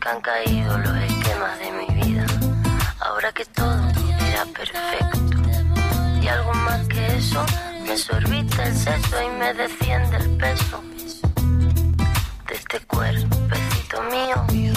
que 0.00 0.08
han 0.08 0.20
caído 0.20 0.78
los 0.78 0.96
esquemas 0.96 1.58
de 1.58 1.70
mi 1.72 2.02
vida. 2.02 2.26
Ahora 3.00 3.32
que 3.32 3.44
todo 3.44 3.80
era 4.30 4.44
perfecto. 4.46 5.18
Y 6.22 6.28
algo 6.28 6.52
más 6.54 6.86
que 6.88 7.16
eso, 7.16 7.44
me 7.86 7.96
sorbita 7.96 8.66
el 8.66 8.74
seso 8.74 9.22
y 9.22 9.38
me 9.38 9.54
desciende 9.54 10.16
el 10.16 10.30
peso 10.36 10.82
de 12.48 12.54
este 12.54 12.80
cuerpecito 12.86 14.02
mío 14.10 14.72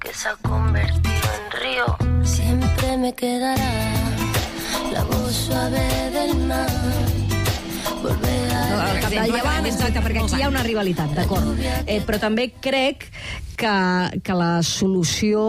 que 0.00 0.14
se 0.14 0.28
ha 0.28 0.36
convertido 0.36 1.28
en 1.38 1.60
río. 1.60 2.24
Siempre 2.24 2.96
me 2.96 3.14
quedará 3.14 3.70
la 4.92 5.04
voz 5.04 5.32
suave 5.32 6.10
del 6.10 6.36
mar. 6.46 6.68
Volver 8.02 8.52
a 8.52 8.70
No, 8.70 8.86
el 8.92 9.00
capdavant, 9.00 9.66
exacte, 9.66 10.00
perquè 10.00 10.22
aquí 10.24 10.38
hi 10.38 10.42
ha 10.42 10.48
una 10.48 10.62
rivalitat, 10.64 11.12
d'acord. 11.12 11.58
Eh, 11.84 12.00
però 12.06 12.18
també 12.22 12.48
crec 12.64 13.10
que, 13.60 14.20
que 14.24 14.34
la 14.36 14.62
solució 14.66 15.42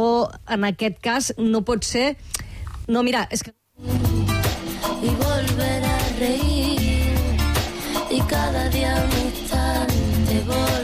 en 0.51 0.67
aquest 0.67 0.99
cas 1.03 1.31
no 1.39 1.63
pot 1.67 1.87
ser... 1.87 2.15
No, 2.91 3.03
mira, 3.07 3.27
és 3.31 3.43
que... 3.45 3.55
y 5.01 5.09
volver 5.17 5.83
a 5.83 5.97
reír 6.19 7.17
y 8.11 8.21
cada 8.29 8.69
día 8.69 8.93
un 9.07 9.25
instante 9.25 10.43
volver 10.45 10.80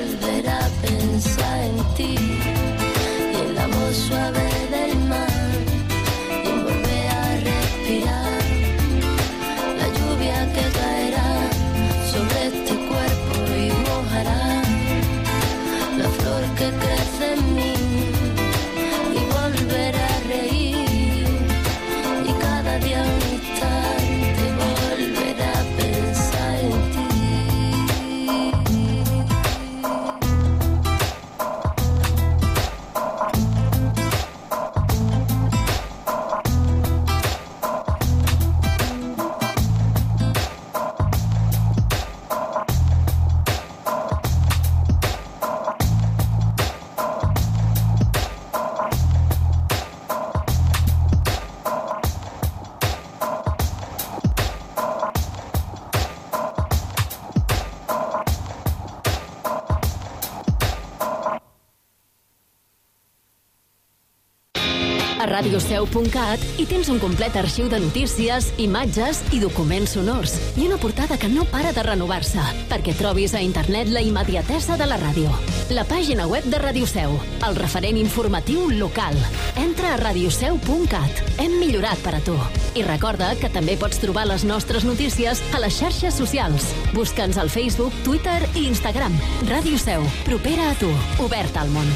A 65.58 65.60
radioseu.cat 65.60 66.42
hi 66.62 66.68
tens 66.70 66.90
un 66.94 67.00
complet 67.02 67.34
arxiu 67.40 67.66
de 67.66 67.80
notícies, 67.82 68.52
imatges 68.62 69.24
i 69.34 69.40
documents 69.42 69.96
sonors. 69.96 70.36
I 70.54 70.68
una 70.68 70.78
portada 70.78 71.18
que 71.18 71.32
no 71.34 71.48
para 71.50 71.72
de 71.74 71.82
renovar-se, 71.82 72.44
perquè 72.70 72.94
trobis 72.94 73.34
a 73.34 73.42
internet 73.42 73.90
la 73.90 74.04
immediatesa 74.06 74.78
de 74.78 74.86
la 74.86 75.00
ràdio. 75.02 75.34
La 75.74 75.82
pàgina 75.90 76.28
web 76.30 76.46
de 76.46 76.62
Ràdio 76.62 76.86
Seu, 76.86 77.18
el 77.48 77.58
referent 77.58 77.98
informatiu 77.98 78.70
local. 78.70 79.18
Entra 79.58 79.96
a 79.96 79.98
radioseu.cat. 80.04 81.26
Hem 81.42 81.58
millorat 81.58 82.06
per 82.06 82.14
a 82.20 82.22
tu. 82.22 82.38
I 82.78 82.86
recorda 82.86 83.34
que 83.42 83.50
també 83.50 83.80
pots 83.82 83.98
trobar 83.98 84.28
les 84.30 84.46
nostres 84.46 84.86
notícies 84.86 85.42
a 85.58 85.66
les 85.66 85.82
xarxes 85.82 86.22
socials. 86.22 86.70
Busca'ns 86.94 87.42
al 87.42 87.50
Facebook, 87.50 87.98
Twitter 88.06 88.44
i 88.54 88.70
Instagram. 88.70 89.18
Ràdio 89.50 89.82
Seu, 89.82 90.06
propera 90.22 90.70
a 90.70 90.78
tu, 90.78 90.94
obert 91.26 91.58
al 91.58 91.74
món. 91.74 91.96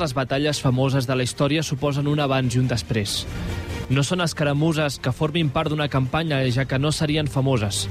Les 0.00 0.14
batalles 0.16 0.60
famoses 0.60 1.06
de 1.06 1.14
la 1.16 1.24
història 1.26 1.62
suposen 1.62 2.08
un 2.08 2.20
abans 2.20 2.56
i 2.56 2.60
un 2.60 2.68
després. 2.70 3.24
No 3.90 4.04
són 4.06 4.22
escaramuses 4.24 4.98
que 5.02 5.12
formin 5.12 5.50
part 5.52 5.70
d'una 5.70 5.90
campanya, 5.92 6.40
ja 6.54 6.64
que 6.64 6.78
no 6.78 6.92
serien 6.92 7.28
famoses. 7.28 7.84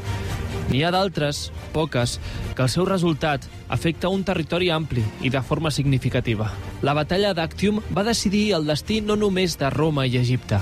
N'hi 0.69 0.83
ha 0.85 0.91
d'altres, 0.93 1.49
poques, 1.73 2.19
que 2.55 2.65
el 2.65 2.69
seu 2.69 2.85
resultat 2.85 3.47
afecta 3.73 4.11
un 4.13 4.23
territori 4.23 4.69
ampli 4.69 5.03
i 5.25 5.31
de 5.33 5.41
forma 5.41 5.71
significativa. 5.71 6.51
La 6.85 6.93
batalla 6.93 7.33
d'Actium 7.33 7.81
va 7.95 8.05
decidir 8.05 8.51
el 8.57 8.69
destí 8.69 8.99
no 9.01 9.17
només 9.17 9.57
de 9.57 9.69
Roma 9.73 10.05
i 10.05 10.19
Egipte, 10.21 10.61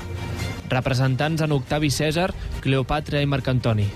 representants 0.71 1.43
en 1.43 1.55
Octavi 1.55 1.91
Cèsar, 1.91 2.31
Cleopatra 2.63 3.21
i 3.21 3.27
Marc 3.27 3.51
Antoni. 3.51 3.89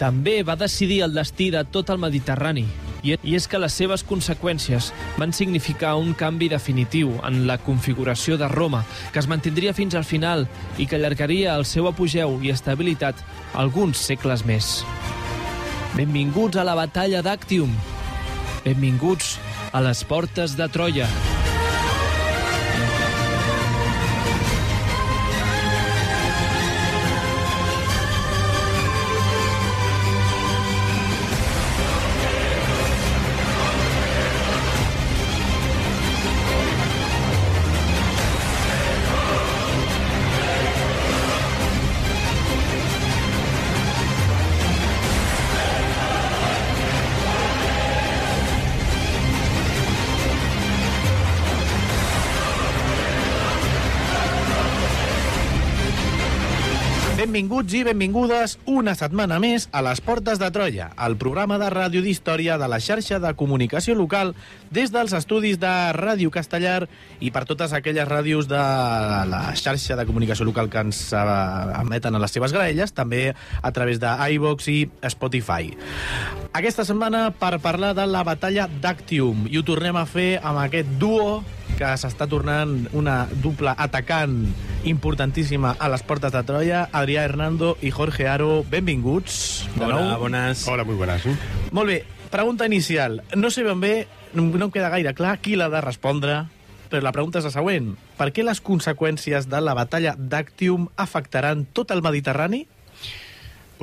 També 0.00 0.40
va 0.42 0.56
decidir 0.56 1.02
el 1.04 1.14
destí 1.14 1.50
de 1.52 1.62
tot 1.64 1.92
el 1.92 2.00
Mediterrani, 2.02 2.66
i 3.04 3.36
és 3.36 3.46
que 3.50 3.60
les 3.60 3.74
seves 3.76 4.04
conseqüències 4.06 4.90
van 5.20 5.34
significar 5.36 5.94
un 6.00 6.14
canvi 6.16 6.48
definitiu 6.52 7.12
en 7.26 7.44
la 7.46 7.58
configuració 7.60 8.38
de 8.40 8.48
Roma, 8.48 8.84
que 9.12 9.20
es 9.20 9.28
mantindria 9.28 9.74
fins 9.76 9.94
al 9.94 10.08
final 10.08 10.46
i 10.78 10.88
que 10.88 10.96
allargaria 10.96 11.54
el 11.54 11.68
seu 11.68 11.88
apogeu 11.90 12.38
i 12.42 12.52
estabilitat 12.54 13.20
alguns 13.52 14.00
segles 14.00 14.46
més. 14.48 14.80
Benvinguts 15.94 16.58
a 16.58 16.64
la 16.66 16.74
batalla 16.74 17.22
d'Actium. 17.22 17.70
Benvinguts 18.64 19.36
a 19.72 19.84
les 19.84 20.02
portes 20.08 20.56
de 20.56 20.68
Troia. 20.72 21.08
Benvinguts 57.34 57.74
i 57.74 57.80
benvingudes 57.82 58.52
una 58.70 58.92
setmana 58.94 59.40
més 59.42 59.64
a 59.74 59.80
les 59.82 59.98
Portes 60.06 60.38
de 60.38 60.46
Troia, 60.54 60.84
el 61.02 61.16
programa 61.18 61.56
de 61.58 61.66
ràdio 61.72 61.98
d'història 62.04 62.54
de 62.62 62.68
la 62.70 62.78
xarxa 62.78 63.18
de 63.18 63.32
comunicació 63.34 63.96
local 63.98 64.30
des 64.70 64.92
dels 64.94 65.10
estudis 65.18 65.58
de 65.58 65.72
Ràdio 65.96 66.30
Castellar 66.30 66.86
i 67.18 67.32
per 67.34 67.42
totes 67.50 67.74
aquelles 67.74 68.06
ràdios 68.06 68.46
de 68.46 68.60
la 69.32 69.40
xarxa 69.58 69.98
de 69.98 70.06
comunicació 70.06 70.46
local 70.46 70.70
que 70.70 70.84
ens 70.86 71.08
eh, 71.10 71.24
emeten 71.80 72.14
a 72.14 72.22
les 72.22 72.38
seves 72.38 72.54
graelles, 72.54 72.94
també 72.94 73.24
a 73.34 73.74
través 73.74 73.98
de 73.98 74.14
iVox 74.36 74.70
i 74.70 74.78
Spotify. 75.10 75.74
Aquesta 76.54 76.86
setmana 76.86 77.32
per 77.34 77.56
parlar 77.58 77.96
de 77.98 78.06
la 78.06 78.22
batalla 78.22 78.70
d'Actium 78.70 79.48
i 79.50 79.58
ho 79.58 79.66
tornem 79.66 79.98
a 79.98 80.06
fer 80.06 80.36
amb 80.38 80.62
aquest 80.68 80.94
duo 81.02 81.40
que 81.78 81.90
s'està 81.98 82.26
tornant 82.30 82.74
una 82.94 83.24
dupla 83.42 83.74
atacant 83.78 84.36
importantíssima 84.88 85.74
a 85.78 85.88
les 85.90 86.02
portes 86.06 86.32
de 86.32 86.42
Troia, 86.46 86.84
Adrià 86.92 87.24
Hernando 87.26 87.74
i 87.82 87.90
Jorge 87.90 88.28
Aro. 88.28 88.64
Benvinguts. 88.70 89.68
de 89.74 89.84
Hola, 89.84 90.00
nou. 90.00 90.18
bones. 90.20 90.66
Hola, 90.68 90.84
muy 90.84 90.94
buenas. 90.94 91.26
¿eh? 91.26 91.34
Molt 91.72 91.88
bé, 91.88 92.04
pregunta 92.30 92.66
inicial. 92.66 93.22
No 93.34 93.50
sé 93.50 93.64
ben 93.64 93.80
bé, 93.80 94.06
no 94.34 94.42
no 94.44 94.66
em 94.66 94.70
queda 94.70 94.90
gaire 94.90 95.14
clar 95.14 95.38
qui 95.40 95.56
l'ha 95.56 95.68
de 95.70 95.80
respondre, 95.80 96.44
però 96.90 97.02
la 97.02 97.12
pregunta 97.12 97.38
és 97.40 97.44
la 97.48 97.50
següent. 97.54 97.94
Per 98.18 98.30
què 98.32 98.44
les 98.44 98.60
conseqüències 98.62 99.48
de 99.50 99.60
la 99.60 99.74
batalla 99.74 100.14
d'Actium 100.18 100.88
afectaran 100.96 101.66
tot 101.72 101.90
el 101.90 102.02
Mediterrani? 102.02 102.66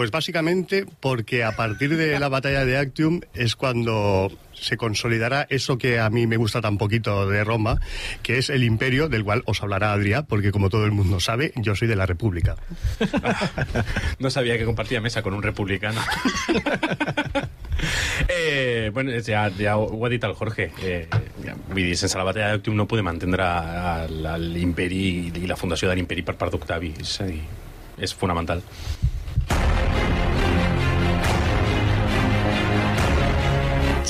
Pues 0.02 0.10
básicamente 0.10 0.88
porque 1.00 1.44
a 1.44 1.56
partir 1.56 1.96
de 1.96 2.20
la 2.20 2.28
batalla 2.28 2.66
de 2.66 2.76
Actium 2.76 3.22
es 3.36 3.56
cuando 3.56 4.32
se 4.52 4.76
consolidará 4.76 5.46
eso 5.52 5.78
que 5.78 6.00
a 6.00 6.10
mí 6.10 6.26
me 6.26 6.38
gusta 6.38 6.60
tan 6.60 6.80
poquito 6.80 7.30
de 7.30 7.44
Roma, 7.44 7.80
que 8.24 8.40
es 8.40 8.50
el 8.50 8.64
imperio 8.64 9.10
del 9.10 9.24
cual 9.24 9.44
os 9.46 9.62
hablará 9.62 9.94
Adrià, 9.94 10.26
porque 10.26 10.52
como 10.52 10.72
todo 10.72 10.86
el 10.86 10.92
mundo 10.92 11.20
sabe, 11.20 11.54
yo 11.56 11.76
soy 11.76 11.88
de 11.88 11.96
la 11.96 12.08
República. 12.08 12.56
No 14.18 14.32
sabía 14.32 14.58
que 14.58 14.66
compartía 14.66 15.02
mesa 15.02 15.22
con 15.22 15.36
un 15.36 15.44
republicano. 15.44 16.02
eh, 18.28 18.90
bueno, 18.92 19.12
ha 19.12 19.50
dit 20.10 20.24
el 20.24 20.34
Jorge. 20.34 20.72
Eh, 20.82 21.08
la 22.16 22.24
batalla 22.24 22.48
d'Actium 22.48 22.76
no 22.76 22.88
podem 22.88 23.08
entendre 23.08 23.46
l'imperi 24.10 25.30
la 25.46 25.56
fundació 25.56 25.90
de 25.90 25.96
l'imperi 25.96 26.26
per 26.26 26.38
part 26.42 26.58
d'Octavi. 26.58 26.96
És. 26.98 28.16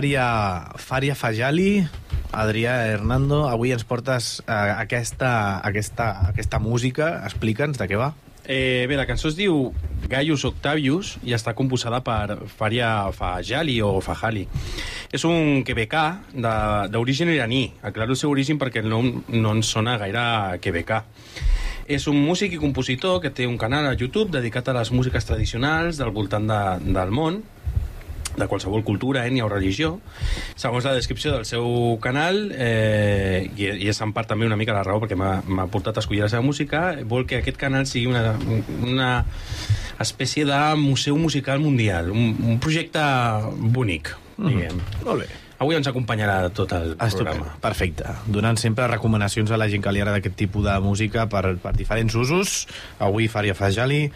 Fària, 0.00 0.72
Fària 0.80 1.12
Fajali, 1.12 1.82
Adrià 2.32 2.86
Hernando, 2.88 3.42
avui 3.52 3.74
ens 3.74 3.82
portes 3.84 4.30
eh, 4.46 4.54
aquesta, 4.80 5.60
aquesta, 5.60 6.06
aquesta 6.30 6.56
música. 6.56 7.10
Explica'ns 7.28 7.76
de 7.76 7.84
què 7.90 7.98
va. 8.00 8.14
Eh, 8.46 8.86
bé, 8.88 8.96
la 8.96 9.04
cançó 9.04 9.28
es 9.28 9.36
diu 9.36 9.74
Gaius 10.08 10.46
Octavius 10.48 11.18
i 11.20 11.36
està 11.36 11.52
composada 11.52 12.00
per 12.00 12.38
Faria 12.48 13.10
Fajali 13.12 13.76
o 13.84 13.92
Fajali. 14.00 14.46
És 15.12 15.28
un 15.28 15.60
quebecà 15.68 16.06
d'origen 16.88 17.34
iraní. 17.36 17.66
Aclaro 17.84 18.16
el 18.16 18.22
seu 18.22 18.32
origen 18.32 18.56
perquè 18.56 18.80
el 18.80 18.88
nom 18.88 19.18
no 19.28 19.52
ens 19.52 19.68
sona 19.68 20.00
gaire 20.00 20.24
quebecà. 20.64 21.04
És 21.84 22.08
un 22.08 22.16
músic 22.24 22.56
i 22.56 22.64
compositor 22.64 23.20
que 23.20 23.36
té 23.36 23.44
un 23.44 23.60
canal 23.60 23.92
a 23.92 23.96
YouTube 24.00 24.32
dedicat 24.32 24.72
a 24.72 24.80
les 24.80 24.96
músiques 24.96 25.28
tradicionals 25.28 26.00
del 26.00 26.16
voltant 26.16 26.48
de, 26.48 26.62
del 26.88 27.12
món 27.12 27.42
de 28.36 28.46
qualsevol 28.46 28.84
cultura, 28.86 29.24
ètnia 29.26 29.46
o 29.46 29.50
religió. 29.50 29.96
Segons 30.58 30.86
la 30.86 30.94
descripció 30.96 31.34
del 31.34 31.46
seu 31.48 31.98
canal, 32.02 32.50
eh, 32.54 33.50
i, 33.56 33.70
i 33.84 33.90
és 33.90 34.00
en 34.04 34.14
part 34.16 34.30
també 34.30 34.48
una 34.48 34.58
mica 34.60 34.76
la 34.76 34.84
raó 34.86 35.02
perquè 35.02 35.18
m'ha 35.18 35.68
portat 35.72 35.98
a 35.98 36.04
escollir 36.04 36.24
la 36.24 36.30
seva 36.32 36.46
música, 36.46 36.94
vol 37.04 37.26
que 37.26 37.40
aquest 37.40 37.60
canal 37.60 37.86
sigui 37.90 38.10
una, 38.10 38.36
una 38.86 39.12
espècie 40.00 40.46
de 40.48 40.62
museu 40.80 41.18
musical 41.20 41.60
mundial, 41.60 42.10
un, 42.14 42.34
un 42.40 42.58
projecte 42.62 43.04
bonic, 43.76 44.14
diguem. 44.40 44.82
Molt 45.04 45.24
bé. 45.26 45.49
Avui 45.60 45.76
ens 45.76 45.84
acompanyarà 45.90 46.48
tot 46.56 46.70
el 46.72 46.94
Estupendo, 46.94 47.34
programa. 47.44 47.58
perfecte. 47.60 48.08
Donant 48.32 48.56
sempre 48.56 48.86
recomanacions 48.88 49.50
a 49.52 49.58
la 49.60 49.66
gent 49.68 49.82
que 49.84 49.92
li 49.92 50.00
agrada 50.00 50.16
aquest 50.22 50.38
tipus 50.40 50.64
de 50.64 50.72
música 50.80 51.26
per, 51.28 51.58
per 51.60 51.74
diferents 51.76 52.14
usos. 52.16 52.62
Avui 52.98 53.28
Faria 53.28 53.52
Fajali. 53.52 54.06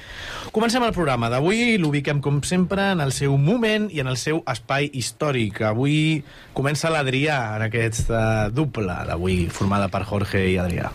Comencem 0.56 0.86
el 0.86 0.94
programa 0.96 1.28
d'avui, 1.28 1.76
l'ubiquem 1.76 2.22
com 2.24 2.38
sempre 2.48 2.86
en 2.94 3.02
el 3.04 3.12
seu 3.12 3.36
moment 3.36 3.90
i 3.92 4.00
en 4.00 4.08
el 4.08 4.16
seu 4.16 4.40
espai 4.48 4.88
històric. 4.96 5.60
Avui 5.68 6.22
comença 6.56 6.88
l'Adrià 6.88 7.58
en 7.58 7.66
aquesta 7.66 8.48
dupla 8.48 9.02
d'avui, 9.04 9.44
formada 9.52 9.90
per 9.92 10.00
Jorge 10.08 10.46
i 10.48 10.56
Adrià. 10.56 10.88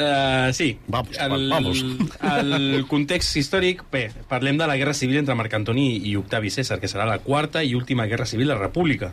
Uh, 0.00 0.48
sí, 0.56 0.78
Vamos, 0.88 1.18
el, 1.20 1.48
vamos. 1.50 1.84
el 2.24 2.86
context 2.88 3.36
històric, 3.36 3.84
bé, 3.92 4.06
parlem 4.32 4.56
de 4.56 4.64
la 4.64 4.78
guerra 4.80 4.94
civil 4.96 5.20
entre 5.20 5.36
Marc 5.36 5.52
Antoni 5.60 5.90
i 6.08 6.16
Octavi 6.16 6.48
César, 6.48 6.80
que 6.80 6.88
serà 6.88 7.04
la 7.04 7.18
quarta 7.20 7.60
i 7.60 7.74
última 7.76 8.08
guerra 8.08 8.24
civil 8.24 8.48
de 8.48 8.54
la 8.56 8.62
República. 8.62 9.12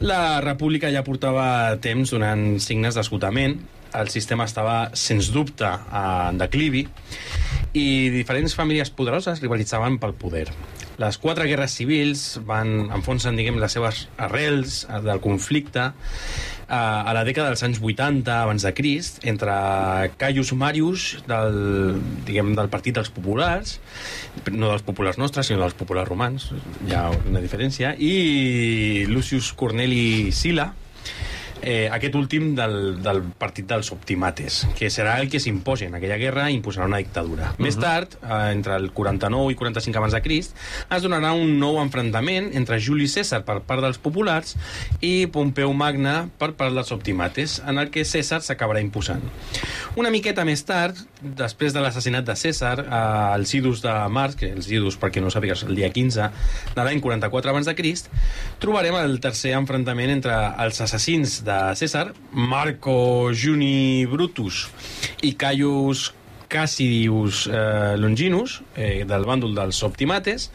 La 0.00 0.40
República 0.40 0.88
ja 0.88 1.02
portava 1.04 1.76
temps 1.84 2.08
donant 2.14 2.54
signes 2.64 2.96
d'esgotament, 2.96 3.58
el 4.00 4.08
sistema 4.08 4.46
estava, 4.48 4.94
sens 4.96 5.28
dubte, 5.34 5.68
en 5.92 6.38
declivi, 6.40 6.86
i 7.76 8.08
diferents 8.14 8.56
famílies 8.56 8.88
poderoses 8.96 9.42
rivalitzaven 9.44 9.98
pel 10.00 10.14
poder. 10.16 10.46
Les 11.00 11.18
quatre 11.20 11.44
guerres 11.50 11.76
civils 11.76 12.22
van 12.48 12.88
enfonsen, 12.96 13.36
diguem, 13.36 13.60
les 13.60 13.76
seves 13.76 14.06
arrels 14.16 14.86
del 15.04 15.20
conflicte 15.20 15.90
a 16.70 17.12
la 17.16 17.24
dècada 17.26 17.50
dels 17.50 17.64
anys 17.66 17.80
80 17.82 18.30
abans 18.44 18.62
de 18.62 18.72
Crist 18.76 19.24
entre 19.26 19.54
Caius 20.20 20.52
Marius 20.54 21.06
del, 21.26 21.98
diguem, 22.26 22.54
del 22.58 22.70
Partit 22.70 22.94
dels 22.94 23.10
Populars 23.10 23.78
no 24.52 24.70
dels 24.70 24.84
populars 24.86 25.18
nostres 25.18 25.50
sinó 25.50 25.64
dels 25.64 25.74
populars 25.78 26.08
romans 26.08 26.50
hi 26.86 26.94
ha 26.94 27.08
una 27.26 27.42
diferència 27.42 27.96
i 27.98 29.06
Lucius 29.10 29.50
Corneli 29.58 30.30
Sila 30.36 30.70
eh, 31.62 31.88
aquest 31.92 32.14
últim 32.16 32.54
del, 32.56 33.02
del 33.02 33.22
partit 33.38 33.68
dels 33.68 33.90
optimates, 33.94 34.62
que 34.78 34.90
serà 34.92 35.18
el 35.20 35.30
que 35.30 35.40
s'imposi 35.42 35.88
en 35.88 35.96
aquella 35.98 36.18
guerra 36.20 36.48
i 36.50 36.56
imposarà 36.58 36.88
una 36.88 37.00
dictadura. 37.02 37.52
Més 37.62 37.78
tard, 37.80 38.16
eh, 38.20 38.40
entre 38.54 38.76
el 38.80 38.90
49 38.96 39.52
i 39.52 39.58
45 39.58 40.00
abans 40.00 40.16
de 40.16 40.22
Crist, 40.24 40.56
es 40.90 41.04
donarà 41.04 41.32
un 41.36 41.56
nou 41.60 41.80
enfrontament 41.82 42.50
entre 42.58 42.80
Juli 42.80 43.08
César 43.10 43.42
per 43.46 43.60
part 43.66 43.84
dels 43.84 44.00
populars 44.02 44.56
i 45.04 45.26
Pompeu 45.32 45.72
Magna 45.76 46.28
per 46.40 46.52
part 46.58 46.74
dels 46.76 46.92
optimates, 46.94 47.60
en 47.66 47.80
el 47.82 47.92
que 47.94 48.06
César 48.08 48.40
s'acabarà 48.44 48.82
imposant. 48.82 49.22
Una 50.00 50.12
miqueta 50.14 50.44
més 50.46 50.62
tard, 50.66 50.98
després 51.20 51.74
de 51.74 51.82
l'assassinat 51.82 52.26
de 52.26 52.36
César, 52.38 52.76
eh, 52.84 53.02
els 53.36 53.54
idus 53.58 53.84
de 53.84 53.94
març, 54.12 54.38
que 54.40 54.52
els 54.54 54.70
idus, 54.70 54.98
perquè 55.00 55.22
no 55.22 55.32
sàpigues, 55.32 55.64
el 55.68 55.76
dia 55.78 55.90
15 55.92 56.30
de 56.74 56.84
l'any 56.84 57.00
44 57.00 57.50
abans 57.50 57.66
de 57.66 57.74
Crist, 57.78 58.10
trobarem 58.62 58.96
el 59.00 59.18
tercer 59.20 59.54
enfrontament 59.58 60.10
entre 60.14 60.36
els 60.62 60.80
assassins 60.80 61.40
de 61.44 61.49
César, 61.78 62.10
Marco 62.32 63.30
Juni 63.34 64.06
Brutus 64.10 64.66
i 65.26 65.34
Caius 65.38 66.10
Cassidius 66.50 67.46
eh, 67.46 67.96
Longinus, 67.96 68.58
eh, 68.74 69.04
del 69.06 69.24
bàndol 69.24 69.54
dels 69.54 69.78
Optimates, 69.86 70.48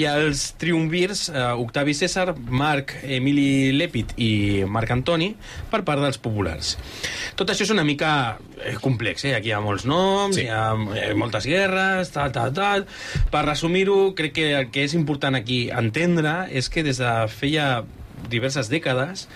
i 0.00 0.06
els 0.08 0.46
triumvirs 0.58 1.26
eh, 1.28 1.42
Octavi 1.60 1.92
César, 1.94 2.32
Marc 2.48 2.96
Emili 3.04 3.74
Lèpid 3.76 4.16
i 4.16 4.30
Marc 4.64 4.94
Antoni 4.96 5.34
per 5.70 5.82
part 5.84 6.00
dels 6.00 6.18
populars. 6.18 6.74
Tot 7.36 7.52
això 7.52 7.66
és 7.68 7.74
una 7.74 7.84
mica 7.84 8.14
eh, 8.56 8.78
complex, 8.80 9.26
eh? 9.28 9.34
aquí 9.36 9.52
hi 9.52 9.54
ha 9.54 9.60
molts 9.62 9.84
noms, 9.90 10.38
sí. 10.40 10.46
hi 10.46 10.48
ha 10.48 10.70
eh, 10.96 11.12
moltes 11.18 11.46
guerres, 11.50 12.10
tal, 12.16 12.32
tal, 12.32 12.54
tal... 12.56 12.88
Per 13.34 13.42
resumir-ho, 13.44 14.14
crec 14.16 14.32
que 14.38 14.48
el 14.56 14.70
que 14.72 14.86
és 14.86 14.94
important 14.96 15.36
aquí 15.36 15.66
entendre 15.68 16.46
és 16.54 16.70
que 16.72 16.86
des 16.86 17.02
de 17.02 17.12
feia 17.28 17.84
diverses 18.30 18.70
dècades, 18.72 19.26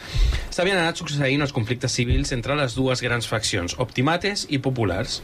s'havien 0.55 0.79
anat 0.81 1.01
succeint 1.01 1.43
els 1.45 1.55
conflictes 1.55 1.93
civils 1.93 2.33
entre 2.37 2.57
les 2.59 2.77
dues 2.79 3.03
grans 3.05 3.29
faccions, 3.29 3.77
optimates 3.79 4.47
i 4.49 4.61
populars. 4.63 5.21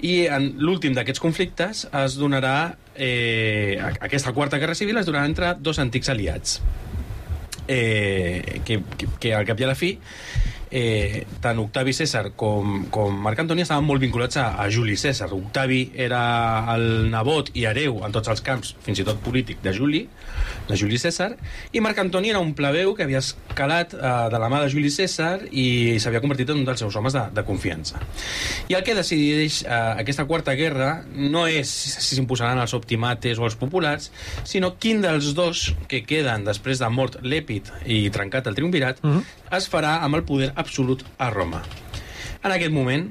I 0.00 0.26
en 0.32 0.52
l'últim 0.62 0.96
d'aquests 0.96 1.22
conflictes 1.22 1.86
es 2.04 2.18
donarà... 2.20 2.76
Eh, 2.92 3.80
aquesta 3.80 4.34
quarta 4.36 4.58
guerra 4.60 4.76
civil 4.76 4.98
es 5.00 5.06
donarà 5.08 5.24
entre 5.24 5.54
dos 5.56 5.78
antics 5.80 6.10
aliats 6.12 6.58
eh, 7.68 8.60
que, 8.66 8.82
que, 8.98 9.08
que 9.18 9.34
al 9.34 9.46
cap 9.48 9.60
i 9.60 9.64
a 9.64 9.70
la 9.70 9.78
fi 9.78 9.94
eh, 10.72 11.26
tant 11.44 11.58
Octavi 11.60 11.92
César 11.92 12.32
com, 12.36 12.86
com 12.90 13.14
Marc 13.24 13.42
Antoni 13.44 13.62
estaven 13.62 13.84
molt 13.84 14.00
vinculats 14.02 14.38
a, 14.40 14.48
a 14.62 14.68
Juli 14.72 14.96
César. 14.96 15.28
Octavi 15.36 15.82
era 16.00 16.22
el 16.74 17.10
nebot 17.12 17.52
i 17.54 17.66
hereu 17.68 18.00
en 18.06 18.14
tots 18.14 18.32
els 18.32 18.42
camps, 18.44 18.72
fins 18.82 19.02
i 19.02 19.06
tot 19.06 19.20
polític, 19.22 19.60
de 19.62 19.74
Juli, 19.76 20.06
de 20.68 20.78
Juli 20.80 20.98
César, 20.98 21.34
i 21.76 21.82
Marc 21.84 22.00
Antoni 22.00 22.32
era 22.32 22.40
un 22.40 22.54
plebeu 22.56 22.94
que 22.96 23.04
havia 23.04 23.20
escalat 23.20 23.92
eh, 23.94 24.14
de 24.32 24.40
la 24.40 24.48
mà 24.52 24.62
de 24.64 24.70
Juli 24.72 24.90
César 24.94 25.44
i 25.50 25.98
s'havia 26.00 26.22
convertit 26.24 26.50
en 26.50 26.62
un 26.62 26.66
dels 26.68 26.80
seus 26.80 26.96
homes 26.96 27.14
de, 27.14 27.26
de 27.36 27.44
confiança. 27.46 28.00
I 28.72 28.78
el 28.78 28.86
que 28.86 28.96
decideix 28.96 29.62
eh, 29.66 29.82
aquesta 30.02 30.26
quarta 30.30 30.56
guerra 30.58 31.02
no 31.12 31.44
és 31.50 31.68
si 31.68 32.16
s'imposaran 32.16 32.62
els 32.62 32.72
optimates 32.78 33.38
o 33.38 33.46
els 33.48 33.58
populars, 33.60 34.08
sinó 34.48 34.72
quin 34.80 35.04
dels 35.04 35.34
dos 35.36 35.68
que 35.90 36.02
queden 36.08 36.48
després 36.48 36.80
de 36.80 36.88
mort 36.88 37.20
l'Èpid 37.22 37.68
i 37.92 38.06
trencat 38.14 38.48
el 38.48 38.56
triumvirat 38.56 39.04
uh 39.04 39.10
-huh. 39.10 39.22
Es 39.56 39.68
farà 39.72 39.98
amb 40.04 40.18
el 40.18 40.24
poder 40.28 40.52
absolut 40.56 41.04
a 41.18 41.30
Roma. 41.30 41.62
En 42.42 42.52
aquest 42.52 42.72
moment 42.74 43.10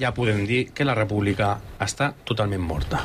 ja 0.00 0.14
podem 0.16 0.46
dir 0.48 0.64
que 0.74 0.86
la 0.88 0.96
república 0.98 1.58
està 1.80 2.12
totalment 2.26 2.64
morta. 2.64 3.04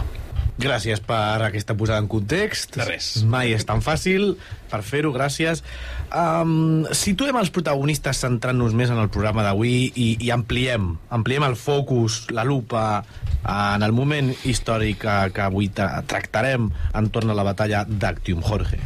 Gràcies 0.58 0.98
per 1.06 1.44
aquesta 1.46 1.76
posada 1.78 2.02
en 2.02 2.08
context. 2.10 2.74
De 2.80 2.86
res. 2.88 3.12
Mai 3.30 3.54
és 3.54 3.66
tan 3.68 3.84
fàcil. 3.86 4.32
Per 4.72 4.80
fer-ho, 4.82 5.12
gràcies. 5.14 5.62
Um, 6.10 6.88
situem 6.98 7.38
els 7.38 7.54
protagonistes 7.54 8.24
centrant-nos 8.26 8.74
més 8.74 8.90
en 8.90 8.98
el 8.98 9.12
programa 9.14 9.46
d'avui 9.46 9.92
i, 9.94 10.10
i 10.18 10.34
ampliem, 10.34 10.96
ampliem 11.14 11.46
el 11.46 11.60
focus, 11.62 12.24
la 12.34 12.48
lupa, 12.48 13.04
en 13.46 13.86
el 13.86 13.94
moment 13.94 14.34
històric 14.50 15.04
que, 15.06 15.18
que 15.38 15.46
avui 15.46 15.70
tra 15.70 16.02
tractarem 16.10 16.72
entorn 16.98 17.30
a 17.30 17.38
la 17.38 17.46
batalla 17.46 17.86
d'Actium, 17.88 18.42
Jorge. 18.42 18.82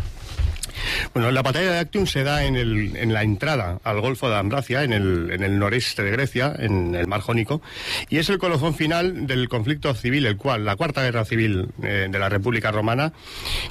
Bueno, 1.13 1.31
la 1.31 1.41
batalla 1.41 1.71
de 1.71 1.79
Actium 1.79 2.05
se 2.05 2.23
da 2.23 2.45
en, 2.45 2.55
el, 2.55 2.95
en 2.95 3.13
la 3.13 3.23
entrada 3.23 3.79
al 3.83 4.01
Golfo 4.01 4.29
de 4.29 4.37
Ambracia, 4.37 4.83
en 4.83 4.93
el, 4.93 5.31
en 5.31 5.43
el 5.43 5.59
noreste 5.59 6.03
de 6.03 6.11
Grecia, 6.11 6.53
en 6.57 6.95
el 6.95 7.07
Mar 7.07 7.21
Jónico, 7.21 7.61
y 8.09 8.17
es 8.17 8.29
el 8.29 8.37
colofón 8.37 8.75
final 8.75 9.27
del 9.27 9.49
conflicto 9.49 9.93
civil, 9.93 10.25
el 10.25 10.37
cual, 10.37 10.65
la 10.65 10.75
cuarta 10.75 11.03
guerra 11.03 11.25
civil 11.25 11.69
eh, 11.83 12.07
de 12.09 12.19
la 12.19 12.29
República 12.29 12.71
Romana, 12.71 13.13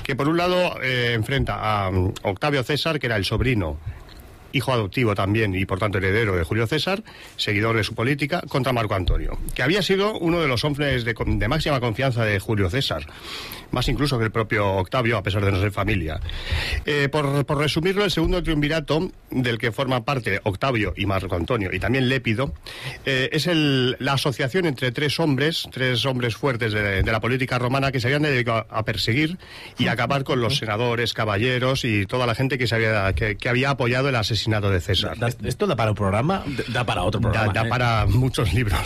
que 0.03 0.17
por 0.17 0.29
un 0.29 0.37
lado 0.37 0.81
eh, 0.83 1.13
enfrenta 1.15 1.55
a 1.55 1.89
um, 1.89 2.13
Octavio 2.23 2.63
César, 2.63 2.99
que 2.99 3.07
era 3.07 3.17
el 3.17 3.25
sobrino 3.25 3.79
hijo 4.53 4.73
adoptivo 4.73 5.15
también 5.15 5.55
y 5.55 5.65
por 5.65 5.79
tanto 5.79 5.99
heredero 5.99 6.37
de 6.37 6.45
Julio 6.45 6.67
César, 6.67 7.03
seguidor 7.37 7.77
de 7.77 7.85
su 7.85 7.95
política, 7.95 8.43
contra 8.49 8.73
Marco 8.73 8.95
Antonio, 8.95 9.39
que 9.55 9.63
había 9.63 9.83
sido 9.83 10.19
uno 10.19 10.41
de 10.41 10.49
los 10.49 10.65
hombres 10.65 11.05
de, 11.05 11.15
de 11.15 11.49
máxima 11.49 11.81
confianza 11.81 12.25
de 12.25 12.39
Julio 12.39 12.69
César, 12.71 13.07
más 13.71 13.89
incluso 13.89 14.19
que 14.19 14.25
el 14.25 14.31
propio 14.31 14.67
Octavio, 14.75 15.17
a 15.17 15.23
pesar 15.23 15.45
de 15.45 15.53
no 15.53 15.61
ser 15.61 15.71
familia. 15.71 16.21
Eh, 16.85 17.09
por, 17.11 17.45
por, 17.47 17.59
resumirlo, 17.59 18.05
el 18.05 18.11
segundo 18.11 18.43
triunvirato, 18.43 19.11
del 19.31 19.59
que 19.59 19.73
forman 19.73 20.05
parte 20.05 20.41
Octavio 20.43 20.93
y 20.97 21.07
Marco 21.07 21.35
Antonio, 21.37 21.71
y 21.73 21.79
también 21.79 22.09
Lépido, 22.09 22.53
eh, 23.05 23.29
es 23.33 23.47
el, 23.47 23.97
la 24.01 24.15
asociación 24.15 24.67
entre 24.67 24.93
tres 24.93 25.21
hombres, 25.21 25.69
tres 25.71 26.05
hombres 26.05 26.37
fuertes 26.37 26.73
de, 26.73 27.03
de, 27.03 27.13
la 27.13 27.21
política 27.21 27.59
romana 27.59 27.93
que 27.93 28.01
se 28.01 28.09
habían 28.09 28.23
dedicado 28.23 28.67
a 28.71 28.85
perseguir 28.85 29.39
y 29.79 29.89
acabar 29.89 30.25
con 30.25 30.41
los 30.41 30.57
senadores, 30.57 31.15
caballeros 31.15 31.85
y 31.85 32.07
toda 32.07 32.27
la 32.27 32.35
gente 32.35 32.59
que, 32.59 32.67
se 32.67 32.75
había, 32.75 33.13
que, 33.15 33.37
que 33.37 33.49
había 33.49 33.71
apoyado 33.71 34.09
el 34.09 34.17
asesinato 34.17 34.40
asesinato 34.41 34.71
de 34.71 34.81
César. 34.81 35.19
Da, 35.19 35.29
¿Esto 35.29 35.67
da 35.67 35.77
para 35.77 35.91
un 35.91 35.97
programa? 35.97 36.43
Da 36.69 36.85
para 36.85 37.03
otro 37.03 37.21
programa. 37.21 37.53
Da, 37.53 37.63
da 37.63 37.67
eh? 37.67 37.71
para 37.71 38.07
muchos 38.07 38.53
libros. 38.55 38.81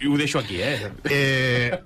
y 0.00 0.04
lo 0.04 0.16
dejo 0.16 0.38
aquí, 0.38 0.56
¿eh? 0.60 0.90
eh 1.04 1.78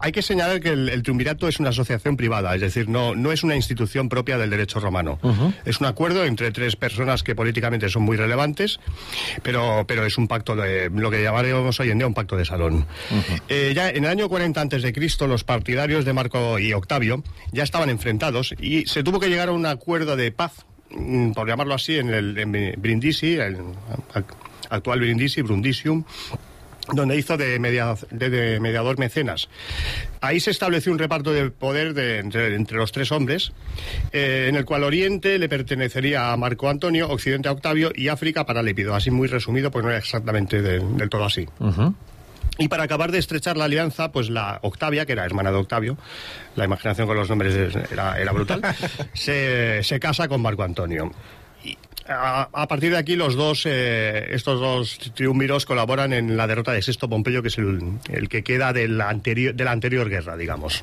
hay 0.00 0.12
que 0.12 0.20
señalar 0.20 0.60
que 0.60 0.70
el, 0.70 0.88
el, 0.90 1.02
triunvirato 1.02 1.48
es 1.48 1.60
una 1.60 1.70
asociación 1.70 2.16
privada, 2.16 2.54
es 2.54 2.60
decir, 2.60 2.88
no, 2.88 3.14
no 3.14 3.32
es 3.32 3.42
una 3.42 3.56
institución 3.56 4.10
propia 4.10 4.36
del 4.36 4.50
derecho 4.50 4.78
romano. 4.80 5.18
Uh 5.22 5.30
-huh. 5.30 5.54
Es 5.64 5.80
un 5.80 5.86
acuerdo 5.86 6.24
entre 6.24 6.50
tres 6.50 6.76
personas 6.76 7.22
que 7.22 7.34
políticamente 7.34 7.88
son 7.88 8.02
muy 8.02 8.16
relevantes, 8.16 8.80
pero, 9.42 9.84
pero 9.86 10.04
es 10.04 10.18
un 10.18 10.28
pacto 10.28 10.56
de 10.56 10.90
lo 10.90 11.10
que 11.10 11.22
llamaremos 11.22 11.80
hoy 11.80 11.90
en 11.90 11.98
día 11.98 12.06
un 12.06 12.12
pacto 12.12 12.36
de 12.36 12.44
salón. 12.44 12.86
Uh 13.10 13.14
-huh. 13.14 13.42
eh, 13.48 13.72
ya 13.74 13.88
en 13.88 14.04
el 14.04 14.10
año 14.10 14.28
40 14.28 14.60
antes 14.60 14.82
de 14.82 14.92
Cristo, 14.92 15.26
los 15.26 15.42
partidarios 15.44 16.04
de 16.04 16.12
Marco 16.12 16.58
y 16.58 16.74
Octavio 16.74 17.22
ya 17.52 17.62
estaban 17.62 17.88
enfrentados 17.88 18.54
y 18.60 18.84
se 18.86 19.04
tuvo 19.04 19.20
que 19.20 19.28
llegar 19.28 19.48
a 19.48 19.52
un 19.52 19.64
acuerdo 19.64 20.16
de 20.16 20.30
paz 20.32 20.66
por 21.34 21.48
llamarlo 21.48 21.74
así, 21.74 21.96
en 21.96 22.10
el 22.10 22.38
en 22.38 22.74
Brindisi, 22.80 23.34
el 23.34 23.56
actual 24.70 25.00
Brindisi, 25.00 25.42
Brundisium, 25.42 26.04
donde 26.92 27.16
hizo 27.16 27.36
de, 27.36 27.58
media, 27.58 27.94
de, 28.10 28.60
mediador 28.60 28.98
mecenas. 28.98 29.48
Ahí 30.20 30.40
se 30.40 30.50
estableció 30.50 30.92
un 30.92 30.98
reparto 30.98 31.32
de 31.32 31.50
poder 31.50 31.94
de, 31.94 32.18
entre, 32.18 32.76
los 32.76 32.92
tres 32.92 33.10
hombres, 33.12 33.52
eh, 34.12 34.46
en 34.48 34.56
el 34.56 34.64
cual 34.64 34.84
Oriente 34.84 35.38
le 35.38 35.48
pertenecería 35.48 36.32
a 36.32 36.36
Marco 36.36 36.68
Antonio, 36.68 37.08
Occidente 37.08 37.48
a 37.48 37.52
Octavio 37.52 37.90
y 37.94 38.08
África 38.08 38.44
para 38.44 38.62
Lépido. 38.62 38.94
Así 38.94 39.10
muy 39.10 39.28
resumido, 39.28 39.70
pues 39.70 39.84
no 39.84 39.90
era 39.90 39.98
exactamente 39.98 40.60
de, 40.60 40.80
del 40.80 41.08
todo 41.08 41.24
así. 41.24 41.46
Uh. 41.58 41.92
Y 42.58 42.68
para 42.68 42.84
acabar 42.84 43.10
de 43.10 43.18
estrechar 43.18 43.56
la 43.56 43.64
alianza, 43.64 44.12
pues 44.12 44.30
la 44.30 44.60
Octavia, 44.62 45.06
que 45.06 45.12
era 45.12 45.24
hermana 45.24 45.50
de 45.50 45.56
Octavio, 45.56 45.98
la 46.54 46.64
imaginación 46.64 47.06
con 47.06 47.16
los 47.16 47.28
nombres 47.28 47.74
era, 47.90 48.18
era 48.18 48.32
brutal, 48.32 48.62
se, 49.12 49.82
se, 49.82 49.98
casa 49.98 50.28
con 50.28 50.40
Marco 50.40 50.62
Antonio. 50.62 51.10
Y 51.64 51.76
a, 52.06 52.48
a, 52.52 52.68
partir 52.68 52.92
de 52.92 52.98
aquí 52.98 53.16
los 53.16 53.34
dos, 53.34 53.64
eh, 53.66 54.26
estos 54.30 54.60
dos 54.60 54.98
triunviros 55.14 55.66
colaboran 55.66 56.12
en 56.12 56.36
la 56.36 56.46
derrota 56.46 56.72
de 56.72 56.82
Sexto 56.82 57.08
Pompeyo, 57.08 57.42
que 57.42 57.48
és 57.48 57.58
el, 57.58 57.98
el 58.12 58.28
que 58.28 58.44
queda 58.44 58.72
de 58.76 58.86
l'anterior 58.86 59.54
de 59.56 59.64
l'anterior 59.64 60.10
guerra, 60.12 60.36
digamos. 60.36 60.82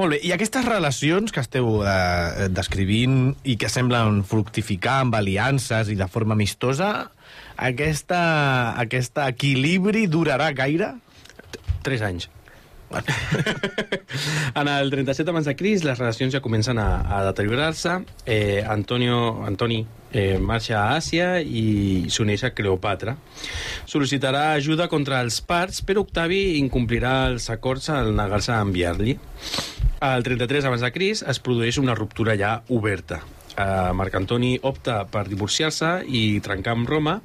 Molt 0.00 0.16
bé, 0.16 0.20
i 0.24 0.32
aquestes 0.32 0.64
relacions 0.64 1.30
que 1.30 1.44
esteu 1.44 1.84
eh, 1.84 2.48
descrivint 2.48 3.36
i 3.44 3.58
que 3.60 3.68
semblen 3.68 4.22
fructificar 4.24 5.02
amb 5.04 5.20
aliances 5.20 5.92
i 5.92 5.98
de 6.00 6.08
forma 6.08 6.34
amistosa, 6.34 7.12
aquesta, 7.60 8.22
aquest 8.80 9.20
equilibri 9.28 10.08
durarà 10.08 10.50
gaire? 10.56 10.94
Tres 11.82 12.02
anys. 12.06 12.28
en 14.54 14.68
el 14.68 14.90
37 14.90 15.30
abans 15.30 15.46
de 15.48 15.54
Cris 15.56 15.84
les 15.84 15.98
relacions 15.98 16.34
ja 16.34 16.42
comencen 16.44 16.78
a, 16.78 17.00
a 17.18 17.22
deteriorar-se. 17.24 17.98
Eh, 18.26 18.62
Antonio, 18.68 19.42
Antoni 19.46 19.80
eh, 20.12 20.38
marxa 20.38 20.78
a 20.82 20.96
Àsia 20.98 21.40
i 21.40 22.10
s'uneix 22.12 22.44
a 22.44 22.52
Cleopatra. 22.56 23.16
Sol·licitarà 23.88 24.52
ajuda 24.58 24.90
contra 24.92 25.22
els 25.24 25.40
parts 25.40 25.82
però 25.86 26.04
Octavi 26.04 26.58
incomplirà 26.60 27.14
els 27.32 27.48
acords 27.54 27.88
al 27.92 28.12
negar-se 28.16 28.52
a 28.54 28.62
enviar-li. 28.64 29.18
Al 30.02 30.24
33 30.26 30.66
abans 30.66 30.82
de 30.84 30.90
Cris 30.92 31.22
es 31.22 31.40
produeix 31.40 31.78
una 31.80 31.96
ruptura 31.98 32.36
ja 32.36 32.58
oberta 32.68 33.22
Uh, 33.52 33.92
Marc 33.92 34.14
Antoni 34.16 34.54
opta 34.64 35.02
per 35.12 35.26
divorciar-se 35.28 35.90
i 36.08 36.40
trencar 36.40 36.72
amb 36.72 36.88
Roma, 36.88 37.18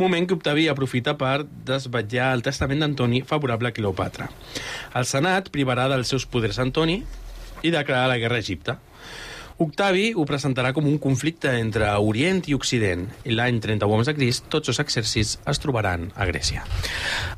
moment 0.00 0.26
que 0.26 0.34
Octavi 0.34 0.66
aprofita 0.66 1.14
per 1.20 1.44
desvetllar 1.46 2.32
el 2.34 2.42
testament 2.42 2.82
d'Antoni 2.82 3.22
favorable 3.22 3.70
a 3.70 3.76
Cleopatra. 3.76 4.26
El 4.98 5.06
Senat 5.06 5.52
privarà 5.54 5.86
dels 5.92 6.10
seus 6.10 6.26
poders 6.26 6.58
Antoni 6.58 6.98
i 7.62 7.70
declararà 7.70 8.10
la 8.10 8.18
guerra 8.18 8.40
a 8.40 8.46
Egipte. 8.46 8.78
Octavi 9.58 10.12
ho 10.14 10.22
presentarà 10.22 10.70
com 10.70 10.86
un 10.86 11.00
conflicte 11.02 11.50
entre 11.58 11.88
Orient 11.98 12.44
i 12.46 12.54
Occident 12.54 13.00
i 13.26 13.34
l'any 13.34 13.56
31 13.58 13.88
abans 13.88 14.06
de 14.06 14.14
Crist 14.14 14.46
tots 14.52 14.70
els 14.70 14.78
exèrcits 14.84 15.32
es 15.50 15.58
trobaran 15.58 16.04
a 16.14 16.28
Grècia. 16.28 16.62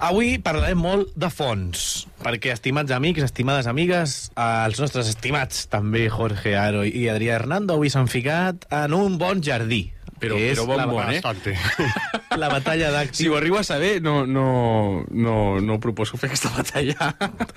Avui 0.04 0.34
parlarem 0.44 0.82
molt 0.84 1.14
de 1.16 1.30
fons, 1.32 1.86
perquè, 2.20 2.52
estimats 2.52 2.92
amics, 2.92 3.24
estimades 3.24 3.70
amigues, 3.72 4.18
els 4.36 4.82
nostres 4.84 5.08
estimats 5.14 5.64
també 5.72 6.10
Jorge 6.12 6.52
Aro 6.60 6.84
i 6.84 7.06
Adrià 7.08 7.38
Hernando 7.38 7.78
avui 7.78 7.88
s'han 7.88 8.10
ficat 8.12 8.68
en 8.82 8.98
un 8.98 9.16
bon 9.16 9.40
jardí. 9.40 9.86
Però, 10.20 10.36
que 10.36 10.50
és 10.52 10.58
però 10.58 10.66
bon, 10.68 10.76
la, 10.76 10.86
bon, 10.86 11.08
eh? 11.08 11.56
la 12.42 12.50
batalla 12.52 12.90
d'Actium. 12.92 13.16
Si 13.16 13.28
ho 13.30 13.36
arribo 13.38 13.58
a 13.58 13.64
saber, 13.64 14.02
no, 14.04 14.26
no, 14.28 15.06
no, 15.08 15.36
no 15.64 15.78
proposo 15.80 16.20
fer 16.20 16.28
aquesta 16.28 16.52
batalla. 16.52 17.10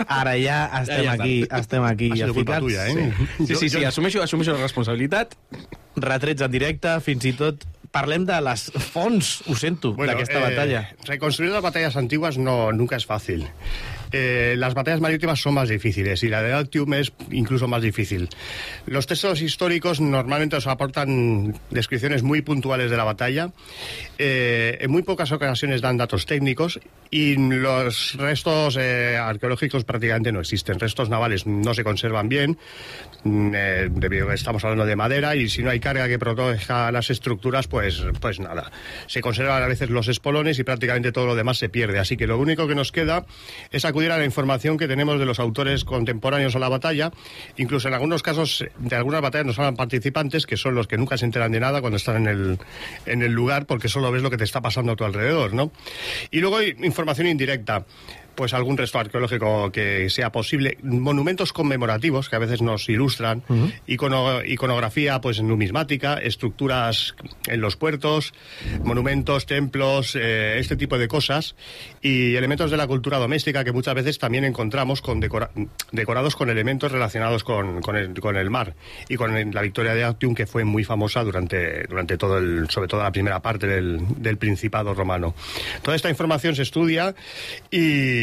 Ara 0.08 0.38
ja 0.40 0.64
estem 0.80 1.04
Ja, 1.04 1.12
ja 1.12 1.14
aquí, 1.18 1.36
estem 1.60 1.88
aquí 1.90 2.12
Ha 2.14 2.22
sido 2.22 2.34
culpa 2.40 2.62
tuya, 2.64 2.88
¿eh? 2.88 3.12
Sí, 3.44 3.56
sí, 3.56 3.70
sí, 3.70 3.84
assumeixo, 3.84 4.24
assumeixo 4.24 4.56
la 4.56 4.64
responsabilitat. 4.64 5.36
Retrets 6.00 6.48
en 6.48 6.54
directe, 6.56 6.96
fins 7.04 7.28
i 7.28 7.36
tot 7.38 7.68
parlem 7.94 8.24
de 8.26 8.40
les 8.42 8.66
fonts, 8.90 9.34
ho 9.46 9.56
sento, 9.60 9.94
d'aquesta 10.00 10.40
eh, 10.40 10.44
batalla. 10.48 10.86
Reconstruir 11.06 11.52
las 11.54 11.62
batallas 11.62 11.98
antiguas 12.00 12.40
no, 12.40 12.72
nunca 12.72 12.98
es 12.98 13.06
fácil. 13.06 13.46
Eh, 14.14 14.56
las 14.58 14.76
batallas 14.76 15.02
marítimas 15.02 15.42
son 15.42 15.56
más 15.56 15.70
difíciles 15.70 16.22
y 16.24 16.30
la 16.30 16.44
de 16.44 16.54
Actium 16.54 16.94
es 16.94 17.12
incluso 17.32 17.68
más 17.68 17.82
difícil. 17.82 18.30
Los 18.86 19.08
textos 19.08 19.42
históricos 19.42 20.00
normalmente 20.00 20.56
os 20.56 20.68
aportan 20.68 21.56
descripciones 21.72 22.22
muy 22.22 22.44
puntuales 22.44 22.92
de 22.92 22.98
la 22.98 23.04
batalla, 23.04 23.50
eh, 24.20 24.78
en 24.82 24.92
muy 24.92 25.02
pocas 25.02 25.32
ocasiones 25.32 25.82
dan 25.82 25.98
datos 25.98 26.28
técnicos 26.28 26.80
y 27.10 27.36
los 27.36 28.16
restos 28.18 28.78
eh, 28.80 29.18
arqueológicos 29.18 29.84
prácticamente 29.84 30.32
no 30.32 30.40
existen. 30.40 30.80
Restos 30.80 31.10
navales 31.10 31.48
no 31.48 31.74
se 31.74 31.84
conservan 31.84 32.30
bien, 32.30 32.58
mm, 33.24 33.52
eh, 33.56 33.90
debido 33.92 34.26
a 34.26 34.30
que 34.30 34.36
estamos 34.36 34.64
hablando 34.64 34.86
de 34.86 34.96
madera 34.96 35.36
y 35.36 35.50
si 35.50 35.64
no 35.64 35.70
hay 35.70 35.80
carga 35.80 36.08
que 36.08 36.20
proteja 36.20 36.92
las 36.92 37.10
estructuras, 37.10 37.68
pues, 37.68 38.04
pues 38.20 38.40
nada. 38.40 38.72
Se 39.08 39.22
conservan 39.22 39.64
a 39.64 39.68
veces 39.68 39.90
los 39.90 40.08
espolones 40.08 40.60
y 40.60 40.64
prácticamente 40.64 41.12
todo 41.12 41.26
lo 41.26 41.36
demás 41.36 41.58
se 41.58 41.70
pierde. 41.70 42.00
Así 42.00 42.18
que 42.18 42.28
lo 42.28 42.38
único 42.38 42.68
que 42.68 42.76
nos 42.76 42.92
queda 42.92 43.26
es 43.72 43.86
acudir 43.86 44.03
a 44.12 44.18
la 44.18 44.26
información 44.26 44.78
que 44.78 44.88
tenemos 44.88 45.20
de 45.20 45.26
los 45.26 45.40
autores 45.40 45.84
contemporáneos 45.86 46.56
a 46.56 46.60
la 46.60 46.70
batalla. 46.70 47.12
Incluso 47.58 47.88
en 47.88 47.94
algunos 47.94 48.24
casos 48.24 48.66
de 48.78 48.96
algunas 48.96 49.22
batallas 49.22 49.48
nos 49.48 49.60
hablan 49.60 49.76
participantes, 49.76 50.46
que 50.46 50.58
son 50.58 50.76
los 50.76 50.88
que 50.88 50.98
nunca 50.98 51.18
se 51.18 51.26
enteran 51.26 51.52
de 51.52 51.60
nada 51.60 51.82
cuando 51.82 51.98
están 51.98 52.18
en 52.18 52.28
el, 52.28 52.60
en 53.06 53.22
el 53.22 53.32
lugar, 53.32 53.66
porque 53.66 53.90
solo 53.90 54.12
ves 54.12 54.22
lo 54.22 54.30
que 54.30 54.38
te 54.38 54.44
está 54.44 54.62
pasando 54.62 54.94
a 54.94 54.96
tu 54.96 55.04
alrededor, 55.04 55.54
¿no? 55.54 55.72
Y 56.32 56.40
luego 56.40 56.58
hay 56.58 56.76
información 56.84 57.28
indirecta 57.28 57.86
pues 58.36 58.54
algún 58.54 58.78
resto 58.78 59.00
arqueológico 59.00 59.72
que 59.72 60.10
sea 60.10 60.32
posible, 60.32 60.78
monumentos 60.84 61.54
conmemorativos 61.54 62.30
que 62.30 62.36
a 62.36 62.40
veces 62.40 62.62
nos 62.62 62.90
ilustran, 62.90 63.44
icono- 63.88 64.42
iconografía 64.46 65.20
pues 65.22 65.42
numismática, 65.42 66.16
estructuras 66.18 67.16
en 67.48 67.62
los 67.62 67.76
puertos, 67.76 68.34
monumentos, 68.84 69.46
templos, 69.46 70.16
eh, 70.16 70.58
este 70.60 70.76
tipo 70.76 70.98
de 70.98 71.08
cosas. 71.08 71.56
Y 72.02 72.36
elementos 72.36 72.72
de 72.72 72.78
la 72.78 72.88
cultura 72.88 73.18
doméstica 73.18 73.64
que 73.64 73.72
muchas 73.72 73.96
veces 73.96 74.18
también 74.20 74.44
encontramos 74.46 75.02
con 75.02 75.22
decora- 75.22 75.52
decorados 75.92 76.36
con 76.36 76.50
elementos 76.50 76.92
relacionados 76.92 77.44
con, 77.44 77.82
con 77.82 77.96
el, 77.96 78.20
con 78.20 78.36
el 78.36 78.50
mar. 78.50 78.76
Y 79.10 79.16
con 79.16 79.52
la 79.54 79.62
victoria 79.62 79.94
de 79.94 80.04
Actium 80.04 80.34
que 80.36 80.48
fue 80.48 80.64
muy 80.64 80.84
famosa 80.84 81.24
durante, 81.24 81.84
durante 81.84 82.18
todo 82.18 82.38
el, 82.38 82.70
sobre 82.70 82.88
todo 82.88 83.04
la 83.04 83.12
primera 83.12 83.42
parte 83.42 83.68
del, 83.68 84.00
del 84.22 84.38
Principado 84.38 84.94
romano. 84.94 85.36
Toda 85.82 85.96
esta 85.96 86.10
información 86.10 86.56
se 86.56 86.64
estudia 86.64 87.14
y 87.72 88.23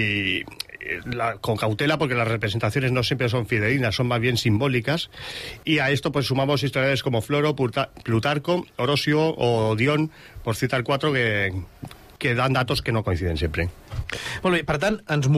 con 1.40 1.56
cautela 1.56 1.98
porque 1.98 2.14
las 2.14 2.28
representaciones 2.28 2.92
no 2.92 3.02
siempre 3.02 3.28
son 3.28 3.46
fidedignas, 3.46 3.94
son 3.94 4.08
más 4.08 4.20
bien 4.20 4.36
simbólicas. 4.36 5.10
Y 5.64 5.78
a 5.78 5.90
esto 5.90 6.12
pues 6.12 6.26
sumamos 6.26 6.62
historiadores 6.62 7.02
como 7.02 7.22
Floro, 7.22 7.54
Plutarco, 7.54 8.66
Orosio 8.76 9.34
o 9.36 9.76
Dion, 9.76 10.10
por 10.42 10.56
citar 10.56 10.82
cuatro 10.82 11.12
que, 11.12 11.52
dan 12.34 12.52
datos 12.52 12.82
que 12.82 12.92
no 12.92 13.02
coinciden 13.02 13.36
siempre. 13.36 13.68
Molt 14.42 14.56
bé, 14.56 14.64
per 14.66 14.76
tant, 14.82 14.98
ens 15.08 15.28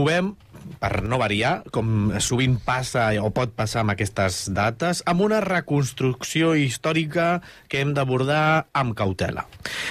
per 0.82 1.02
no 1.06 1.18
variar, 1.20 1.62
com 1.74 2.12
sovint 2.22 2.58
passa 2.64 3.08
o 3.22 3.30
pot 3.34 3.52
passar 3.56 3.82
amb 3.82 3.94
aquestes 3.94 4.44
dates, 4.54 5.02
amb 5.06 5.24
una 5.24 5.40
reconstrucció 5.44 6.54
històrica 6.58 7.42
que 7.68 7.82
hem 7.82 7.92
d'abordar 7.96 8.68
amb 8.76 8.96
cautela. 8.98 9.46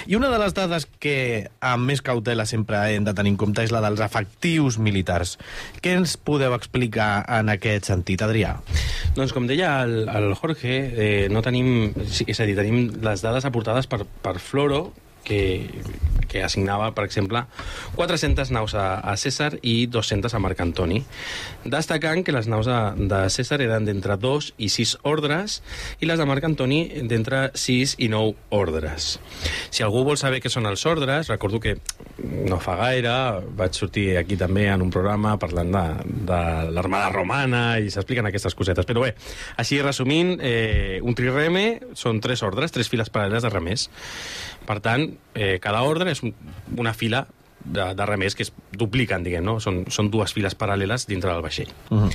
I 0.06 0.16
una 0.18 0.30
de 0.32 0.40
les 0.42 0.56
dades 0.56 0.88
que 1.02 1.48
amb 1.60 1.88
més 1.88 2.02
cautela 2.04 2.46
sempre 2.48 2.80
hem 2.92 3.06
de 3.06 3.14
tenir 3.16 3.34
en 3.34 3.40
compte 3.40 3.64
és 3.64 3.74
la 3.74 3.82
dels 3.84 4.02
efectius 4.04 4.78
militars. 4.82 5.36
Què 5.82 5.96
ens 5.98 6.16
podeu 6.16 6.56
explicar 6.56 7.24
en 7.40 7.52
aquest 7.52 7.90
sentit, 7.92 8.24
Adrià? 8.24 8.56
Doncs 9.16 9.34
com 9.36 9.46
deia 9.48 9.78
el, 9.84 10.06
el 10.08 10.32
Jorge, 10.38 10.76
eh, 10.92 11.28
no 11.32 11.44
tenim, 11.44 11.92
és 12.02 12.40
a 12.40 12.48
dir, 12.48 12.58
tenim 12.58 12.90
les 13.04 13.24
dades 13.24 13.46
aportades 13.48 13.88
per, 13.90 14.04
per 14.24 14.38
Floro, 14.42 14.86
que, 15.24 15.68
que 16.28 16.42
assignava, 16.42 16.90
per 16.96 17.04
exemple, 17.04 17.44
400 17.96 18.50
naus 18.54 18.74
a, 18.74 19.00
a 19.00 19.16
César 19.20 19.58
i 19.60 19.86
200 19.86 20.32
a 20.32 20.40
Marc 20.42 20.62
Antoni, 20.64 21.02
destacant 21.64 22.24
que 22.24 22.34
les 22.34 22.48
naus 22.48 22.68
de, 22.70 22.78
de 23.10 23.20
César 23.32 23.60
eren 23.64 23.86
d'entre 23.88 24.16
2 24.20 24.52
i 24.56 24.70
6 24.72 24.96
ordres 25.08 25.60
i 26.00 26.08
les 26.08 26.20
de 26.20 26.28
Marc 26.28 26.46
Antoni 26.48 26.82
d'entre 27.08 27.50
6 27.58 27.98
i 28.00 28.08
9 28.12 28.56
ordres. 28.56 29.16
Si 29.70 29.84
algú 29.84 30.06
vol 30.08 30.20
saber 30.20 30.40
què 30.42 30.52
són 30.52 30.70
els 30.70 30.86
ordres, 30.88 31.28
recordo 31.32 31.60
que 31.62 31.76
no 32.22 32.58
fa 32.62 32.76
gaire 32.78 33.12
vaig 33.58 33.76
sortir 33.76 34.16
aquí 34.20 34.36
també 34.40 34.66
en 34.70 34.84
un 34.84 34.90
programa 34.94 35.34
parlant 35.42 35.72
de, 35.74 35.84
de 36.28 36.40
l'armada 36.72 37.10
romana 37.12 37.62
i 37.80 37.90
s'expliquen 37.92 38.28
aquestes 38.28 38.56
cosetes. 38.58 38.88
Però 38.88 39.04
bé, 39.04 39.12
així 39.60 39.80
resumint, 39.82 40.36
eh, 40.40 41.00
un 41.02 41.16
trireme 41.18 41.66
són 41.98 42.20
tres 42.24 42.44
ordres, 42.46 42.72
tres 42.72 42.90
files 42.92 43.12
paral·leles 43.12 43.44
de 43.44 43.52
remers. 43.52 43.88
Per 44.66 44.80
tant, 44.80 45.08
eh, 45.34 45.58
cada 45.62 45.82
ordre 45.82 46.12
és 46.12 46.22
un, 46.22 46.34
una 46.78 46.94
fila 46.94 47.26
de, 47.64 47.94
de 47.94 48.06
remers 48.06 48.34
que 48.34 48.42
es 48.46 48.52
dupliquen, 48.78 49.22
diguem, 49.24 49.44
no? 49.44 49.58
Són, 49.62 49.82
són 49.92 50.10
dues 50.10 50.34
files 50.34 50.56
paral·leles 50.58 51.06
dintre 51.08 51.32
del 51.32 51.42
vaixell. 51.44 51.70
Uh 51.90 52.04
-huh. 52.04 52.10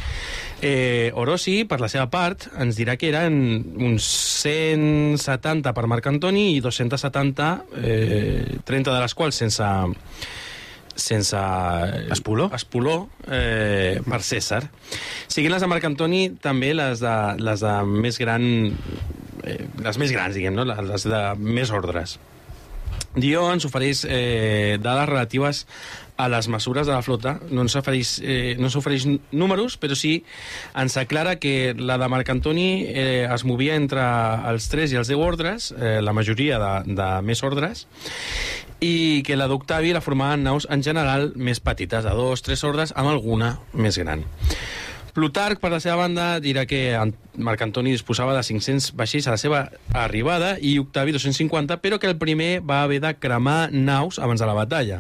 Eh, 0.62 1.12
Orosi, 1.14 1.66
per 1.66 1.80
la 1.80 1.88
seva 1.88 2.10
part, 2.10 2.48
ens 2.58 2.78
dirà 2.78 2.98
que 2.98 3.10
eren 3.10 3.64
uns 3.78 4.04
170 4.44 5.74
per 5.74 5.88
Marc 5.88 6.08
Antoni 6.08 6.56
i 6.56 6.60
270, 6.60 7.64
eh, 7.84 8.58
30 8.64 8.94
de 8.94 9.00
les 9.00 9.14
quals 9.14 9.36
sense 9.36 9.64
sense... 10.98 11.38
Espoló? 12.12 12.50
Espoló, 12.54 13.10
eh, 13.30 14.02
per 14.10 14.22
César. 14.24 14.70
Siguin 15.28 15.52
les 15.52 15.62
de 15.62 15.68
Marc 15.68 15.86
Antoni, 15.86 16.30
també 16.42 16.74
les 16.74 17.00
de, 17.00 17.16
les 17.38 17.60
de 17.60 17.84
més 17.86 18.18
gran... 18.18 18.44
Eh, 19.44 19.68
les 19.84 19.98
més 19.98 20.12
grans, 20.12 20.36
diguem, 20.36 20.56
no? 20.56 20.66
les 20.66 21.04
de 21.04 21.36
més 21.38 21.72
ordres. 21.72 22.20
Dio 23.18 23.48
ens 23.50 23.66
ofereix 23.66 24.04
eh, 24.06 24.78
dades 24.82 25.10
relatives 25.10 25.64
a 26.18 26.28
les 26.30 26.48
mesures 26.50 26.88
de 26.88 26.94
la 26.94 27.04
flota. 27.06 27.38
No 27.50 27.64
ens 27.66 27.76
ofereix, 27.78 28.18
eh, 28.22 28.56
no 28.58 28.70
ens 28.70 28.78
ofereix 28.78 29.08
números, 29.32 29.78
però 29.82 29.98
sí 29.98 30.20
ens 30.78 30.98
aclara 30.98 31.38
que 31.42 31.74
la 31.78 31.98
de 31.98 32.10
Marc 32.10 32.30
Antoni 32.34 32.86
eh, 32.88 33.28
es 33.30 33.46
movia 33.46 33.78
entre 33.78 34.04
els 34.52 34.70
3 34.74 34.94
i 34.94 35.02
els 35.02 35.14
10 35.14 35.26
ordres, 35.28 35.72
eh, 35.78 36.00
la 36.02 36.14
majoria 36.14 36.62
de, 36.62 36.96
de 36.98 37.10
més 37.26 37.44
ordres, 37.46 37.88
i 38.82 39.24
que 39.26 39.38
la 39.38 39.50
d'Octavi 39.50 39.94
la 39.94 40.04
formaven 40.06 40.46
naus 40.46 40.68
en 40.70 40.84
general 40.86 41.32
més 41.36 41.62
petites, 41.62 42.06
de 42.06 42.14
2, 42.14 42.46
3 42.50 42.68
ordres, 42.70 42.94
amb 42.98 43.14
alguna 43.14 43.56
més 43.74 43.98
gran. 43.98 44.26
Plutarc, 45.18 45.58
per 45.58 45.72
la 45.74 45.80
seva 45.82 45.96
banda, 46.04 46.26
dirà 46.38 46.68
que 46.70 46.94
Marc 47.42 47.64
Antoni 47.66 47.90
disposava 47.96 48.36
de 48.36 48.44
500 48.46 48.92
vaixells 49.00 49.26
a 49.26 49.32
la 49.34 49.40
seva 49.42 49.62
arribada 49.98 50.52
i 50.62 50.76
Octavi 50.78 51.16
250, 51.16 51.80
però 51.82 51.98
que 51.98 52.06
el 52.06 52.20
primer 52.22 52.60
va 52.62 52.84
haver 52.84 53.00
de 53.02 53.16
cremar 53.18 53.72
naus 53.74 54.20
abans 54.22 54.44
de 54.44 54.46
la 54.46 54.54
batalla. 54.54 55.00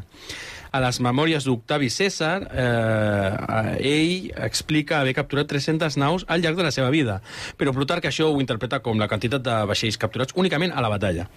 A 0.74 0.82
les 0.82 0.98
memòries 1.06 1.46
d'Octavi 1.46 1.92
César, 1.94 2.48
eh, 2.50 3.78
ell 3.92 4.32
explica 4.48 5.04
haver 5.04 5.14
capturat 5.20 5.52
300 5.54 6.00
naus 6.02 6.26
al 6.26 6.42
llarg 6.42 6.58
de 6.58 6.66
la 6.66 6.74
seva 6.74 6.90
vida, 6.90 7.20
però 7.54 7.76
Plutarc 7.78 8.10
això 8.10 8.32
ho 8.32 8.42
interpreta 8.42 8.82
com 8.82 8.98
la 8.98 9.08
quantitat 9.12 9.46
de 9.46 9.60
vaixells 9.70 10.02
capturats 10.02 10.34
únicament 10.34 10.74
a 10.74 10.82
la 10.82 10.90
batalla. 10.90 11.30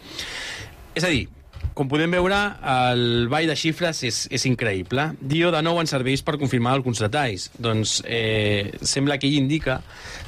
És 0.97 1.05
a 1.05 1.13
dir, 1.13 1.29
com 1.75 1.89
podem 1.89 2.13
veure, 2.13 2.39
el 2.67 3.29
ball 3.33 3.49
de 3.49 3.57
xifres 3.57 4.03
és, 4.05 4.21
és 4.33 4.45
increïble. 4.51 5.07
Dio 5.21 5.53
de 5.55 5.63
nou 5.65 5.81
ens 5.81 5.93
serveix 5.95 6.23
per 6.27 6.37
confirmar 6.41 6.75
alguns 6.77 7.01
detalls. 7.03 7.49
Doncs 7.57 8.01
eh, 8.05 8.73
sembla 8.83 9.17
que 9.21 9.31
ell 9.31 9.39
indica 9.39 9.79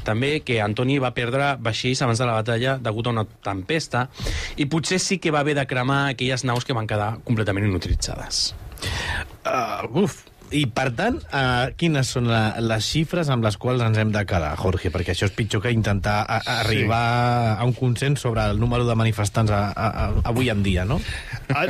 també 0.06 0.38
que 0.46 0.60
Antoni 0.64 0.96
va 1.02 1.12
perdre 1.16 1.54
vaixells 1.62 2.02
abans 2.06 2.22
de 2.22 2.28
la 2.28 2.38
batalla 2.40 2.78
degut 2.82 3.08
a 3.08 3.14
una 3.14 3.26
tempesta 3.44 4.06
i 4.56 4.68
potser 4.70 5.00
sí 5.02 5.18
que 5.22 5.34
va 5.34 5.42
haver 5.42 5.58
de 5.58 5.66
cremar 5.68 6.02
aquelles 6.12 6.46
naus 6.48 6.64
que 6.64 6.76
van 6.76 6.88
quedar 6.90 7.16
completament 7.26 7.68
inutilitzades. 7.68 8.52
Uh, 9.42 10.04
uf, 10.04 10.22
i, 10.52 10.64
per 10.70 10.90
tant, 10.96 11.18
uh, 11.32 11.72
quines 11.80 12.12
són 12.14 12.28
la, 12.30 12.42
les 12.62 12.86
xifres 12.86 13.30
amb 13.32 13.44
les 13.46 13.56
quals 13.60 13.82
ens 13.84 13.98
hem 13.98 14.12
de 14.14 14.24
quedar, 14.28 14.52
Jorge? 14.60 14.92
Perquè 14.94 15.14
això 15.14 15.28
és 15.28 15.34
pitjor 15.36 15.64
que 15.64 15.72
intentar 15.74 16.20
a, 16.22 16.40
a 16.40 16.58
arribar 16.62 17.02
a 17.56 17.66
un 17.68 17.74
consens 17.76 18.22
sobre 18.24 18.44
el 18.50 18.60
número 18.60 18.86
de 18.88 18.96
manifestants 18.98 19.52
a, 19.52 19.62
a, 19.70 19.88
a, 19.88 20.08
avui 20.32 20.52
en 20.52 20.62
dia, 20.62 20.84
¿no? 20.84 21.00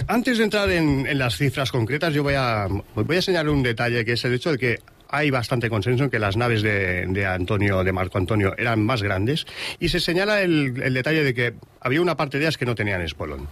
Antes 0.07 0.39
de 0.39 0.45
entrar 0.45 0.71
en, 0.71 1.07
en 1.07 1.19
las 1.19 1.37
cifras 1.37 1.71
concretas, 1.71 2.15
yo 2.15 2.23
voy 2.23 2.35
a, 2.35 2.67
voy 2.95 3.17
a 3.17 3.23
señalar 3.23 3.49
un 3.51 3.63
detalle 3.63 4.05
que 4.05 4.13
es 4.13 4.25
el 4.25 4.35
hecho 4.35 4.53
de 4.53 4.59
que 4.59 4.79
hay 5.13 5.31
bastante 5.31 5.69
consenso 5.69 6.05
en 6.05 6.11
que 6.11 6.19
las 6.19 6.39
naves 6.39 6.63
de, 6.63 7.07
de 7.07 7.27
Antonio, 7.27 7.85
de 7.85 7.93
Marco 7.93 8.17
Antonio, 8.17 8.55
eran 8.57 8.83
más 8.83 9.03
grandes 9.03 9.47
y 9.79 9.91
se 9.91 10.01
señala 10.01 10.41
el, 10.41 10.83
el 10.83 10.95
detalle 10.95 11.23
de 11.23 11.35
que 11.35 11.55
había 11.83 12.01
una 12.01 12.17
parte 12.17 12.39
de 12.39 12.45
ellas 12.45 12.57
que 12.57 12.65
no 12.65 12.75
tenían 12.75 13.03
espolón. 13.03 13.47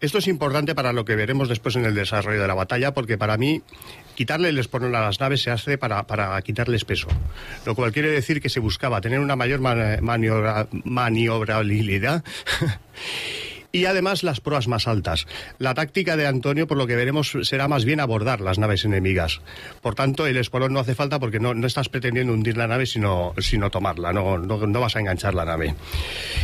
Esto 0.00 0.18
es 0.18 0.26
importante 0.26 0.74
para 0.74 0.92
lo 0.94 1.04
que 1.04 1.14
veremos 1.14 1.50
después 1.50 1.76
en 1.76 1.84
el 1.84 1.94
desarrollo 1.94 2.40
de 2.40 2.48
la 2.48 2.54
batalla, 2.54 2.94
porque 2.94 3.18
para 3.18 3.36
mí 3.36 3.62
quitarle 4.14 4.48
el 4.50 4.58
espolón 4.58 4.94
a 4.94 5.00
las 5.00 5.20
naves 5.20 5.42
se 5.42 5.50
hace 5.50 5.78
para, 5.78 6.06
para 6.06 6.40
quitarles 6.42 6.84
peso, 6.84 7.08
lo 7.66 7.74
cual 7.74 7.92
quiere 7.92 8.10
decir 8.10 8.40
que 8.40 8.48
se 8.48 8.60
buscaba 8.60 9.00
tener 9.00 9.20
una 9.20 9.36
mayor 9.36 9.60
mani- 9.60 10.00
maniobra- 10.00 10.68
maniobrabilidad 10.84 12.24
y 13.74 13.86
además 13.86 14.22
las 14.22 14.40
proas 14.40 14.68
más 14.68 14.86
altas. 14.86 15.26
La 15.58 15.72
táctica 15.72 16.16
de 16.18 16.26
Antonio, 16.26 16.66
por 16.66 16.76
lo 16.76 16.86
que 16.86 16.94
veremos, 16.94 17.32
será 17.42 17.68
más 17.68 17.86
bien 17.86 18.00
abordar 18.00 18.42
las 18.42 18.58
naves 18.58 18.84
enemigas. 18.84 19.40
Por 19.80 19.94
tanto, 19.94 20.26
el 20.26 20.36
espolón 20.36 20.74
no 20.74 20.80
hace 20.80 20.94
falta 20.94 21.18
porque 21.18 21.40
no, 21.40 21.54
no 21.54 21.66
estás 21.66 21.88
pretendiendo 21.88 22.34
hundir 22.34 22.58
la 22.58 22.66
nave, 22.66 22.84
sino, 22.84 23.32
sino 23.38 23.70
tomarla, 23.70 24.12
no, 24.12 24.36
no, 24.36 24.66
no 24.66 24.80
vas 24.80 24.96
a 24.96 25.00
enganchar 25.00 25.34
la 25.34 25.46
nave. 25.46 25.74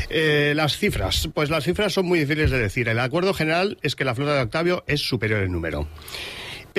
Eh, 0.09 0.55
las 0.57 0.79
cifras, 0.79 1.29
pues 1.35 1.51
las 1.51 1.65
cifras 1.65 1.93
son 1.93 2.07
muy 2.07 2.19
difíciles 2.19 2.51
de 2.51 2.59
decir. 2.61 2.89
El 2.89 2.99
acuerdo 2.99 3.35
general 3.35 3.77
es 3.83 3.95
que 3.95 4.05
la 4.07 4.15
flota 4.15 4.35
de 4.35 4.41
Octavio 4.43 4.85
es 4.87 5.03
superior 5.07 5.43
en 5.43 5.53
número. 5.53 5.87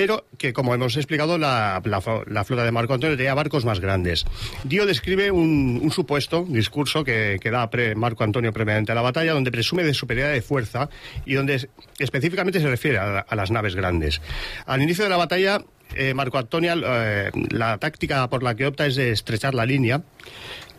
Pero 0.00 0.24
que, 0.38 0.54
como 0.54 0.74
hemos 0.74 0.96
explicado, 0.96 1.36
la, 1.36 1.82
flota 1.82 2.64
de 2.64 2.72
Marco 2.72 2.94
Antonio 2.94 3.18
tenía 3.18 3.34
barcos 3.34 3.66
más 3.66 3.80
grandes. 3.80 4.24
Dio 4.64 4.86
describe 4.86 5.30
un, 5.30 5.90
supuesto 5.92 6.46
discurso 6.48 7.04
que, 7.04 7.38
da 7.44 7.68
Marco 7.96 8.24
Antonio 8.24 8.50
previamente 8.50 8.92
a 8.92 8.94
la 8.94 9.02
batalla, 9.02 9.34
donde 9.34 9.50
presume 9.50 9.84
de 9.84 9.92
superioridad 9.92 10.32
de 10.32 10.40
fuerza 10.40 10.88
y 11.26 11.34
donde 11.34 11.56
es- 11.56 11.68
específicamente 11.98 12.60
se 12.60 12.68
refiere 12.70 12.96
a, 12.96 13.26
las 13.36 13.50
naves 13.50 13.74
grandes. 13.74 14.22
Al 14.64 14.80
inicio 14.80 15.04
de 15.04 15.10
la 15.10 15.18
batalla, 15.18 15.62
eh, 15.94 16.14
Marco 16.14 16.38
Antonio, 16.38 16.72
eh, 16.82 17.30
la 17.50 17.76
táctica 17.76 18.26
por 18.30 18.42
la 18.42 18.54
que 18.54 18.68
opta 18.68 18.86
es 18.86 18.96
de 18.96 19.10
estrechar 19.10 19.54
la 19.54 19.66
línea 19.66 20.00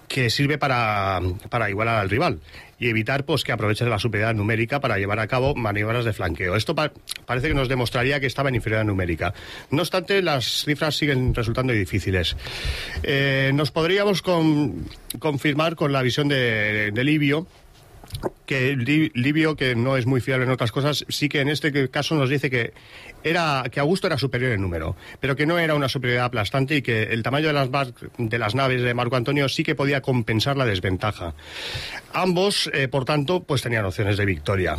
que 0.07 0.31
sirve 0.31 0.57
para 0.57 1.21
igualar 1.69 1.99
al 1.99 2.09
rival 2.09 2.39
y 2.81 2.89
evitar 2.89 3.23
pues 3.25 3.43
que 3.45 3.51
aproveche 3.53 3.85
la 3.85 3.99
superioridad 3.99 4.33
numérica 4.35 4.81
para 4.81 4.97
llevar 4.97 5.19
a 5.19 5.27
cabo 5.27 5.55
maniobras 5.55 6.03
de 6.03 6.11
flanqueo. 6.13 6.55
Esto 6.55 6.73
pa- 6.75 6.91
parece 7.27 7.47
que 7.47 7.53
nos 7.53 7.69
demostraría 7.69 8.19
que 8.19 8.25
estaba 8.25 8.49
en 8.49 8.55
inferioridad 8.55 8.85
numérica. 8.85 9.33
No 9.69 9.83
obstante, 9.83 10.21
las 10.23 10.65
cifras 10.65 10.95
siguen 10.97 11.33
resultando 11.35 11.71
difíciles. 11.73 12.35
Eh, 13.03 13.51
nos 13.53 13.71
podríamos 13.71 14.21
con- 14.23 14.85
confirmar 15.19 15.75
con 15.75 15.93
la 15.93 16.01
visión 16.01 16.27
de, 16.27 16.91
de 16.91 17.03
Livio 17.03 17.45
que 18.45 18.75
Li- 18.75 19.11
Livio, 19.15 19.55
que 19.55 19.75
no 19.75 19.97
es 19.97 20.05
muy 20.05 20.21
fiable 20.21 20.45
en 20.45 20.51
otras 20.51 20.71
cosas, 20.71 21.05
sí 21.09 21.29
que 21.29 21.39
en 21.41 21.49
este 21.49 21.89
caso 21.89 22.15
nos 22.15 22.29
dice 22.29 22.49
que 22.49 22.73
era 23.23 23.63
que 23.71 23.79
Augusto 23.79 24.07
era 24.07 24.17
superior 24.17 24.51
en 24.51 24.61
número, 24.61 24.95
pero 25.19 25.35
que 25.35 25.45
no 25.45 25.57
era 25.59 25.75
una 25.75 25.87
superioridad 25.89 26.25
aplastante 26.25 26.75
y 26.77 26.81
que 26.81 27.03
el 27.03 27.23
tamaño 27.23 27.47
de 27.47 27.53
las, 27.53 27.69
de 28.17 28.37
las 28.39 28.55
naves 28.55 28.81
de 28.81 28.93
Marco 28.93 29.15
Antonio 29.15 29.47
sí 29.49 29.63
que 29.63 29.75
podía 29.75 30.01
compensar 30.01 30.57
la 30.57 30.65
desventaja. 30.65 31.33
Ambos, 32.13 32.69
eh, 32.73 32.87
por 32.87 33.05
tanto, 33.05 33.41
pues 33.43 33.61
tenían 33.61 33.85
opciones 33.85 34.17
de 34.17 34.25
victoria. 34.25 34.77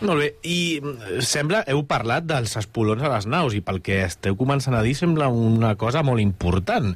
Molt 0.00 0.16
bé, 0.16 0.28
i 0.48 0.80
mm, 0.80 1.18
sembla, 1.20 1.58
heu 1.68 1.82
parlat 1.84 2.24
dels 2.24 2.54
espolons 2.56 3.02
a 3.04 3.10
les 3.12 3.26
naus, 3.28 3.52
i 3.52 3.60
pel 3.60 3.82
que 3.84 3.98
esteu 4.06 4.32
començant 4.32 4.72
a 4.72 4.80
dir 4.80 4.94
sembla 4.96 5.26
una 5.28 5.74
cosa 5.76 6.00
molt 6.00 6.22
important. 6.24 6.94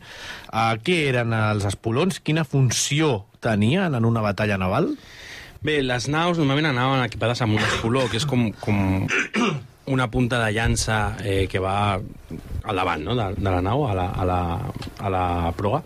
Uh, 0.48 0.72
què 0.80 1.02
eren 1.10 1.34
els 1.36 1.66
espolons? 1.68 2.22
Quina 2.24 2.46
funció 2.48 3.26
tenien 3.44 3.92
en 3.92 4.08
una 4.08 4.22
batalla 4.24 4.56
naval? 4.56 4.94
Bé, 5.64 5.78
les 5.80 6.10
naus 6.12 6.36
normalment 6.36 6.68
anaven 6.68 7.00
equipades 7.06 7.40
amb 7.40 7.56
un 7.56 7.62
espoló, 7.64 8.02
que 8.12 8.18
és 8.20 8.26
com, 8.28 8.50
com 8.60 8.76
una 9.94 10.10
punta 10.12 10.36
de 10.42 10.50
llança 10.52 11.16
eh, 11.24 11.46
que 11.48 11.62
va 11.62 11.96
al 11.96 12.80
davant 12.80 13.04
no? 13.06 13.14
de, 13.16 13.30
de 13.38 13.48
la 13.48 13.62
nau, 13.64 13.86
a 13.88 13.94
la, 13.96 14.10
a 14.12 14.26
la, 14.28 14.40
a 15.00 15.12
la 15.14 15.24
proa. 15.56 15.80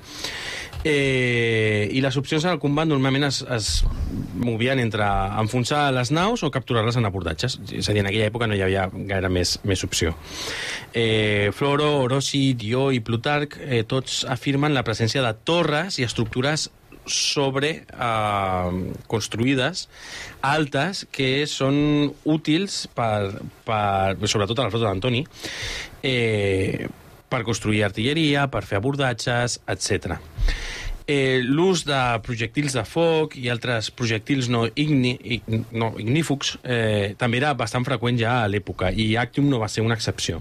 Eh, 0.82 1.88
I 1.90 2.00
les 2.02 2.16
opcions 2.18 2.44
el 2.46 2.58
combat 2.62 2.86
normalment 2.90 3.26
es, 3.26 3.40
es 3.54 3.68
movien 4.38 4.78
entre 4.82 5.06
enfonsar 5.42 5.88
les 5.94 6.10
naus 6.14 6.42
o 6.42 6.50
capturar-les 6.54 6.98
en 6.98 7.06
abordatges. 7.06 7.58
És 7.70 7.86
a 7.86 7.94
dir, 7.94 8.02
en 8.02 8.10
aquella 8.10 8.30
època 8.30 8.46
no 8.50 8.58
hi 8.58 8.62
havia 8.66 8.88
gaire 8.94 9.30
més, 9.30 9.60
més 9.62 9.82
opció. 9.86 10.14
Eh, 10.90 11.50
Floro, 11.54 12.00
Orosi, 12.04 12.54
Dió 12.58 12.88
i 12.94 12.98
Plutarc 12.98 13.58
eh, 13.62 13.84
tots 13.86 14.24
afirmen 14.26 14.74
la 14.74 14.82
presència 14.86 15.22
de 15.22 15.34
torres 15.46 15.98
i 15.98 16.06
estructures 16.06 16.68
sobre 17.12 17.72
eh, 17.88 18.78
construïdes 19.10 19.86
altes 20.46 21.04
que 21.14 21.46
són 21.50 22.12
útils 22.28 22.86
per, 22.94 23.42
per 23.66 24.30
sobretot 24.30 24.58
a 24.58 24.68
la 24.68 24.72
flota 24.74 24.88
d'Antoni 24.88 25.24
eh, 26.02 26.88
per 27.28 27.44
construir 27.44 27.84
artilleria, 27.84 28.46
per 28.48 28.64
fer 28.64 28.78
abordatges, 28.80 29.58
etc. 29.68 30.16
Eh, 31.08 31.40
L'ús 31.42 31.86
de 31.88 31.98
projectils 32.20 32.74
de 32.76 32.82
foc 32.84 33.32
i 33.40 33.46
altres 33.48 33.86
projectils 33.96 34.50
no, 34.52 34.66
igni, 34.76 35.14
ig- 35.38 35.46
no 35.72 35.94
ignífugs 35.96 36.58
eh, 36.68 37.14
també 37.16 37.38
era 37.40 37.54
bastant 37.56 37.86
freqüent 37.88 38.18
ja 38.20 38.42
a 38.42 38.48
l'època 38.52 38.90
i 38.92 39.06
Actium 39.16 39.48
no 39.48 39.56
va 39.62 39.70
ser 39.72 39.80
una 39.86 39.96
excepció. 39.96 40.36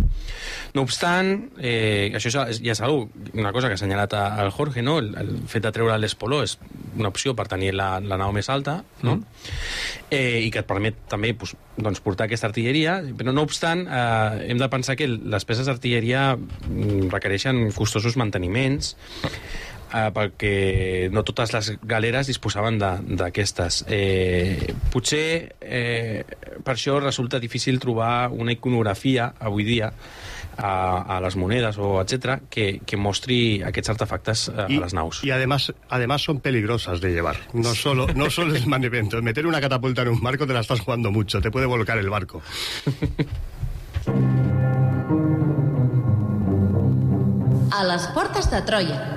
No 0.76 0.84
obstant, 0.84 1.32
eh, 1.58 2.12
això 2.20 2.44
és- 2.52 2.60
ja 2.60 2.74
és 2.76 2.82
algo, 2.84 3.08
una 3.34 3.54
cosa 3.56 3.70
que 3.70 3.78
ha 3.78 3.80
assenyalat 3.80 4.14
al 4.20 4.52
Jorge, 4.52 4.84
no? 4.84 4.98
el, 5.00 5.14
el 5.16 5.32
fet 5.48 5.64
de 5.64 5.72
treure 5.72 5.96
l'espoló 6.04 6.42
és 6.44 6.58
una 6.98 7.08
opció 7.16 7.32
per 7.34 7.48
tenir 7.48 7.72
la, 7.74 8.02
la 8.04 8.18
nau 8.20 8.34
més 8.36 8.50
alta, 8.52 8.82
no? 9.08 9.22
eh, 10.12 10.42
i 10.44 10.52
que 10.52 10.60
et 10.66 10.68
permet 10.68 11.00
també 11.08 11.32
pues, 11.34 11.56
doncs, 11.78 12.04
portar 12.04 12.28
aquesta 12.28 12.48
artilleria, 12.52 13.00
però 13.16 13.32
no 13.32 13.48
obstant 13.48 13.86
eh, 13.88 14.52
hem 14.52 14.60
de 14.60 14.68
pensar 14.68 14.98
que 15.00 15.08
les 15.08 15.46
peces 15.48 15.72
d'artilleria 15.72 16.34
mm, 16.36 17.08
requereixen 17.16 17.70
costosos 17.72 18.20
manteniments 18.20 18.98
eh, 19.94 20.10
perquè 20.14 21.10
no 21.12 21.24
totes 21.24 21.54
les 21.54 21.74
galeres 21.84 22.28
disposaven 22.28 22.78
de- 22.80 23.16
d'aquestes. 23.22 23.86
Eh, 23.88 24.74
potser 24.94 25.56
eh, 25.62 26.24
per 26.64 26.76
això 26.76 27.00
resulta 27.00 27.40
difícil 27.40 27.80
trobar 27.80 28.30
una 28.32 28.52
iconografia 28.52 29.34
avui 29.40 29.64
dia 29.64 29.92
a, 30.58 31.16
a 31.16 31.20
les 31.22 31.36
monedes 31.38 31.78
o 31.78 32.02
etc 32.02 32.40
que, 32.50 32.82
que 32.86 32.98
mostri 32.98 33.62
aquests 33.62 33.92
artefactes 33.94 34.48
eh, 34.50 34.62
a 34.66 34.68
les 34.70 34.94
naus. 34.94 35.24
Y 35.24 35.32
además, 35.32 35.74
además 35.90 36.24
son 36.24 36.40
peligrosas 36.40 37.00
de 37.02 37.12
llevar. 37.14 37.38
No 37.54 37.76
solo, 37.76 38.08
no 38.16 38.30
solo 38.30 38.56
es 38.56 38.66
manevento. 38.76 39.22
Meter 39.22 39.46
una 39.46 39.62
catapulta 39.62 40.02
en 40.02 40.10
un 40.10 40.22
barco 40.22 40.48
te 40.48 40.54
la 40.54 40.62
estás 40.62 40.80
jugando 40.80 41.12
mucho. 41.12 41.42
Te 41.42 41.52
puede 41.52 41.66
volcar 41.68 41.98
el 42.00 42.10
barco. 42.10 42.42
A 47.72 47.84
les 47.84 48.08
portes 48.16 48.50
de 48.50 48.62
Troia. 48.64 49.17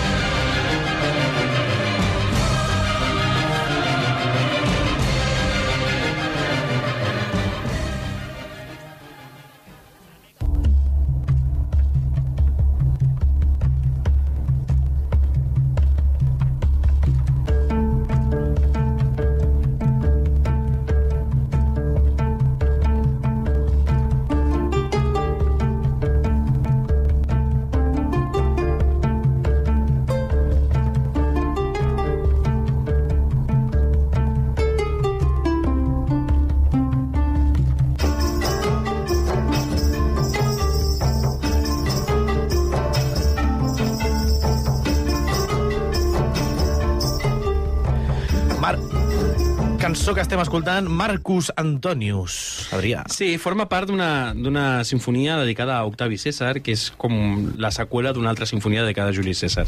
Cançó 50.01 50.15
que 50.17 50.21
estem 50.25 50.39
escoltant, 50.41 50.87
Marcus 50.89 51.51
Antonius. 51.61 52.33
Adrià. 52.73 53.03
Sí, 53.13 53.35
forma 53.37 53.67
part 53.69 53.85
d'una 53.91 54.81
sinfonia 54.81 55.35
dedicada 55.37 55.75
a 55.77 55.83
Octavi 55.85 56.17
César, 56.17 56.55
que 56.65 56.73
és 56.73 56.87
com 56.97 57.13
la 57.61 57.69
seqüela 57.69 58.09
d'una 58.09 58.31
altra 58.33 58.47
sinfonia 58.49 58.81
dedicada 58.81 59.13
a 59.13 59.13
Juli 59.13 59.35
César. 59.37 59.67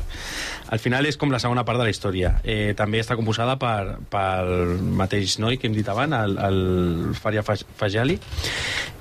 Al 0.73 0.81
final 0.81 1.05
és 1.05 1.19
com 1.21 1.29
la 1.29 1.37
segona 1.37 1.61
part 1.69 1.77
de 1.77 1.85
la 1.85 1.93
història. 1.93 2.31
Eh, 2.41 2.73
també 2.73 2.97
està 3.03 3.13
composada 3.13 3.59
per, 3.61 3.99
pel 4.09 4.81
mateix 4.97 5.37
noi 5.37 5.61
que 5.61 5.69
hem 5.69 5.77
dit 5.77 5.93
abans, 5.93 6.17
el, 6.25 6.33
el 6.49 7.13
Faria 7.13 7.45
Faj- 7.45 7.67
Fajali. 7.77 8.17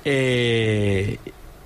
Eh, 0.05 1.17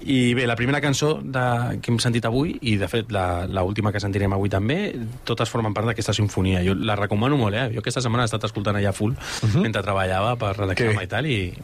i 0.00 0.34
bé, 0.36 0.46
la 0.46 0.56
primera 0.56 0.80
cançó 0.80 1.14
de, 1.22 1.44
que 1.82 1.90
hem 1.90 1.98
sentit 2.02 2.26
avui, 2.28 2.56
i 2.68 2.76
de 2.80 2.88
fet 2.90 3.10
la, 3.14 3.46
la 3.48 3.64
última 3.66 3.92
que 3.94 4.02
sentirem 4.02 4.34
avui 4.36 4.52
també, 4.52 4.78
totes 5.28 5.50
formen 5.50 5.74
part 5.74 5.88
d'aquesta 5.88 6.14
sinfonia. 6.16 6.60
Jo 6.66 6.76
la 6.76 6.98
recomano 6.98 7.38
molt, 7.40 7.56
eh? 7.56 7.70
Jo 7.74 7.80
aquesta 7.80 8.04
setmana 8.04 8.26
he 8.26 8.30
estat 8.30 8.44
escoltant 8.48 8.76
allà 8.76 8.92
full, 8.92 9.16
uh 9.16 9.48
-huh. 9.48 9.62
mentre 9.62 9.82
treballava 9.82 10.36
per 10.36 10.56
relaxar-me 10.56 11.04
i 11.04 11.08
tal, 11.08 11.26
i... 11.26 11.54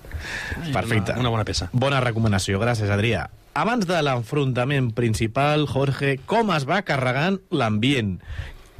Perfecte. 0.72 1.12
Una, 1.12 1.20
una 1.20 1.30
bona 1.30 1.44
peça. 1.44 1.68
Bona 1.72 2.00
recomanació, 2.00 2.58
gràcies, 2.58 2.90
Adrià. 2.90 3.28
Abans 3.54 3.86
de 3.86 4.02
l'enfrontament 4.02 4.94
principal, 4.94 5.66
Jorge, 5.66 6.18
com 6.24 6.50
es 6.50 6.64
va 6.64 6.82
carregant 6.82 7.38
l'ambient? 7.50 8.20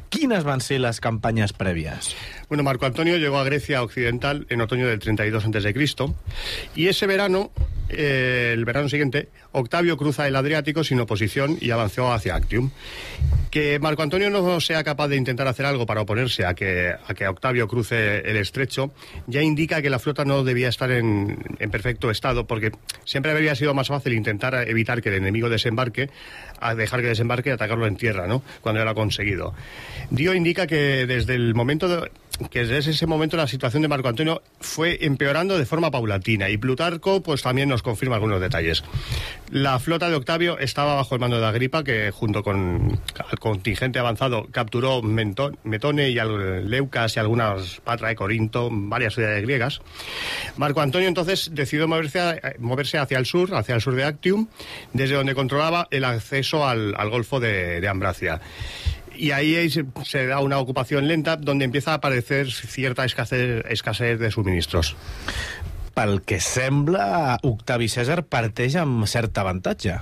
Quines 0.09 0.45
van 0.45 0.61
ser 0.61 0.79
les 0.81 0.99
campanyes 1.01 1.53
prèvies? 1.53 2.15
Bueno, 2.53 2.65
Marco 2.65 2.85
Antonio 2.85 3.17
llegó 3.17 3.39
a 3.39 3.45
Grecia 3.45 3.83
occidental 3.83 4.45
en 4.51 4.61
otoño 4.61 4.87
del 4.87 4.99
32 4.99 5.47
a.C. 5.47 5.75
y 6.77 6.89
ese 6.89 7.07
verano, 7.07 7.51
eh, 7.89 8.51
el 8.53 8.67
verano 8.67 8.91
siguiente, 8.91 9.31
Octavio 9.53 9.97
cruza 9.97 10.29
el 10.29 10.37
Adriático 10.37 10.85
sin 10.85 11.01
oposición 11.01 11.57
y 11.63 11.71
avanzó 11.71 12.13
hacia 12.13 12.35
Actium. 12.35 12.71
Que 13.51 13.79
Marco 13.79 14.03
Antonio 14.03 14.29
no 14.29 14.61
sea 14.61 14.85
capaz 14.85 15.09
de 15.09 15.17
intentar 15.17 15.49
hacer 15.49 15.65
algo 15.65 15.87
para 15.87 16.03
oponerse 16.03 16.45
a 16.45 16.53
que, 16.53 16.91
a 16.91 17.15
que 17.15 17.27
Octavio 17.27 17.67
cruce 17.69 18.19
el 18.19 18.37
estrecho 18.37 18.93
ya 19.27 19.41
indica 19.41 19.81
que 19.81 19.89
la 19.89 19.99
flota 19.99 20.27
no 20.27 20.45
debía 20.45 20.69
estar 20.69 20.91
en, 20.91 21.39
en 21.59 21.71
perfecto 21.71 22.11
estado 22.11 22.47
porque 22.47 22.73
siempre 23.07 23.33
habría 23.33 23.55
sido 23.55 23.73
más 23.73 23.89
fácil 23.89 24.13
intentar 24.13 24.69
evitar 24.69 25.01
que 25.01 25.09
el 25.09 25.17
enemigo 25.17 25.49
desembarque 25.49 26.11
a 26.61 26.75
dejar 26.75 27.01
que 27.01 27.09
desembarque 27.09 27.51
y 27.51 27.53
atacarlo 27.53 27.87
en 27.87 27.97
tierra, 27.97 28.27
¿no? 28.27 28.43
Cuando 28.61 28.81
ya 28.81 28.85
lo 28.85 28.91
ha 28.91 28.95
conseguido. 28.95 29.55
Dio 30.11 30.35
indica 30.35 30.67
que 30.67 31.07
desde 31.07 31.35
el 31.35 31.55
momento 31.55 31.89
de, 31.89 32.11
que 32.51 32.65
desde 32.65 32.91
ese 32.93 33.07
momento 33.07 33.37
la 33.37 33.47
situación 33.47 33.83
de 33.83 33.89
Marco 33.89 34.09
Antonio 34.09 34.43
fue 34.61 34.99
empeorando 35.05 35.59
de 35.59 35.67
forma 35.67 35.91
paulatina 35.91 36.49
y 36.51 36.57
Plutarco 36.57 37.23
pues 37.23 37.43
también 37.43 37.69
nos 37.69 37.83
confirma 37.83 38.17
algunos 38.17 38.41
detalles. 38.41 38.83
La 39.51 39.79
flota 39.79 40.09
de 40.09 40.15
Octavio 40.17 40.59
estaba 40.59 40.95
bajo 40.95 41.15
el 41.15 41.21
mando 41.21 41.39
de 41.41 41.47
Agripa 41.47 41.85
que 41.85 42.11
junto 42.11 42.43
con 42.43 43.01
el 43.31 43.39
contingente 43.39 43.99
avanzado 43.99 44.47
capturó 44.51 45.03
Metone 45.03 46.09
y 46.11 46.15
Leucas 46.15 47.17
y 47.17 47.21
algunas 47.21 47.81
Patra 47.85 48.09
de 48.09 48.15
Corinto, 48.17 48.69
varias 48.71 49.15
ciudades 49.15 49.43
griegas. 49.43 49.81
Marco 50.57 50.81
Antonio 50.81 51.09
entonces 51.09 51.51
decidió 51.53 51.87
moverse, 51.89 52.21
a- 52.21 52.41
moverse 52.59 52.99
hacia 52.99 53.19
el 53.19 53.27
sur, 53.27 53.55
hacia 53.55 53.75
el 53.75 53.81
sur 53.81 53.95
de 53.95 54.05
Actium, 54.05 54.49
desde 54.93 55.15
donde 55.15 55.35
controlaba 55.35 55.89
el 55.91 56.05
acceso 56.05 56.67
al, 56.67 56.95
Golfo 57.11 57.41
de 57.41 57.87
Ambracia. 57.89 58.41
Y 59.23 59.31
ahí 59.31 59.71
se, 59.71 59.85
se 60.05 60.27
da 60.27 60.41
una 60.41 60.59
ocupación 60.59 61.07
lenta 61.07 61.37
donde 61.37 61.65
empieza 61.65 61.93
a 61.93 61.95
aparecer 61.95 62.51
cierta 62.51 63.05
escasez, 63.05 63.65
escasez 63.71 64.19
de 64.19 64.33
suministros. 64.33 64.97
Pel 65.95 66.23
que 66.27 66.41
sembla, 66.43 67.39
Octavi 67.47 67.87
Cèsar 67.87 68.25
parteix 68.27 68.75
amb 68.83 69.07
cert 69.07 69.39
avantatge. 69.39 70.01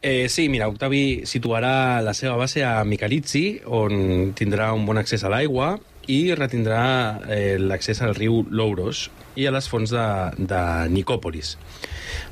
Eh, 0.00 0.30
sí, 0.32 0.46
mira, 0.48 0.70
Octavi 0.72 1.28
situarà 1.28 2.00
la 2.00 2.16
seva 2.16 2.38
base 2.40 2.64
a 2.64 2.86
Micalitzi, 2.88 3.60
on 3.68 4.32
tindrà 4.32 4.72
un 4.72 4.88
bon 4.88 4.96
accés 4.96 5.28
a 5.28 5.34
l'aigua 5.34 5.74
i 6.08 6.32
retindrà 6.32 6.84
eh, 7.28 7.58
l'accés 7.60 8.00
al 8.00 8.16
riu 8.16 8.46
Louros 8.48 9.10
i 9.36 9.44
a 9.44 9.52
les 9.52 9.68
fonts 9.68 9.92
de, 9.92 10.06
de 10.40 10.62
Nicòpolis. 10.88 11.58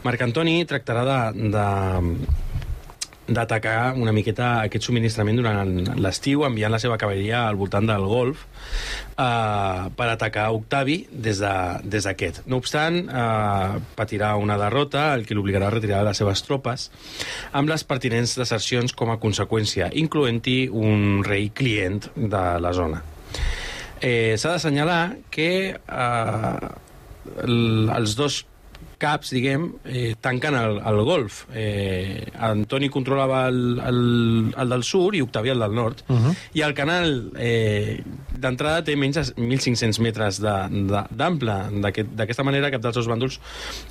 Marc 0.08 0.24
Antoni 0.24 0.62
tractarà 0.64 1.04
de, 1.04 1.50
de 1.52 1.68
d'atacar 3.30 3.94
una 3.94 4.12
miqueta 4.12 4.50
aquest 4.64 4.86
subministrament 4.88 5.38
durant 5.38 5.70
l'estiu, 6.02 6.42
enviant 6.46 6.72
la 6.74 6.80
seva 6.82 6.98
cavalleria 6.98 7.44
al 7.46 7.58
voltant 7.60 7.86
del 7.86 8.06
golf 8.10 8.42
eh, 8.42 9.86
per 9.96 10.08
atacar 10.08 10.48
Octavi 10.56 10.98
des 11.10 11.40
d'aquest. 11.42 11.86
De, 11.86 12.42
des 12.42 12.50
no 12.50 12.58
obstant, 12.60 12.98
eh, 13.06 13.80
patirà 13.96 14.34
una 14.40 14.58
derrota, 14.58 15.10
el 15.14 15.26
que 15.28 15.38
l'obligarà 15.38 15.70
a 15.70 15.76
retirar 15.76 16.02
les 16.06 16.18
seves 16.18 16.42
tropes, 16.46 16.90
amb 17.52 17.70
les 17.70 17.86
pertinents 17.86 18.36
desercions 18.40 18.94
com 18.96 19.14
a 19.14 19.20
conseqüència, 19.22 19.92
incloent-hi 19.94 20.58
un 20.72 21.22
rei 21.26 21.50
client 21.54 22.02
de 22.16 22.44
la 22.60 22.74
zona. 22.76 23.02
Eh, 24.00 24.36
S'ha 24.40 24.56
d'assenyalar 24.56 25.02
que 25.30 25.50
eh, 25.76 26.70
el, 27.44 27.90
els 27.94 28.16
dos 28.16 28.44
caps, 29.00 29.32
diguem, 29.34 29.66
eh, 29.84 30.14
tanquen 30.20 30.54
el, 30.58 30.78
el 30.86 31.00
golf. 31.08 31.44
Eh, 31.56 32.28
Antoni 32.36 32.90
controlava 32.92 33.46
el, 33.48 33.80
el, 33.80 34.00
el 34.54 34.74
del 34.76 34.84
sud 34.86 35.16
i 35.18 35.24
Octavi 35.24 35.54
el 35.54 35.64
del 35.64 35.74
nord. 35.74 36.04
Uh 36.08 36.16
-huh. 36.16 36.34
I 36.54 36.62
el 36.68 36.74
canal 36.74 37.32
eh, 37.36 38.02
d'entrada 38.40 38.82
té 38.84 38.96
menys 38.96 39.16
de 39.20 39.24
1.500 39.36 40.00
metres 40.00 40.40
de- 40.40 40.68
de- 40.90 41.04
d'ample. 41.10 41.56
D'aquest- 41.84 42.14
D'aquesta 42.18 42.42
manera, 42.44 42.70
cap 42.70 42.82
dels 42.82 42.94
dos 42.96 43.08
bàndols 43.08 43.38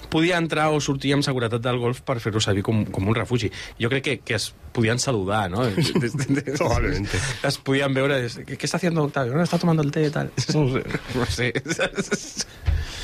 podia 0.09 0.37
entrar 0.37 0.69
o 0.73 0.79
sortir 0.81 1.13
amb 1.13 1.23
seguretat 1.23 1.61
del 1.61 1.77
golf 1.79 2.01
per 2.01 2.19
fer-ho 2.19 2.41
servir 2.41 2.63
com, 2.63 2.83
com 2.85 3.07
un 3.07 3.15
refugi. 3.15 3.51
Jo 3.79 3.89
crec 3.89 4.03
que, 4.03 4.17
que 4.19 4.35
es 4.35 4.53
podien 4.73 4.99
saludar, 4.99 5.49
no? 5.49 5.63
Probablemente. 6.57 7.17
Es 7.43 7.57
podien 7.57 7.93
veure... 7.93 8.27
¿Qué, 8.45 8.57
qué 8.57 8.65
está 8.65 8.77
haciendo 8.77 9.03
Octavio? 9.03 9.33
No, 9.33 9.43
está 9.43 9.57
tomando 9.57 9.83
el 9.83 9.91
té 9.91 10.07
y 10.07 10.09
tal. 10.09 10.31
No 11.15 11.25
sé. 11.25 11.53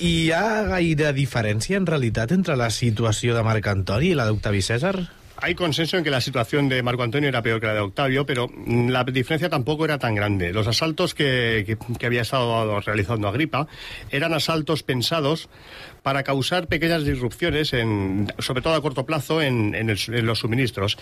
I 0.02 0.08
hi 0.28 0.32
ha 0.36 0.64
gaire 0.68 1.14
diferència, 1.16 1.78
en 1.80 1.86
realitat, 1.88 2.32
entre 2.36 2.58
la 2.60 2.70
situació 2.70 3.36
de 3.36 3.44
Marc 3.48 3.68
Antoni 3.72 4.10
i 4.12 4.18
la 4.18 4.26
d'Octavi 4.28 4.60
Cèsar? 4.66 4.96
Hay 5.38 5.54
consenso 5.54 5.98
en 5.98 6.04
que 6.04 6.10
la 6.10 6.22
situación 6.22 6.70
de 6.70 6.82
Marco 6.82 7.04
Antonio 7.04 7.28
era 7.30 7.42
peor 7.42 7.60
que 7.60 7.68
la 7.68 7.74
de 7.74 7.80
Octavio, 7.82 8.26
pero 8.26 8.48
mm, 8.48 8.90
la 8.90 9.04
diferencia 9.04 9.50
tampoco 9.50 9.86
era 9.86 10.00
tan 10.00 10.16
grande. 10.16 10.54
Los 10.54 10.68
asaltos 10.68 11.14
que, 11.14 11.78
había 12.06 12.22
estado 12.22 12.80
realizando 12.82 13.28
Agripa 13.28 13.68
eran 14.12 14.34
asaltos 14.34 14.84
pensados 14.84 15.50
para 16.04 16.24
causar 16.24 16.68
pequeñas 16.68 17.04
disrupciones, 17.04 17.74
en, 17.74 18.32
sobre 18.38 18.62
todo 18.62 18.76
a 18.76 18.82
corto 18.82 19.06
plazo, 19.06 19.42
en, 19.42 19.74
los 20.26 20.40
suministros 20.40 20.98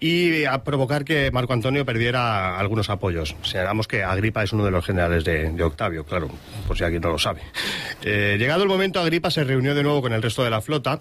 y 0.00 0.44
a 0.44 0.64
provocar 0.64 1.04
que 1.04 1.30
Marco 1.30 1.52
Antonio 1.52 1.84
perdiera 1.84 2.58
algunos 2.58 2.88
apoyos. 2.88 3.36
Señalamos 3.42 3.86
que 3.86 4.02
Agripa 4.02 4.42
es 4.42 4.52
uno 4.52 4.64
de 4.64 4.70
los 4.70 4.84
generales 4.84 5.24
de, 5.24 5.50
de 5.52 5.62
Octavio, 5.62 6.04
claro, 6.04 6.30
por 6.66 6.76
si 6.76 6.84
alguien 6.84 7.02
no 7.02 7.10
lo 7.10 7.18
sabe. 7.18 7.42
Eh, 8.02 8.36
llegado 8.38 8.62
el 8.62 8.68
momento, 8.68 8.98
Agripa 9.00 9.30
se 9.30 9.44
reunió 9.44 9.74
de 9.74 9.82
nuevo 9.82 10.00
con 10.00 10.14
el 10.14 10.22
resto 10.22 10.42
de 10.42 10.50
la 10.50 10.62
flota. 10.62 11.00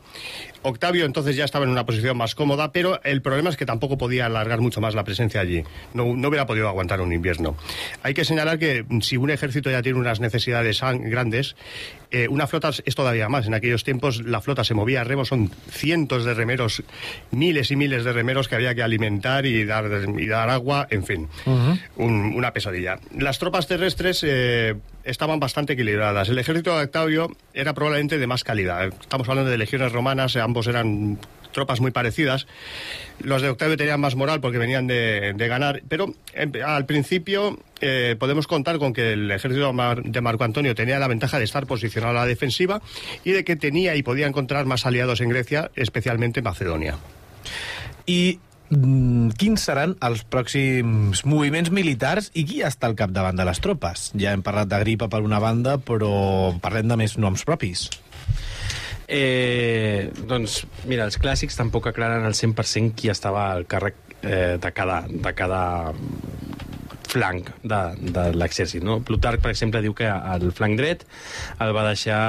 Octavio 0.61 1.05
entonces 1.05 1.35
ya 1.35 1.45
estaba 1.45 1.65
en 1.65 1.71
una 1.71 1.85
posición 1.85 2.17
más 2.17 2.35
cómoda, 2.35 2.71
pero 2.71 3.01
el 3.03 3.21
problema 3.21 3.49
es 3.49 3.57
que 3.57 3.65
tampoco 3.65 3.97
podía 3.97 4.25
alargar 4.25 4.59
mucho 4.59 4.81
más 4.81 4.93
la 4.95 5.03
presencia 5.03 5.39
allí. 5.41 5.63
No, 5.93 6.15
no 6.15 6.27
hubiera 6.27 6.45
podido 6.45 6.67
aguantar 6.67 7.01
un 7.01 7.13
invierno. 7.13 7.55
Hay 8.03 8.13
que 8.13 8.25
señalar 8.25 8.59
que 8.59 8.85
si 9.01 9.17
un 9.17 9.29
ejército 9.29 9.69
ya 9.71 9.81
tiene 9.81 9.99
unas 9.99 10.19
necesidades 10.19 10.83
an- 10.83 11.09
grandes, 11.09 11.55
eh, 12.11 12.27
una 12.27 12.47
flota 12.47 12.71
es 12.85 12.95
todavía 12.95 13.29
más. 13.29 13.45
En 13.47 13.53
aquellos 13.53 13.83
tiempos 13.83 14.23
la 14.25 14.41
flota 14.41 14.63
se 14.63 14.73
movía 14.73 15.01
a 15.01 15.03
remos, 15.03 15.27
son 15.27 15.51
cientos 15.69 16.25
de 16.25 16.33
remeros, 16.33 16.83
miles 17.31 17.71
y 17.71 17.75
miles 17.75 18.03
de 18.03 18.13
remeros 18.13 18.47
que 18.47 18.55
había 18.55 18.73
que 18.75 18.83
alimentar 18.83 19.45
y 19.45 19.63
dar, 19.65 19.85
y 20.17 20.25
dar 20.27 20.49
agua, 20.49 20.87
en 20.89 21.05
fin, 21.05 21.27
un- 21.95 22.33
una 22.35 22.51
pesadilla. 22.53 22.99
Las 23.17 23.39
tropas 23.39 23.67
terrestres 23.67 24.23
eh, 24.27 24.75
estaban 25.03 25.39
bastante 25.39 25.73
equilibradas. 25.73 26.29
El 26.29 26.39
ejército 26.39 26.75
de 26.77 26.83
Octavio 26.85 27.31
era 27.53 27.73
probablemente 27.73 28.17
de 28.17 28.27
más 28.27 28.43
calidad. 28.43 28.87
Estamos 29.01 29.27
hablando 29.29 29.49
de 29.51 29.57
legiones 29.57 29.91
romanas, 29.91 30.35
ambos 30.35 30.67
eran 30.67 31.17
tropas 31.59 31.81
muy 31.81 31.91
parecidas. 31.91 32.47
Los 33.19 33.41
de 33.41 33.49
Octavio 33.49 33.75
tenían 33.75 33.99
más 33.99 34.15
moral 34.15 34.39
porque 34.39 34.57
venían 34.57 34.87
de, 34.87 35.33
de 35.35 35.47
ganar, 35.47 35.81
pero 35.89 36.13
em, 36.33 36.51
al 36.65 36.85
principio 36.85 37.59
eh, 37.81 38.15
podemos 38.17 38.47
contar 38.47 38.79
con 38.79 38.93
que 38.93 39.11
el 39.13 39.29
ejército 39.29 39.73
de 40.03 40.21
Marco 40.21 40.43
Antonio 40.45 40.73
tenía 40.73 40.99
la 40.99 41.07
ventaja 41.07 41.37
de 41.37 41.43
estar 41.43 41.67
posicionado 41.67 42.17
a 42.17 42.21
la 42.21 42.25
defensiva 42.25 42.81
y 43.25 43.31
de 43.31 43.43
que 43.43 43.57
tenía 43.57 43.95
y 43.95 44.03
podía 44.03 44.27
encontrar 44.27 44.65
más 44.65 44.85
aliados 44.85 45.19
en 45.19 45.29
Grecia, 45.29 45.69
especialmente 45.75 46.39
en 46.39 46.45
Macedonia. 46.45 46.97
I 48.09 48.39
mm, 48.71 49.35
quins 49.37 49.65
seran 49.67 49.95
els 50.05 50.23
pròxims 50.23 51.25
moviments 51.27 51.73
militars 51.75 52.31
i 52.33 52.45
qui 52.47 52.63
està 52.65 52.89
al 52.89 52.97
capdavant 52.97 53.37
de 53.37 53.45
les 53.45 53.59
tropes? 53.61 54.09
Ja 54.17 54.33
hem 54.33 54.45
parlat 54.45 54.71
d'Agripa 54.71 55.11
per 55.11 55.21
una 55.25 55.41
banda, 55.43 55.77
però 55.77 56.55
parlem 56.63 56.87
de 56.89 56.97
més 57.03 57.17
noms 57.19 57.43
propis. 57.45 57.89
Eh, 59.09 60.11
doncs, 60.29 60.61
mira, 60.85 61.07
els 61.09 61.17
clàssics 61.17 61.57
tampoc 61.57 61.89
aclaren 61.89 62.27
al 62.27 62.37
100% 62.37 62.93
qui 62.93 63.09
estava 63.09 63.47
al 63.55 63.65
càrrec 63.65 63.97
eh, 64.21 64.57
de, 64.61 64.71
cada, 64.75 65.01
de 65.09 65.31
cada 65.33 65.61
flanc 67.09 67.49
de, 67.63 67.79
de 68.13 68.25
l'exèrcit. 68.37 68.83
No? 68.85 68.99
Plutarc, 69.05 69.41
per 69.41 69.51
exemple, 69.55 69.81
diu 69.81 69.95
que 69.97 70.07
el 70.09 70.51
flanc 70.55 70.77
dret 70.77 71.05
el 71.63 71.73
va 71.75 71.87
deixar 71.87 72.21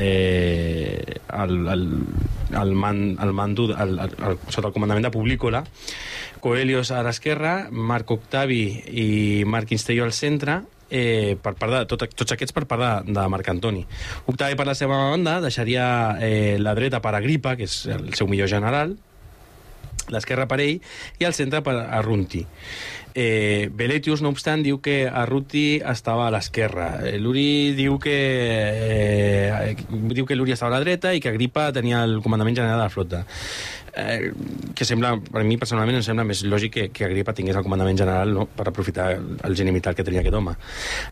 eh, 0.00 1.20
el, 1.36 1.56
el, 1.74 1.84
el, 2.62 2.72
man, 2.72 3.02
el 3.20 3.34
mando 3.36 3.68
el, 3.76 3.98
el, 4.06 4.38
sota 4.48 4.70
el 4.70 4.74
comandament 4.74 5.04
de 5.04 5.12
Publícola, 5.12 5.66
Coelios 6.40 6.92
a 6.94 7.02
l'esquerra, 7.04 7.68
Marc 7.70 8.10
Octavi 8.14 8.62
i 9.04 9.08
Marc 9.48 9.76
Instelló 9.76 10.08
al 10.08 10.16
centre, 10.16 10.62
eh, 10.90 11.36
per 11.42 11.54
part 11.58 11.72
de, 11.72 11.82
tot, 11.90 12.06
tots 12.14 12.36
aquests 12.36 12.54
per 12.56 12.66
part 12.68 12.82
de, 12.82 13.14
de 13.14 13.26
Marc 13.32 13.48
Antoni. 13.52 13.84
Octavi, 14.26 14.58
per 14.58 14.68
la 14.68 14.76
seva 14.78 14.98
banda, 15.10 15.40
deixaria 15.44 15.86
eh, 16.20 16.56
la 16.62 16.76
dreta 16.78 17.02
per 17.04 17.16
Agripa, 17.18 17.56
que 17.56 17.68
és 17.68 17.82
el 17.92 18.12
seu 18.18 18.30
millor 18.30 18.50
general, 18.52 18.96
l'esquerra 20.12 20.46
per 20.46 20.60
ell, 20.62 20.78
i 21.18 21.26
el 21.26 21.34
centre 21.34 21.62
per 21.66 21.74
Arrunti. 21.82 22.44
Eh, 23.16 23.70
Beletius, 23.72 24.20
no 24.20 24.28
obstant, 24.28 24.60
diu 24.60 24.76
que 24.84 25.06
Arruti 25.08 25.78
estava 25.80 26.26
a 26.26 26.32
l'esquerra. 26.34 26.90
Eh, 27.08 27.16
Luri 27.16 27.72
diu 27.72 27.96
que 27.96 28.12
eh, 28.12 29.72
diu 29.88 30.28
que 30.28 30.36
Luri 30.36 30.52
estava 30.52 30.74
a 30.74 30.76
la 30.76 30.84
dreta 30.84 31.14
i 31.16 31.22
que 31.24 31.32
Agripa 31.32 31.70
tenia 31.72 32.02
el 32.04 32.20
comandament 32.20 32.58
general 32.58 32.76
de 32.76 32.84
la 32.84 32.92
flota. 32.92 33.22
Eh, 33.96 34.32
que 34.76 34.84
sembla, 34.84 35.14
per 35.16 35.40
mi 35.48 35.56
personalment 35.56 35.96
em 35.96 36.02
sembla 36.04 36.26
més 36.28 36.42
lògic 36.44 36.72
que, 36.74 36.82
que 36.92 37.06
Agripa 37.06 37.32
tingués 37.32 37.56
el 37.56 37.64
comandament 37.64 37.96
general 37.96 38.34
no? 38.36 38.44
per 38.44 38.66
aprofitar 38.68 39.06
el, 39.16 39.54
geni 39.56 39.72
militar 39.72 39.94
que 39.96 40.04
tenia 40.04 40.20
aquest 40.20 40.36
home. 40.36 40.52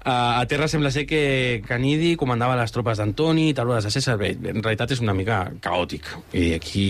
Uh, 0.05 0.37
a 0.37 0.45
terra 0.51 0.69
sembla 0.69 0.91
ser 0.93 1.07
que 1.09 1.63
Canidi 1.65 2.13
comandava 2.21 2.59
les 2.59 2.75
tropes 2.75 3.01
d'Antoni 3.01 3.49
i 3.51 3.55
Taruades 3.57 3.89
de 3.89 3.93
César. 3.95 4.19
Bé, 4.21 4.35
en 4.37 4.61
realitat 4.61 4.93
és 4.93 5.01
una 5.01 5.15
mica 5.17 5.39
caòtic. 5.65 6.11
I 6.37 6.51
aquí 6.59 6.85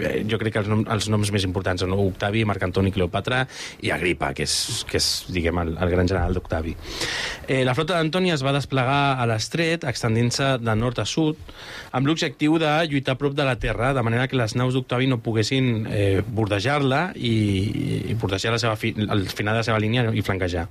eh, 0.00 0.24
jo 0.30 0.40
crec 0.40 0.56
que 0.56 0.62
els, 0.64 0.72
nom, 0.72 0.86
els 0.96 1.10
noms 1.12 1.34
més 1.36 1.44
importants 1.44 1.84
són 1.84 1.92
Octavi, 1.92 2.46
Marc 2.48 2.64
Antoni, 2.64 2.94
Cleopatra 2.94 3.42
i 3.84 3.92
Agripa 3.92 4.32
que 4.32 4.48
és, 4.48 4.86
que 4.88 4.96
és 5.02 5.10
diguem, 5.28 5.60
el, 5.66 5.74
el 5.76 5.92
gran 5.92 6.08
general 6.08 6.32
d'Octavi. 6.32 6.74
Eh, 7.44 7.60
la 7.68 7.76
flota 7.76 7.98
d'Antoni 7.98 8.32
es 8.32 8.44
va 8.46 8.56
desplegar 8.56 9.18
a 9.20 9.28
l'estret, 9.28 9.84
extendint-se 9.84 10.54
de 10.64 10.80
nord 10.80 11.04
a 11.04 11.06
sud, 11.08 11.36
amb 11.92 12.08
l'objectiu 12.08 12.56
de 12.62 12.72
lluitar 12.88 13.18
prop 13.20 13.36
de 13.36 13.44
la 13.44 13.58
terra, 13.60 13.92
de 13.92 14.02
manera 14.06 14.30
que 14.32 14.40
les 14.40 14.56
naus 14.56 14.72
d'Octavi 14.72 14.93
no 15.10 15.18
poguessin 15.22 15.86
eh, 15.90 16.22
bordejar-la 16.24 17.12
i, 17.16 17.34
i 18.10 18.14
bordejar 18.20 18.54
la 18.54 18.60
seva 18.62 18.76
fi, 18.80 18.94
el 18.96 19.26
final 19.28 19.54
de 19.54 19.62
la 19.62 19.66
seva 19.66 19.80
línia 19.82 20.06
i 20.14 20.22
flanquejar. 20.22 20.66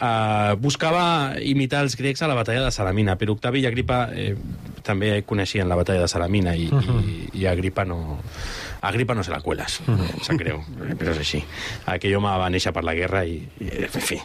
Eh, 0.00 0.54
buscava 0.60 1.04
imitar 1.40 1.84
els 1.84 1.96
grecs 2.00 2.22
a 2.22 2.30
la 2.30 2.38
batalla 2.38 2.64
de 2.64 2.74
Salamina, 2.74 3.18
però 3.20 3.36
Octavi 3.36 3.62
i 3.64 3.68
Agripa 3.70 4.08
eh, 4.12 4.34
també 4.84 5.16
coneixien 5.28 5.68
la 5.68 5.78
batalla 5.80 6.04
de 6.04 6.08
Salamina 6.08 6.56
i, 6.56 6.68
uh 6.72 6.80
-huh. 6.80 7.00
i, 7.04 7.42
i 7.42 7.46
Agripa 7.46 7.84
no... 7.84 8.18
Agripa 8.84 9.14
no 9.14 9.22
se 9.24 9.30
la 9.30 9.40
cuelas, 9.40 9.80
uh 9.80 9.96
-huh. 9.96 10.12
em 10.12 10.20
sap 10.20 10.36
greu, 10.36 10.60
però 10.98 11.10
és 11.12 11.18
així. 11.18 11.42
Aquell 11.86 12.16
home 12.16 12.28
va 12.28 12.50
néixer 12.50 12.72
per 12.72 12.84
la 12.84 12.94
guerra 12.94 13.24
i, 13.24 13.40
i 13.60 13.68
en 13.84 13.88
fi, 13.88 14.20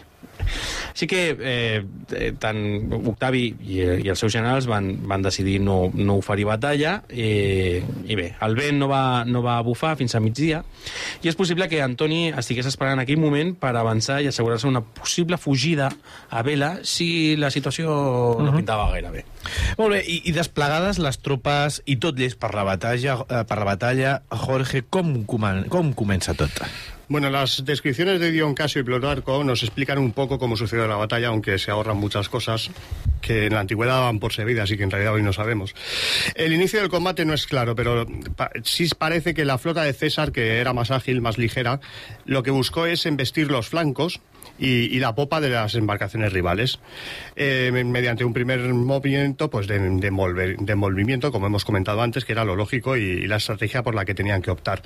així 0.91 1.07
que 1.09 1.21
eh, 1.39 2.31
tant 2.41 2.59
Octavi 2.99 3.43
i, 3.65 3.79
i 4.03 4.09
els 4.11 4.19
seus 4.19 4.33
generals 4.33 4.67
van, 4.69 4.91
van 5.07 5.23
decidir 5.25 5.59
no, 5.63 5.91
no 5.93 6.17
oferir 6.19 6.47
batalla 6.49 6.99
eh, 7.09 7.83
i 8.05 8.17
bé, 8.19 8.33
el 8.45 8.57
vent 8.57 8.79
no 8.81 8.89
va, 8.91 9.23
no 9.25 9.43
va 9.45 9.59
bufar 9.65 9.95
fins 9.99 10.15
a 10.15 10.23
migdia 10.23 10.63
i 11.23 11.31
és 11.31 11.37
possible 11.39 11.69
que 11.71 11.81
Antoni 11.83 12.29
estigués 12.31 12.67
esperant 12.69 12.97
en 12.97 13.03
aquell 13.05 13.21
moment 13.21 13.53
per 13.59 13.73
avançar 13.75 14.19
i 14.23 14.29
assegurar-se 14.31 14.67
una 14.69 14.81
possible 14.81 15.39
fugida 15.39 15.89
a 16.29 16.43
vela 16.45 16.77
si 16.83 17.35
la 17.39 17.51
situació 17.51 17.89
uh 17.89 18.37
-huh. 18.37 18.45
no 18.45 18.55
pintava 18.55 18.91
gaire 18.91 19.11
bé. 19.11 19.25
Molt 19.77 19.91
bé, 19.91 20.03
i, 20.05 20.21
i 20.25 20.31
desplegades 20.31 20.99
les 20.99 21.19
tropes 21.19 21.81
i 21.85 21.97
tot 21.97 22.17
llest 22.17 22.39
per 22.39 22.53
la 22.53 22.63
batalla, 22.63 23.19
eh, 23.29 23.43
per 23.47 23.57
la 23.57 23.65
batalla 23.65 24.21
Jorge, 24.29 24.83
com, 24.89 25.23
comen 25.25 25.65
com 25.69 25.93
comença 25.93 26.33
tot? 26.33 26.51
Bueno, 27.09 27.31
las 27.31 27.65
descripciones 27.65 28.19
de 28.19 28.29
Dion 28.29 28.53
Casio 28.53 28.81
y 28.81 28.83
Plutarco 28.83 29.43
nos 29.43 29.63
explican 29.63 29.97
un 29.97 30.11
poco 30.11 30.37
cómo 30.37 30.55
sucedió 30.55 30.87
la 30.87 30.95
batalla, 30.95 31.29
aunque 31.29 31.57
se 31.57 31.71
ahorran 31.71 31.97
muchas 31.97 32.29
cosas 32.29 32.69
que 33.19 33.47
en 33.47 33.53
la 33.55 33.61
antigüedad 33.61 33.95
daban 33.95 34.19
por 34.19 34.31
servidas 34.31 34.69
y 34.69 34.77
que 34.77 34.83
en 34.83 34.91
realidad 34.91 35.15
hoy 35.15 35.23
no 35.23 35.33
sabemos. 35.33 35.73
El 36.35 36.53
inicio 36.53 36.79
del 36.79 36.89
combate 36.89 37.25
no 37.25 37.33
es 37.33 37.47
claro, 37.47 37.75
pero 37.75 38.05
sí 38.63 38.87
parece 38.95 39.33
que 39.33 39.43
la 39.43 39.57
flota 39.57 39.81
de 39.81 39.93
César, 39.93 40.31
que 40.31 40.59
era 40.59 40.71
más 40.71 40.91
ágil, 40.91 41.19
más 41.19 41.39
ligera, 41.39 41.79
lo 42.25 42.43
que 42.43 42.51
buscó 42.51 42.85
es 42.85 43.07
embestir 43.07 43.49
los 43.49 43.69
flancos 43.69 44.21
y, 44.59 44.95
y, 44.95 44.99
la 44.99 45.15
popa 45.15 45.41
de 45.41 45.49
las 45.49 45.75
embarcaciones 45.75 46.33
rivales, 46.33 46.79
eh, 47.35 47.71
mediante 47.71 48.25
un 48.25 48.33
primer 48.33 48.59
movimiento 48.73 49.49
pues 49.49 49.67
de, 49.67 49.79
de, 49.79 50.07
envolver, 50.07 50.57
de, 50.57 50.73
envolvimiento, 50.73 51.31
como 51.31 51.47
hemos 51.47 51.65
comentado 51.65 52.01
antes, 52.01 52.25
que 52.25 52.33
era 52.33 52.43
lo 52.43 52.55
lógico 52.55 52.97
y, 52.97 53.01
y, 53.01 53.27
la 53.27 53.37
estrategia 53.37 53.83
por 53.83 53.95
la 53.95 54.05
que 54.05 54.13
tenían 54.13 54.41
que 54.41 54.51
optar. 54.51 54.81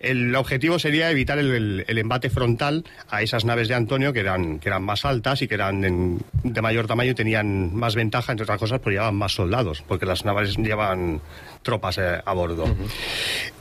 El 0.00 0.34
objetivo 0.34 0.78
sería 0.78 1.10
evitar 1.10 1.38
el, 1.38 1.52
el, 1.52 1.84
el 1.86 1.98
embate 1.98 2.30
frontal 2.30 2.84
a 3.08 3.22
esas 3.22 3.44
naves 3.44 3.68
de 3.68 3.74
Antonio, 3.74 4.12
que 4.12 4.20
eran, 4.20 4.58
que 4.58 4.68
eran 4.68 4.82
más 4.82 5.04
altas 5.04 5.42
y 5.42 5.48
que 5.48 5.54
eran 5.54 5.84
en, 5.84 6.18
de 6.42 6.62
mayor 6.62 6.86
tamaño 6.86 7.12
y 7.12 7.14
tenían 7.14 7.74
más 7.74 7.94
ventaja, 7.94 8.32
entre 8.32 8.44
otras 8.44 8.58
cosas, 8.58 8.78
porque 8.80 8.94
llevaban 8.94 9.16
más 9.16 9.32
soldados, 9.32 9.82
porque 9.86 10.06
las 10.06 10.24
naves 10.24 10.56
llevan 10.56 11.20
tropas 11.62 11.98
eh, 11.98 12.20
a 12.24 12.32
bordo. 12.34 12.64
Uh 12.64 12.68
-huh. 12.68 12.90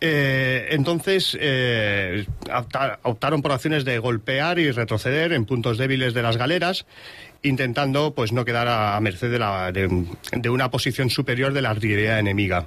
eh, 0.01 0.67
entonces, 0.71 1.37
eh, 1.39 2.25
optaron 3.03 3.41
por 3.41 3.51
acciones 3.51 3.85
de 3.85 3.97
golpear 3.97 4.59
y 4.59 4.71
retroceder 4.71 5.33
en 5.33 5.45
puntos 5.53 5.77
débiles 5.77 6.15
de 6.15 6.23
las 6.23 6.35
galeras, 6.35 6.87
intentando 7.43 8.15
pues 8.15 8.31
no 8.31 8.43
quedar 8.43 8.67
a, 8.67 8.99
merced 9.01 9.29
de, 9.29 9.37
la, 9.37 9.71
de, 9.71 10.49
una 10.49 10.71
posición 10.71 11.11
superior 11.11 11.53
de 11.53 11.61
la 11.61 11.69
artillería 11.69 12.17
enemiga 12.17 12.65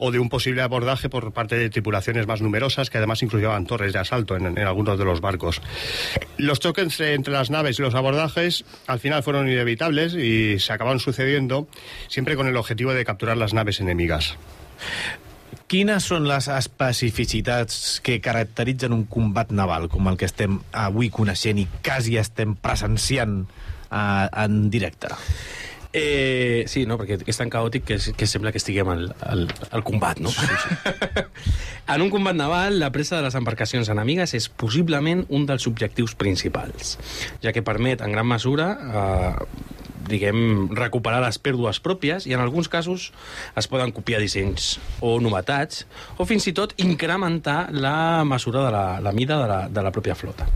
o 0.00 0.10
de 0.10 0.18
un 0.18 0.28
posible 0.28 0.60
abordaje 0.60 1.08
por 1.08 1.32
parte 1.32 1.56
de 1.56 1.70
tripulaciones 1.70 2.26
más 2.26 2.42
numerosas 2.42 2.90
que 2.90 2.98
además 2.98 3.22
incluían 3.22 3.66
torres 3.66 3.92
de 3.92 4.00
asalto 4.00 4.34
en 4.34 4.58
algunos 4.58 4.98
de 4.98 5.04
los 5.04 5.20
barcos. 5.20 5.62
Los 6.38 6.58
choques 6.58 6.98
entre 6.98 7.32
las 7.32 7.50
naves 7.50 7.78
y 7.78 7.82
los 7.82 7.94
abordajes 7.94 8.64
al 8.88 8.98
final 8.98 9.22
fueron 9.22 9.48
inevitables 9.48 10.14
y 10.14 10.58
se 10.58 10.72
acabaron 10.72 10.98
sucediendo 10.98 11.68
siempre 12.08 12.34
con 12.34 12.48
el 12.48 12.56
objetivo 12.56 12.94
de 12.94 13.04
capturar 13.04 13.36
las 13.36 13.54
naves 13.54 13.78
enemigas. 13.78 14.36
Quines 15.74 16.04
són 16.06 16.28
les 16.30 16.46
especificitats 16.54 17.96
que 18.06 18.20
caracteritzen 18.22 18.92
un 18.94 19.00
combat 19.10 19.48
naval 19.50 19.88
com 19.90 20.06
el 20.06 20.14
que 20.20 20.28
estem 20.30 20.60
avui 20.70 21.08
coneixent 21.10 21.58
i 21.58 21.64
quasi 21.82 22.14
estem 22.20 22.52
presenciant 22.62 23.40
uh, 23.42 24.28
en 24.44 24.68
directe? 24.70 25.10
Eh, 25.96 26.64
sí, 26.66 26.82
no, 26.90 26.96
perquè 26.98 27.20
és 27.30 27.38
tan 27.38 27.52
caòtic 27.52 27.84
que, 27.86 27.96
que 28.18 28.26
sembla 28.26 28.50
que 28.50 28.58
estiguem 28.58 28.88
al, 28.90 29.04
al, 29.22 29.44
al 29.70 29.84
combat, 29.86 30.18
no? 30.18 30.32
Sí, 30.34 30.48
sí. 30.64 31.22
en 31.94 32.02
un 32.02 32.10
combat 32.10 32.34
naval, 32.34 32.80
la 32.82 32.90
pressa 32.90 33.20
de 33.20 33.22
les 33.28 33.36
embarcacions 33.38 33.88
enemigues 33.94 34.34
és 34.34 34.48
possiblement 34.50 35.22
un 35.30 35.46
dels 35.46 35.68
objectius 35.70 36.16
principals, 36.18 36.96
ja 37.46 37.54
que 37.54 37.62
permet, 37.62 38.02
en 38.02 38.10
gran 38.10 38.26
mesura, 38.26 38.68
eh, 38.74 39.70
diguem, 40.10 40.68
recuperar 40.74 41.22
les 41.22 41.38
pèrdues 41.38 41.78
pròpies 41.84 42.26
i 42.26 42.34
en 42.34 42.42
alguns 42.42 42.68
casos 42.68 43.12
es 43.54 43.70
poden 43.70 43.94
copiar 43.94 44.18
dissenys 44.20 44.74
o 44.98 45.14
novetats 45.22 45.86
o 46.18 46.26
fins 46.28 46.50
i 46.50 46.58
tot 46.58 46.74
incrementar 46.82 47.68
la 47.72 48.24
mesura 48.28 48.66
de 48.66 48.74
la, 48.74 48.86
la 49.00 49.14
mida 49.16 49.38
de 49.40 49.48
la, 49.48 49.60
de 49.70 49.86
la 49.86 49.94
pròpia 49.94 50.18
flota 50.18 50.50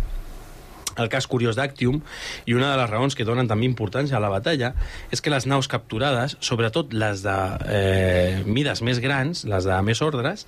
el 0.98 1.10
cas 1.12 1.26
curiós 1.30 1.58
d'Actium, 1.58 2.00
i 2.46 2.56
una 2.56 2.72
de 2.72 2.78
les 2.80 2.90
raons 2.90 3.16
que 3.16 3.26
donen 3.26 3.48
també 3.50 3.66
importància 3.68 4.18
a 4.18 4.22
la 4.22 4.30
batalla, 4.32 4.72
és 5.14 5.22
que 5.22 5.32
les 5.32 5.46
naus 5.50 5.68
capturades, 5.70 6.36
sobretot 6.44 6.94
les 6.96 7.24
de 7.24 7.36
eh, 7.68 8.42
mides 8.46 8.82
més 8.86 9.00
grans, 9.04 9.44
les 9.48 9.68
de 9.68 9.80
més 9.84 10.02
ordres, 10.04 10.46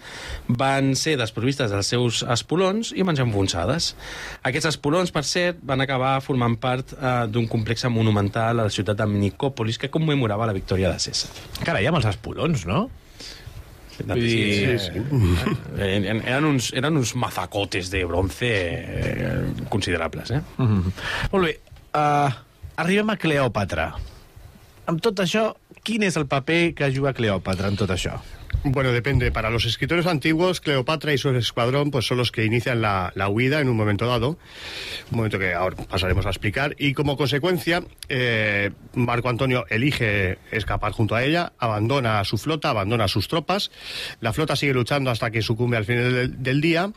van 0.49 0.95
ser 0.99 1.17
desprovistes 1.21 1.73
dels 1.73 1.93
seus 1.95 2.23
espolons 2.23 2.95
i 2.97 3.07
van 3.07 3.19
ser 3.19 3.27
enfonsades. 3.29 3.95
Aquests 4.47 4.73
espolons, 4.75 5.13
per 5.15 5.25
cert, 5.29 5.61
van 5.67 5.83
acabar 5.85 6.17
formant 6.25 6.57
part 6.61 6.95
eh, 6.97 7.15
d'un 7.31 7.49
complex 7.51 7.87
monumental 7.91 8.61
a 8.61 8.67
la 8.69 8.73
ciutat 8.73 8.99
de 9.01 9.07
Nicòpolis 9.11 9.79
que 9.81 9.91
commemorava 9.93 10.49
la 10.49 10.57
victòria 10.57 10.91
de 10.93 11.01
César. 11.01 11.31
Carai, 11.65 11.87
amb 11.89 12.01
els 12.01 12.11
espolons, 12.11 12.67
no? 12.69 12.89
Vull 14.07 14.23
dir, 14.25 14.79
sí, 14.81 14.91
sí. 14.91 15.55
Eren, 15.81 16.47
uns, 16.49 16.73
eren 16.77 16.97
uns 17.01 17.15
mazacotes 17.15 17.91
de 17.93 18.05
bronce 18.09 18.51
eh, 18.51 19.41
considerables, 19.69 20.31
eh? 20.31 20.43
Mm 20.57 20.67
-hmm. 20.67 20.93
Molt 21.33 21.45
bé. 21.45 21.59
Uh, 21.95 22.31
arribem 22.77 23.11
a 23.11 23.17
Cleòpatra. 23.17 23.95
Amb 24.87 25.01
tot 25.01 25.21
això, 25.21 25.55
quin 25.83 26.03
és 26.03 26.17
el 26.17 26.27
paper 26.27 26.75
que 26.75 26.93
juga 26.95 27.13
Cleòpatra 27.13 27.69
en 27.69 27.77
tot 27.77 27.91
això? 27.91 28.21
Bueno, 28.63 28.93
depende. 28.93 29.33
Para 29.33 29.49
los 29.49 29.65
escritores 29.65 30.07
antiguos, 30.07 30.61
Cleopatra 30.61 31.15
y 31.15 31.19
su 31.19 31.31
escuadrón 31.31 31.91
pues, 31.91 32.07
son 32.07 32.19
los 32.19 32.31
que 32.31 32.45
inician 32.45 32.83
la, 32.83 33.11
la, 33.15 33.31
huida 33.31 33.61
en 33.61 33.71
un 33.71 33.77
momento 33.77 34.07
dado, 34.07 34.37
un 35.11 35.17
momento 35.17 35.39
que 35.39 35.55
ahora 35.55 35.77
pasaremos 35.89 36.27
a 36.27 36.29
explicar, 36.29 36.75
y 36.79 36.93
como 36.93 37.17
consecuencia, 37.17 37.83
eh, 38.11 38.71
Marco 38.93 39.31
Antonio 39.31 39.65
elige 39.71 40.37
escapar 40.51 40.93
junto 40.93 41.15
a 41.15 41.25
ella, 41.25 41.55
abandona 41.59 42.23
su 42.25 42.37
flota, 42.37 42.69
abandona 42.69 43.09
sus 43.09 43.29
tropas, 43.29 43.71
la 44.21 44.35
flota 44.35 44.57
sigue 44.57 44.75
luchando 44.75 45.11
hasta 45.11 45.31
que 45.31 45.41
sucumbe 45.41 45.79
al 45.79 45.87
final 45.87 46.43
del, 46.43 46.61
día, 46.61 46.93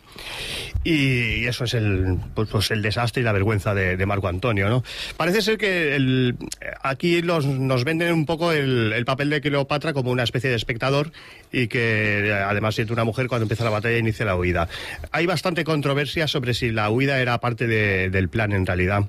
y 0.83 1.45
eso 1.45 1.63
es 1.63 1.75
el, 1.75 2.17
pues, 2.35 2.49
pues, 2.49 2.71
el 2.71 2.81
desastre 2.81 3.21
y 3.21 3.23
la 3.23 3.31
vergüenza 3.31 3.73
de, 3.73 4.03
Marco 4.05 4.27
Antonio. 4.27 4.67
¿no? 4.67 4.83
Parece 5.15 5.41
ser 5.41 5.57
que 5.57 5.95
el, 5.95 6.35
aquí 6.81 7.21
nos 7.21 7.85
venden 7.85 8.11
un 8.11 8.25
poco 8.25 8.51
el 8.51 9.05
papel 9.05 9.29
de 9.29 9.39
Cleopatra 9.39 9.93
como 9.93 10.11
una 10.11 10.23
especie 10.23 10.49
de 10.49 10.57
espectador 10.57 11.13
y 11.53 11.67
que 11.67 12.33
además 12.45 12.75
siente 12.75 12.91
una 12.91 13.05
mujer 13.05 13.27
cuando 13.27 13.43
empieza 13.43 13.63
la 13.63 13.69
batalla 13.69 13.97
inicia 13.97 14.25
la 14.25 14.35
huida. 14.35 14.67
Hay 15.11 15.27
bastante 15.27 15.63
controversia 15.63 16.27
sobre 16.27 16.53
si 16.53 16.71
la 16.71 16.89
huida 16.89 17.21
era 17.21 17.39
parte 17.39 17.67
de, 17.67 18.09
del 18.09 18.27
plan 18.27 18.51
en 18.51 18.65
realidad 18.65 19.05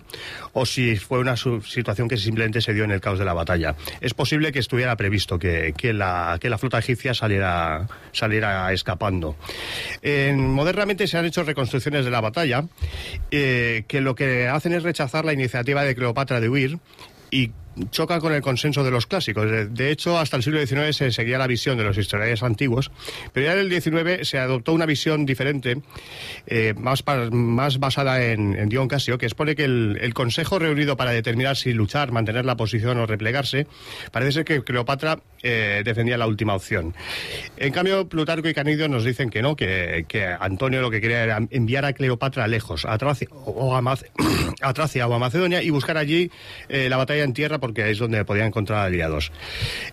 o 0.52 0.66
si 0.66 0.96
fue 0.96 1.18
una 1.18 1.36
situación 1.36 2.06
que 2.06 2.18
simplemente 2.18 2.60
se 2.60 2.74
dio 2.74 2.84
en 2.84 2.92
el 2.92 3.00
caos 3.00 3.18
de 3.18 3.24
la 3.24 3.32
batalla. 3.32 3.74
Es 4.00 4.14
posible 4.14 4.52
que 4.52 4.58
estuviera 4.58 4.94
previsto 4.96 5.38
que, 5.38 5.74
que, 5.76 5.92
la, 5.92 6.38
que 6.40 6.50
la, 6.50 6.58
flota 6.58 6.78
egipcia 6.78 7.14
saliera, 7.14 7.88
saliera 8.12 8.72
escapando. 8.72 9.36
En, 10.02 10.50
modernamente 10.50 11.06
se 11.06 11.16
han 11.16 11.24
hecho 11.24 11.42
reconstrucciones 11.42 12.04
de 12.04 12.10
la 12.10 12.20
batalla 12.20 12.64
eh, 13.30 13.84
que 13.88 14.02
lo 14.02 14.14
que 14.14 14.48
hacen 14.48 14.74
es 14.74 14.82
rechazar 14.82 15.24
la 15.24 15.32
iniciativa 15.32 15.82
de 15.82 15.94
Cleopatra 15.94 16.40
de 16.40 16.48
huir 16.50 16.78
y 17.30 17.52
choca 17.90 18.20
con 18.20 18.32
el 18.32 18.42
consenso 18.42 18.84
de 18.84 18.90
los 18.90 19.06
clásicos. 19.06 19.46
De 19.70 19.90
hecho, 19.90 20.18
hasta 20.18 20.36
el 20.36 20.42
siglo 20.42 20.64
XIX 20.64 20.94
se 20.94 21.10
seguía 21.10 21.38
la 21.38 21.46
visión 21.46 21.76
de 21.76 21.84
los 21.84 21.96
historiadores 21.96 22.42
antiguos, 22.42 22.90
pero 23.32 23.46
ya 23.46 23.52
en 23.54 23.60
el 23.60 23.82
XIX 23.82 24.26
se 24.28 24.38
adoptó 24.38 24.72
una 24.72 24.86
visión 24.86 25.26
diferente, 25.26 25.80
eh, 26.46 26.74
más, 26.78 27.04
más 27.32 27.78
basada 27.78 28.24
en, 28.24 28.54
en, 28.56 28.68
Dion 28.68 28.88
Casio, 28.88 29.18
que 29.18 29.26
expone 29.26 29.54
que 29.54 29.64
el, 29.64 30.14
Consejo 30.14 30.60
reunido 30.60 30.96
para 30.96 31.10
determinar 31.10 31.56
si 31.56 31.72
luchar, 31.72 32.12
mantener 32.12 32.44
la 32.44 32.56
posición 32.56 32.98
o 32.98 33.06
replegarse, 33.06 33.66
parece 34.12 34.32
ser 34.32 34.44
que 34.44 34.62
Cleopatra 34.62 35.18
eh, 35.42 35.82
defendía 35.84 36.16
la 36.16 36.28
última 36.28 36.54
opción. 36.54 36.94
En 37.56 37.72
cambio, 37.72 38.08
Plutarco 38.08 38.48
y 38.48 38.54
Canidio 38.54 38.88
nos 38.88 39.04
dicen 39.04 39.28
que 39.28 39.42
no, 39.42 39.56
que, 39.56 40.04
Antonio 40.38 40.80
lo 40.80 40.90
que 40.90 41.00
quería 41.00 41.24
era 41.24 41.40
enviar 41.50 41.84
a 41.84 41.92
Cleopatra 41.92 42.46
lejos, 42.46 42.84
a 42.84 42.96
Tracia 42.96 43.28
o 43.32 43.74
a, 43.74 43.82
Mace 43.82 44.06
a, 44.62 44.72
Tracia 44.72 45.08
o 45.08 45.14
a 45.14 45.18
Macedonia, 45.18 45.62
y 45.62 45.70
buscar 45.70 45.98
allí 45.98 46.30
eh, 46.68 46.88
la 46.88 46.96
batalla 46.96 47.24
en 47.24 47.32
tierra 47.32 47.58
porque 47.64 47.90
es 47.90 47.98
donde 47.98 48.24
podía 48.26 48.44
encontrar 48.44 48.84
aliados. 48.86 49.32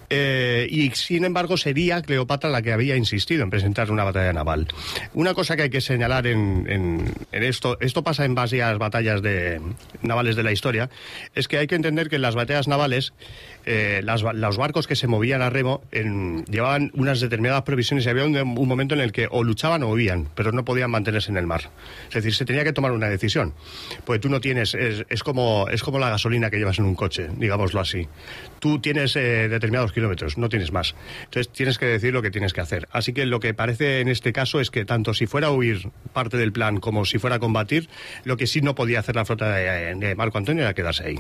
Eh, 0.10 0.68
y 0.70 0.92
sin 0.92 1.24
embargo 1.24 1.56
sería 1.56 2.02
Cleopatra 2.02 2.50
la 2.50 2.62
que 2.62 2.74
había 2.74 2.98
insistido 2.98 3.44
en 3.44 3.50
presentar 3.50 3.90
una 3.92 4.04
batalla 4.04 4.34
naval. 4.34 4.68
Una 5.14 5.34
cosa 5.34 5.56
que 5.56 5.62
hay 5.64 5.70
que 5.70 5.80
señalar 5.80 6.28
en, 6.28 6.66
en- 6.70 7.14
en 7.32 7.44
esto, 7.44 7.78
esto 7.80 8.04
pasa 8.04 8.26
en 8.26 8.36
varias 8.36 8.78
batallas 8.78 9.22
de, 9.22 9.62
navales 10.02 10.36
de 10.36 10.44
la 10.44 10.52
historia, 10.52 10.90
es 11.34 11.48
que 11.48 11.58
hay 11.60 11.68
que 11.68 11.76
entender 11.76 12.10
que 12.10 12.18
en 12.18 12.24
las 12.24 12.36
batallas 12.36 12.68
navales 12.68 13.14
eh, 13.66 14.02
las 14.04 14.22
los 14.24 14.58
barcos 14.58 14.88
que 14.88 14.96
se 14.96 15.08
movían 15.08 15.42
a 15.42 15.50
remo 15.50 15.82
en- 15.92 16.44
llevaban 16.46 16.92
unas 16.94 17.20
determinadas 17.20 17.64
provisiones 17.64 18.06
y 18.06 18.10
había 18.10 18.26
un, 18.26 18.36
un 18.38 18.68
momento 18.68 18.96
en 18.96 19.02
el 19.02 19.12
que 19.12 19.28
o 19.30 19.44
luchaban 19.44 19.84
o 19.84 19.90
huían, 19.90 20.28
pero 20.36 20.52
no 20.52 20.66
podían 20.66 20.92
mantenerse 20.92 21.32
en 21.32 21.38
el 21.38 21.48
mar. 21.48 21.70
Es 22.10 22.16
decir, 22.16 22.34
se 22.34 22.46
tenía 22.46 22.64
que 22.64 22.74
tomar 22.74 22.92
una 22.92 23.08
decisión. 23.10 23.54
Pues 24.06 24.20
tú 24.22 24.30
no 24.30 24.40
tienes, 24.42 24.74
es, 24.76 25.24
como, 25.24 25.68
es 25.70 25.84
como 25.84 26.00
la 26.00 26.10
gasolina 26.10 26.50
que 26.50 26.58
llevas 26.58 26.80
en 26.80 26.86
un 26.86 26.96
coche, 26.96 27.28
digámoslo 27.38 27.80
así. 27.80 28.08
Tú 28.60 28.80
tienes 28.80 29.16
eh, 29.16 29.48
determinados 29.50 29.92
kilómetros, 29.92 30.38
no 30.38 30.50
tienes 30.50 30.72
más. 30.72 30.96
Entonces 31.24 31.52
tienes 31.52 31.78
que 31.78 31.86
decir 31.86 32.14
lo 32.14 32.22
que 32.22 32.32
tienes 32.32 32.54
que 32.54 32.62
hacer. 32.62 32.88
Así 32.92 33.14
que 33.14 33.26
lo 33.26 33.40
que 33.40 33.54
parece 33.54 34.00
en 34.02 34.08
este 34.08 34.34
caso 34.34 34.60
es 34.60 34.72
que 34.72 34.86
tanto 34.86 35.14
si 35.14 35.26
fuera 35.28 35.48
a 35.48 35.52
huir 35.52 35.90
parte 36.14 36.38
del 36.38 36.52
plan 36.52 36.80
como 36.80 37.06
si 37.06 37.18
fuera 37.20 37.38
a 37.38 37.40
combatir, 37.40 37.90
lo 38.24 38.38
que 38.38 38.48
sí 38.48 38.62
no 38.62 38.76
podía 38.76 39.00
hacer 39.00 39.16
la 39.16 39.26
flota 39.26 39.50
de 39.56 40.16
Marco 40.16 40.38
Antonio 40.38 40.64
era 40.64 40.74
quedarse 40.74 41.04
ahí. 41.06 41.20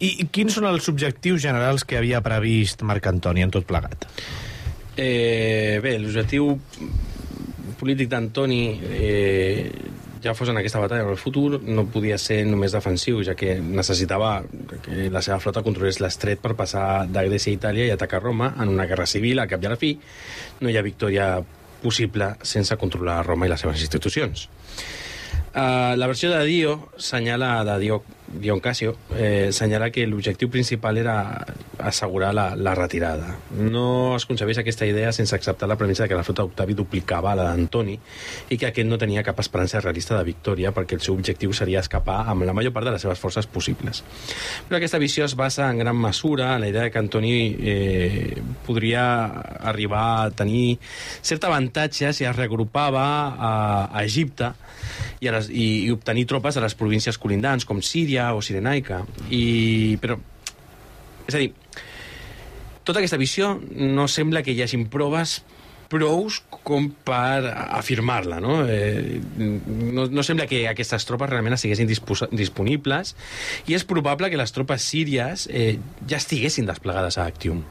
I, 0.00 0.28
quins 0.32 0.56
són 0.56 0.68
els 0.70 0.88
objectius 0.92 1.42
generals 1.44 1.84
que 1.84 1.98
havia 2.00 2.22
previst 2.24 2.82
Marc 2.86 3.06
Antoni 3.10 3.44
en 3.44 3.52
tot 3.54 3.66
plegat? 3.68 4.08
Eh, 4.96 5.80
bé, 5.82 5.96
l'objectiu 5.98 6.54
polític 7.80 8.08
d'Antoni 8.12 8.62
eh, 8.94 9.70
ja 10.24 10.32
fos 10.32 10.48
en 10.48 10.56
aquesta 10.56 10.80
batalla 10.80 11.04
en 11.04 11.10
el 11.12 11.20
futur 11.20 11.58
no 11.60 11.84
podia 11.92 12.16
ser 12.18 12.38
només 12.48 12.72
defensiu 12.72 13.20
ja 13.26 13.34
que 13.36 13.58
necessitava 13.60 14.38
que 14.84 15.10
la 15.12 15.20
seva 15.24 15.40
flota 15.42 15.62
controlés 15.66 16.00
l'estret 16.00 16.40
per 16.40 16.54
passar 16.56 17.04
de 17.10 17.26
Grècia 17.28 17.52
a 17.52 17.58
Itàlia 17.58 17.88
i 17.90 17.92
atacar 17.92 18.22
Roma 18.22 18.54
en 18.56 18.72
una 18.72 18.86
guerra 18.88 19.06
civil. 19.10 19.42
A 19.42 19.48
cap 19.50 19.62
i 19.62 19.68
a 19.68 19.74
la 19.74 19.80
fi 19.80 19.92
no 20.62 20.70
hi 20.70 20.78
ha 20.78 20.86
victòria 20.86 21.28
possible 21.82 22.30
sense 22.42 22.78
controlar 22.80 23.20
Roma 23.26 23.44
i 23.44 23.52
les 23.52 23.60
seves 23.60 23.84
institucions. 23.84 24.48
Uh, 25.54 25.94
la 25.94 26.08
versió 26.10 26.32
de 26.32 26.40
Dio 26.48 26.78
senyala, 26.96 27.60
de 27.68 27.76
Dio, 27.78 28.00
Dion 28.40 28.60
Casio, 28.60 28.96
eh, 29.16 29.50
senyala 29.52 29.90
que 29.90 30.06
l'objectiu 30.06 30.50
principal 30.50 30.98
era 30.98 31.16
assegurar 31.78 32.32
la, 32.34 32.54
la 32.56 32.74
retirada. 32.74 33.36
No 33.54 34.16
es 34.16 34.26
concebeix 34.26 34.58
aquesta 34.60 34.86
idea 34.86 35.12
sense 35.12 35.34
acceptar 35.36 35.68
la 35.68 35.76
premissa 35.80 36.04
de 36.04 36.10
que 36.10 36.18
la 36.18 36.24
flota 36.26 36.42
d'Octavi 36.42 36.76
duplicava 36.76 37.34
la 37.38 37.48
d'Antoni 37.50 37.96
i 38.50 38.58
que 38.58 38.68
aquest 38.70 38.88
no 38.88 38.98
tenia 39.00 39.24
cap 39.26 39.40
esperança 39.42 39.80
realista 39.80 40.18
de 40.18 40.26
victòria 40.26 40.72
perquè 40.74 40.98
el 40.98 41.04
seu 41.04 41.14
objectiu 41.14 41.52
seria 41.56 41.82
escapar 41.84 42.22
amb 42.30 42.46
la 42.48 42.56
major 42.56 42.74
part 42.74 42.88
de 42.88 42.94
les 42.96 43.04
seves 43.04 43.20
forces 43.20 43.46
possibles. 43.46 44.02
Però 44.68 44.78
aquesta 44.78 45.00
visió 45.02 45.24
es 45.24 45.36
basa 45.38 45.70
en 45.70 45.82
gran 45.82 45.98
mesura 46.00 46.54
en 46.54 46.64
la 46.64 46.68
idea 46.72 46.86
de 46.86 46.90
que 46.90 46.98
Antoni 46.98 47.34
eh, 47.58 48.42
podria 48.66 49.04
arribar 49.60 50.04
a 50.24 50.30
tenir 50.30 50.78
cert 51.22 51.44
avantatge 51.44 52.12
si 52.12 52.24
es 52.24 52.36
reagrupava 52.36 53.04
a, 53.34 53.54
a 53.92 54.04
Egipte 54.04 54.52
i, 55.20 55.28
a 55.28 55.34
les, 55.36 55.48
i, 55.50 55.86
i 55.86 55.90
obtenir 55.94 56.26
tropes 56.30 56.56
a 56.56 56.64
les 56.64 56.76
províncies 56.78 57.18
colindants 57.20 57.66
com 57.68 57.80
Síria 57.84 58.23
o 58.32 58.40
Sirenaica 58.42 59.02
i, 59.28 59.98
però 60.00 60.16
és 61.28 61.34
a 61.36 61.42
dir 61.42 61.52
tota 62.84 63.00
aquesta 63.00 63.20
visió 63.20 63.54
no 63.74 64.08
sembla 64.08 64.42
que 64.44 64.52
hi 64.52 64.62
hagin 64.64 64.88
proves 64.92 65.42
prous 65.92 66.40
com 66.64 66.88
per 67.06 67.44
afirmar-la, 67.52 68.40
no? 68.42 68.62
Eh, 68.66 69.20
no? 69.36 70.06
No 70.10 70.24
sembla 70.26 70.48
que 70.50 70.64
aquestes 70.68 71.06
tropes 71.06 71.30
realment 71.30 71.56
estiguessin 71.56 71.88
disponibles 72.32 73.14
i 73.68 73.76
és 73.76 73.86
probable 73.88 74.30
que 74.32 74.40
les 74.40 74.54
tropes 74.54 74.84
síries 74.84 75.46
eh, 75.52 75.76
ja 76.08 76.20
estiguessin 76.20 76.68
desplegades 76.70 77.18
a 77.18 77.28
Actium. 77.28 77.62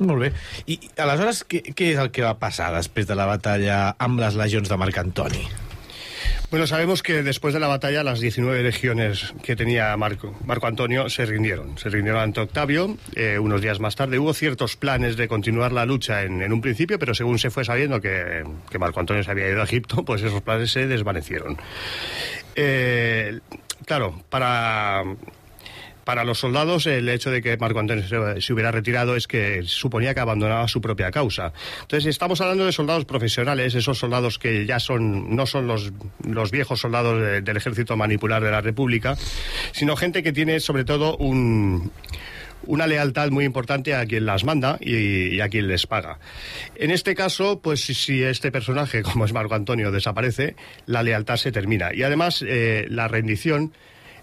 Molt 0.00 0.24
bé. 0.24 0.30
I 0.72 0.78
aleshores, 1.04 1.42
què, 1.44 1.60
què 1.76 1.90
és 1.92 1.98
el 2.00 2.08
que 2.14 2.24
va 2.24 2.32
passar 2.40 2.70
després 2.72 3.08
de 3.08 3.16
la 3.18 3.28
batalla 3.28 3.82
amb 4.00 4.22
les 4.22 4.38
legions 4.40 4.70
de 4.70 4.80
Marc 4.80 4.96
Antoni? 5.02 5.44
Bueno, 6.50 6.66
sabemos 6.66 7.04
que 7.04 7.22
después 7.22 7.54
de 7.54 7.60
la 7.60 7.68
batalla 7.68 8.02
las 8.02 8.18
19 8.18 8.64
legiones 8.64 9.32
que 9.44 9.54
tenía 9.54 9.96
Marco, 9.96 10.36
Marco 10.44 10.66
Antonio 10.66 11.08
se 11.08 11.24
rindieron. 11.24 11.78
Se 11.78 11.90
rindieron 11.90 12.20
ante 12.20 12.40
Octavio. 12.40 12.96
eh, 13.14 13.38
unos 13.38 13.60
días 13.62 13.78
más 13.78 13.94
tarde 13.94 14.18
hubo 14.18 14.34
ciertos 14.34 14.76
planes 14.76 15.16
de 15.16 15.28
continuar 15.28 15.70
la 15.70 15.86
lucha 15.86 16.24
en, 16.24 16.52
un 16.52 16.60
principio, 16.60 16.98
pero 16.98 17.14
según 17.14 17.38
se 17.38 17.50
fue 17.50 17.64
sabiendo 17.64 18.00
que, 18.00 18.42
que 18.68 18.78
Marco 18.80 18.98
Antonio 18.98 19.22
se 19.22 19.30
había 19.30 19.48
ido 19.48 19.60
a 19.60 19.64
Egipto, 19.64 20.04
pues 20.04 20.22
esos 20.22 20.42
planes 20.42 20.72
se 20.72 20.88
desvanecieron. 20.88 21.56
Eh, 22.56 23.38
claro, 23.86 24.20
para, 24.28 25.04
para 26.10 26.24
los 26.24 26.40
soldados 26.40 26.88
el 26.88 27.08
hecho 27.08 27.30
de 27.30 27.40
que 27.40 27.56
Marco 27.56 27.78
Antonio 27.78 28.02
se, 28.40 28.52
hubiera 28.52 28.72
retirado 28.72 29.14
es 29.14 29.28
que 29.28 29.62
suponía 29.64 30.12
que 30.12 30.18
abandonaba 30.18 30.66
su 30.66 30.80
propia 30.80 31.12
causa. 31.12 31.52
Entonces 31.82 32.06
estamos 32.06 32.40
hablando 32.40 32.66
de 32.66 32.72
soldados 32.72 33.04
profesionales, 33.04 33.76
esos 33.76 33.96
soldados 33.96 34.36
que 34.36 34.66
ya 34.66 34.80
son 34.80 35.36
no 35.36 35.46
son 35.46 35.68
los, 35.68 35.92
los 36.26 36.50
viejos 36.50 36.80
soldados 36.80 37.20
de- 37.22 37.42
del 37.42 37.56
ejército 37.56 37.96
manipular 37.96 38.42
de 38.42 38.50
la 38.50 38.60
República, 38.60 39.16
sino 39.70 39.94
gente 39.94 40.24
que 40.24 40.32
tiene 40.32 40.58
sobre 40.58 40.82
todo 40.84 41.16
un 41.18 41.92
una 42.66 42.88
lealtad 42.88 43.30
muy 43.30 43.44
importante 43.44 43.94
a 43.94 44.04
quien 44.04 44.26
las 44.26 44.42
manda 44.42 44.78
y, 44.80 45.38
a 45.40 45.48
quien 45.48 45.68
les 45.68 45.86
paga. 45.86 46.18
En 46.74 46.90
este 46.90 47.14
caso, 47.14 47.60
pues 47.62 47.82
si- 47.84 47.94
si 47.94 48.22
este 48.24 48.50
personaje, 48.50 49.02
como 49.02 49.24
es 49.26 49.32
Marco 49.32 49.54
Antonio, 49.54 49.92
desaparece, 49.92 50.56
la 50.86 51.04
lealtad 51.04 51.36
se 51.36 51.52
termina. 51.52 51.94
Y 51.94 52.02
además, 52.02 52.44
eh, 52.46 52.86
la 52.90 53.06
rendición 53.06 53.72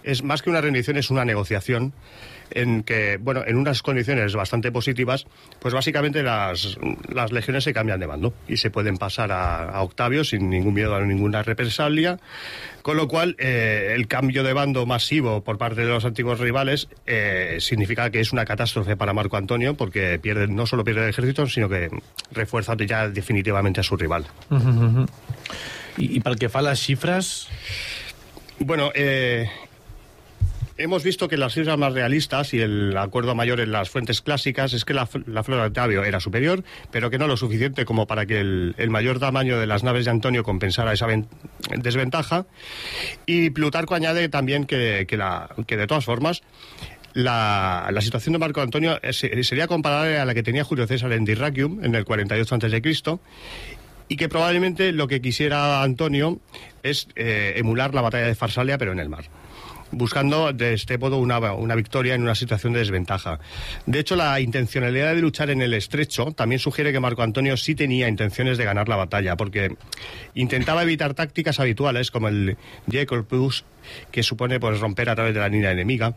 es 0.07 0.23
más 0.23 0.41
que 0.41 0.49
una 0.49 0.61
rendición, 0.61 0.97
es 0.97 1.09
una 1.09 1.25
negociación 1.25 1.93
en 2.49 2.83
que, 2.83 3.17
bueno, 3.17 3.43
en 3.45 3.57
unas 3.57 3.81
condiciones 3.81 4.33
bastante 4.33 4.71
positivas, 4.71 5.27
pues 5.59 5.73
básicamente 5.73 6.23
las, 6.23 6.77
las 7.13 7.33
legiones 7.33 7.65
se 7.65 7.73
cambian 7.73 7.99
de 7.99 8.07
mando 8.07 8.33
y 8.47 8.55
se 8.55 8.69
pueden 8.71 8.97
pasar 8.97 9.33
a, 9.33 9.65
a 9.69 9.81
Octavio 9.81 10.23
sin 10.23 10.49
ningún 10.49 10.73
miedo 10.73 10.95
a 10.95 11.01
ninguna 11.01 11.43
represalia, 11.43 12.19
con 12.81 12.95
lo 12.95 13.09
cual 13.09 13.35
eh, 13.37 13.91
el 13.93 14.07
cambio 14.07 14.43
de 14.43 14.53
bando 14.53 14.85
masivo 14.85 15.43
por 15.43 15.57
parte 15.57 15.81
de 15.81 15.87
los 15.87 16.05
antiguos 16.05 16.39
rivales 16.39 16.87
eh, 17.05 17.57
significa 17.59 18.09
que 18.09 18.21
es 18.21 18.31
una 18.31 18.45
catástrofe 18.45 18.95
para 18.95 19.11
Marco 19.11 19.35
Antonio 19.35 19.75
porque 19.75 20.17
pierde, 20.19 20.47
no 20.47 20.65
solo 20.65 20.85
pierde 20.85 21.03
el 21.03 21.09
ejército, 21.09 21.47
sino 21.47 21.67
que 21.67 21.89
refuerza 22.31 22.75
ya 22.77 23.09
definitivamente 23.09 23.81
a 23.81 23.83
su 23.83 23.97
rival. 23.97 24.25
I, 25.97 26.15
i 26.15 26.19
pel 26.21 26.37
que 26.37 26.47
fa 26.47 26.61
a 26.61 26.69
les 26.69 26.79
xifres... 26.79 27.47
Bueno, 28.59 28.91
eh, 28.93 29.49
hemos 30.77 31.03
visto 31.03 31.27
que 31.27 31.37
las 31.37 31.53
cifras 31.53 31.77
más 31.77 31.93
realistas 31.93 32.53
y 32.53 32.59
el 32.59 32.95
acuerdo 32.97 33.35
mayor 33.35 33.59
en 33.59 33.71
las 33.71 33.89
fuentes 33.89 34.21
clásicas 34.21 34.73
es 34.73 34.85
que 34.85 34.93
la, 34.93 35.07
la 35.25 35.43
flota 35.43 35.61
de 35.61 35.67
Octavio 35.67 36.03
era 36.03 36.19
superior, 36.19 36.63
pero 36.91 37.09
que 37.09 37.17
no 37.17 37.27
lo 37.27 37.37
suficiente 37.37 37.85
como 37.85 38.07
para 38.07 38.25
que 38.25 38.39
el, 38.39 38.89
mayor 38.89 39.19
tamaño 39.19 39.59
de 39.59 39.67
las 39.67 39.83
naves 39.83 40.05
de 40.05 40.11
Antonio 40.11 40.43
compensara 40.43 40.93
esa 40.93 41.07
ven- 41.07 41.27
desventaja. 41.77 42.45
Y 43.25 43.49
Plutarco 43.49 43.95
añade 43.95 44.29
también 44.29 44.65
que, 44.65 44.77
de 44.77 45.87
todas 45.87 46.05
formas 46.05 46.41
la, 47.13 47.89
situación 47.99 48.33
de 48.33 48.39
Marco 48.39 48.61
Antonio 48.61 48.99
sería 49.11 49.67
comparable 49.67 50.19
a 50.19 50.25
la 50.25 50.33
que 50.33 50.43
tenía 50.43 50.63
Julio 50.63 50.85
César 50.87 51.11
en 51.13 51.25
Dyrrachium 51.25 51.83
en 51.83 51.95
el 51.95 52.05
48 52.05 52.55
a.C. 52.55 52.81
y 54.07 54.15
que 54.15 54.29
probablemente 54.29 54.91
lo 54.91 55.07
que 55.07 55.21
quisiera 55.21 55.81
Antonio 55.81 56.39
es 56.83 57.07
eh, 57.15 57.53
emular 57.57 57.95
la 57.95 58.01
batalla 58.01 58.27
de 58.27 58.35
Farsalia 58.35 58.77
pero 58.77 58.91
en 58.91 58.99
el 58.99 59.09
mar 59.09 59.25
buscando 59.91 60.51
de 60.53 60.73
este 60.73 60.97
modo 60.97 61.17
una, 61.17 61.39
una 61.53 61.75
victoria 61.75 62.15
en 62.15 62.21
una 62.23 62.35
situación 62.35 62.73
de 62.73 62.79
desventaja. 62.79 63.39
De 63.85 63.99
hecho, 63.99 64.15
la 64.15 64.39
intencionalidad 64.39 65.15
de 65.15 65.21
luchar 65.21 65.49
en 65.49 65.61
el 65.61 65.73
estrecho 65.73 66.31
también 66.33 66.59
sugiere 66.59 66.91
que 66.91 66.99
Marco 66.99 67.23
Antonio 67.23 67.55
sí 67.57 67.75
tenía 67.75 68.07
intenciones 68.07 68.57
de 68.57 68.65
ganar 68.65 68.89
la 68.89 68.95
batalla, 68.95 69.35
porque 69.37 69.75
intentaba 70.35 70.83
evitar 70.83 71.13
tácticas 71.13 71.59
habituales 71.59 72.11
como 72.11 72.27
el 72.27 72.57
Jacob 72.91 73.25
Push, 73.27 73.61
que 74.11 74.23
supone 74.23 74.59
pues, 74.59 74.79
romper 74.79 75.09
a 75.09 75.15
través 75.15 75.33
de 75.33 75.39
la 75.39 75.47
línea 75.49 75.71
enemiga, 75.71 76.15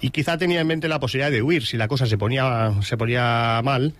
y 0.00 0.10
quizá 0.10 0.36
tenía 0.36 0.60
en 0.60 0.66
mente 0.66 0.88
la 0.88 1.00
posibilidad 1.00 1.30
de 1.30 1.42
huir 1.42 1.64
si 1.64 1.76
la 1.76 1.88
cosa 1.88 2.06
se 2.06 2.18
ponía, 2.18 2.72
se 2.82 2.96
ponía 2.96 3.60
mal, 3.64 3.94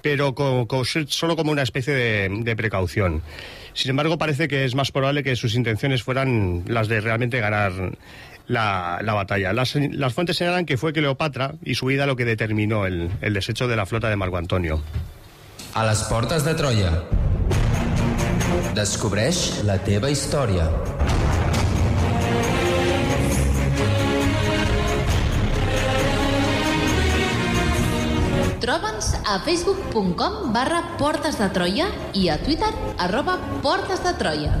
pero 0.00 0.34
co- 0.34 0.66
co- 0.66 0.84
solo 0.84 1.36
como 1.36 1.52
una 1.52 1.62
especie 1.62 1.92
de, 1.92 2.28
de 2.42 2.56
precaución. 2.56 3.22
Sin 3.74 3.90
embargo, 3.90 4.18
parece 4.18 4.48
que 4.48 4.64
es 4.64 4.74
más 4.74 4.90
probable 4.90 5.22
que 5.22 5.36
sus 5.36 5.54
intenciones 5.54 6.02
fueran 6.02 6.64
las 6.66 6.88
de 6.88 7.00
realmente 7.00 7.38
ganar 7.40 7.72
la, 8.48 8.98
la 9.02 9.14
batalla. 9.14 9.52
Las, 9.52 9.74
las 9.76 10.12
fuentes 10.12 10.36
señalan 10.36 10.66
que 10.66 10.76
fue 10.76 10.92
Cleopatra 10.92 11.54
y 11.62 11.74
su 11.74 11.86
vida 11.86 12.06
lo 12.06 12.16
que 12.16 12.24
determinó 12.24 12.86
el, 12.86 13.10
el 13.20 13.34
desecho 13.34 13.68
de 13.68 13.76
la 13.76 13.86
flota 13.86 14.08
de 14.08 14.16
Marco 14.16 14.36
Antonio. 14.36 14.82
A 15.74 15.84
les 15.86 16.02
portes 16.04 16.44
de 16.44 16.54
Troia. 16.54 16.90
Descobreix 18.74 19.62
la 19.68 19.76
teva 19.84 20.10
història. 20.10 20.66
Troba'ns 28.62 29.12
a 29.24 29.38
facebook.com 29.44 30.52
barra 30.52 30.82
Portes 30.98 31.38
de 31.38 31.48
Troia 31.54 31.88
i 32.14 32.28
a 32.28 32.38
Twitter 32.42 32.72
arroba 32.98 33.38
Portes 33.62 34.02
de 34.04 34.16
Troia. 34.18 34.56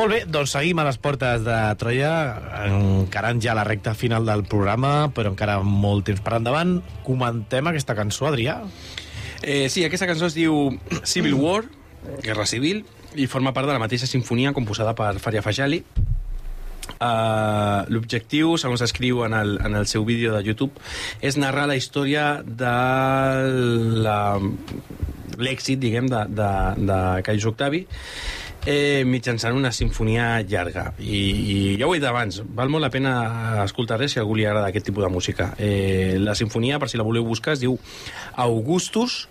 Molt 0.00 0.14
bé, 0.14 0.18
doncs 0.24 0.54
seguim 0.54 0.78
a 0.80 0.84
les 0.86 0.96
portes 0.96 1.42
de 1.44 1.54
Troia, 1.76 2.10
encarant 2.70 3.36
ja 3.44 3.52
la 3.52 3.66
recta 3.68 3.92
final 3.92 4.24
del 4.24 4.46
programa, 4.48 5.10
però 5.12 5.28
encara 5.34 5.58
molt 5.60 6.06
temps 6.08 6.22
per 6.24 6.38
endavant. 6.38 6.78
Comentem 7.04 7.68
aquesta 7.68 7.92
cançó, 7.98 8.30
Adrià? 8.30 8.62
Eh, 9.42 9.66
sí, 9.68 9.84
aquesta 9.84 10.08
cançó 10.08 10.30
es 10.30 10.38
diu 10.38 10.56
Civil 11.04 11.36
War, 11.36 11.66
Guerra 12.24 12.48
Civil, 12.48 12.80
i 13.12 13.28
forma 13.28 13.52
part 13.52 13.68
de 13.68 13.76
la 13.76 13.82
mateixa 13.82 14.08
sinfonia 14.08 14.54
composada 14.56 14.96
per 14.96 15.10
Faria 15.20 15.44
Fajali. 15.44 15.82
Uh, 16.96 17.84
L'objectiu, 17.92 18.56
segons 18.60 18.80
escriu 18.88 19.20
en 19.28 19.36
el, 19.36 19.58
en 19.60 19.76
el 19.76 19.84
seu 19.86 20.08
vídeo 20.08 20.32
de 20.32 20.40
YouTube, 20.48 20.80
és 21.20 21.36
narrar 21.36 21.68
la 21.68 21.76
història 21.76 22.38
de 22.40 22.72
la- 24.00 24.40
l'èxit, 25.40 25.76
diguem, 25.80 26.08
de, 26.08 26.24
de, 26.40 26.52
de 26.88 27.02
Caius 27.28 27.52
Octavi 27.52 27.84
eh, 28.66 29.02
mitjançant 29.06 29.56
una 29.56 29.72
sinfonia 29.72 30.42
llarga. 30.42 30.90
I, 30.98 31.20
I 31.20 31.56
ja 31.80 31.88
ho 31.88 31.94
he 31.94 32.00
dit 32.00 32.08
abans, 32.08 32.40
val 32.56 32.72
molt 32.72 32.84
la 32.84 32.92
pena 32.92 33.14
escoltar 33.64 34.00
res 34.00 34.14
si 34.14 34.20
a 34.20 34.24
algú 34.24 34.36
li 34.38 34.46
agrada 34.46 34.70
aquest 34.70 34.90
tipus 34.90 35.06
de 35.06 35.12
música. 35.12 35.50
Eh, 35.58 36.16
la 36.20 36.36
sinfonia, 36.38 36.78
per 36.78 36.90
si 36.90 37.00
la 37.00 37.06
voleu 37.06 37.26
buscar, 37.26 37.56
es 37.56 37.64
diu 37.64 37.78
Augustus. 38.36 39.26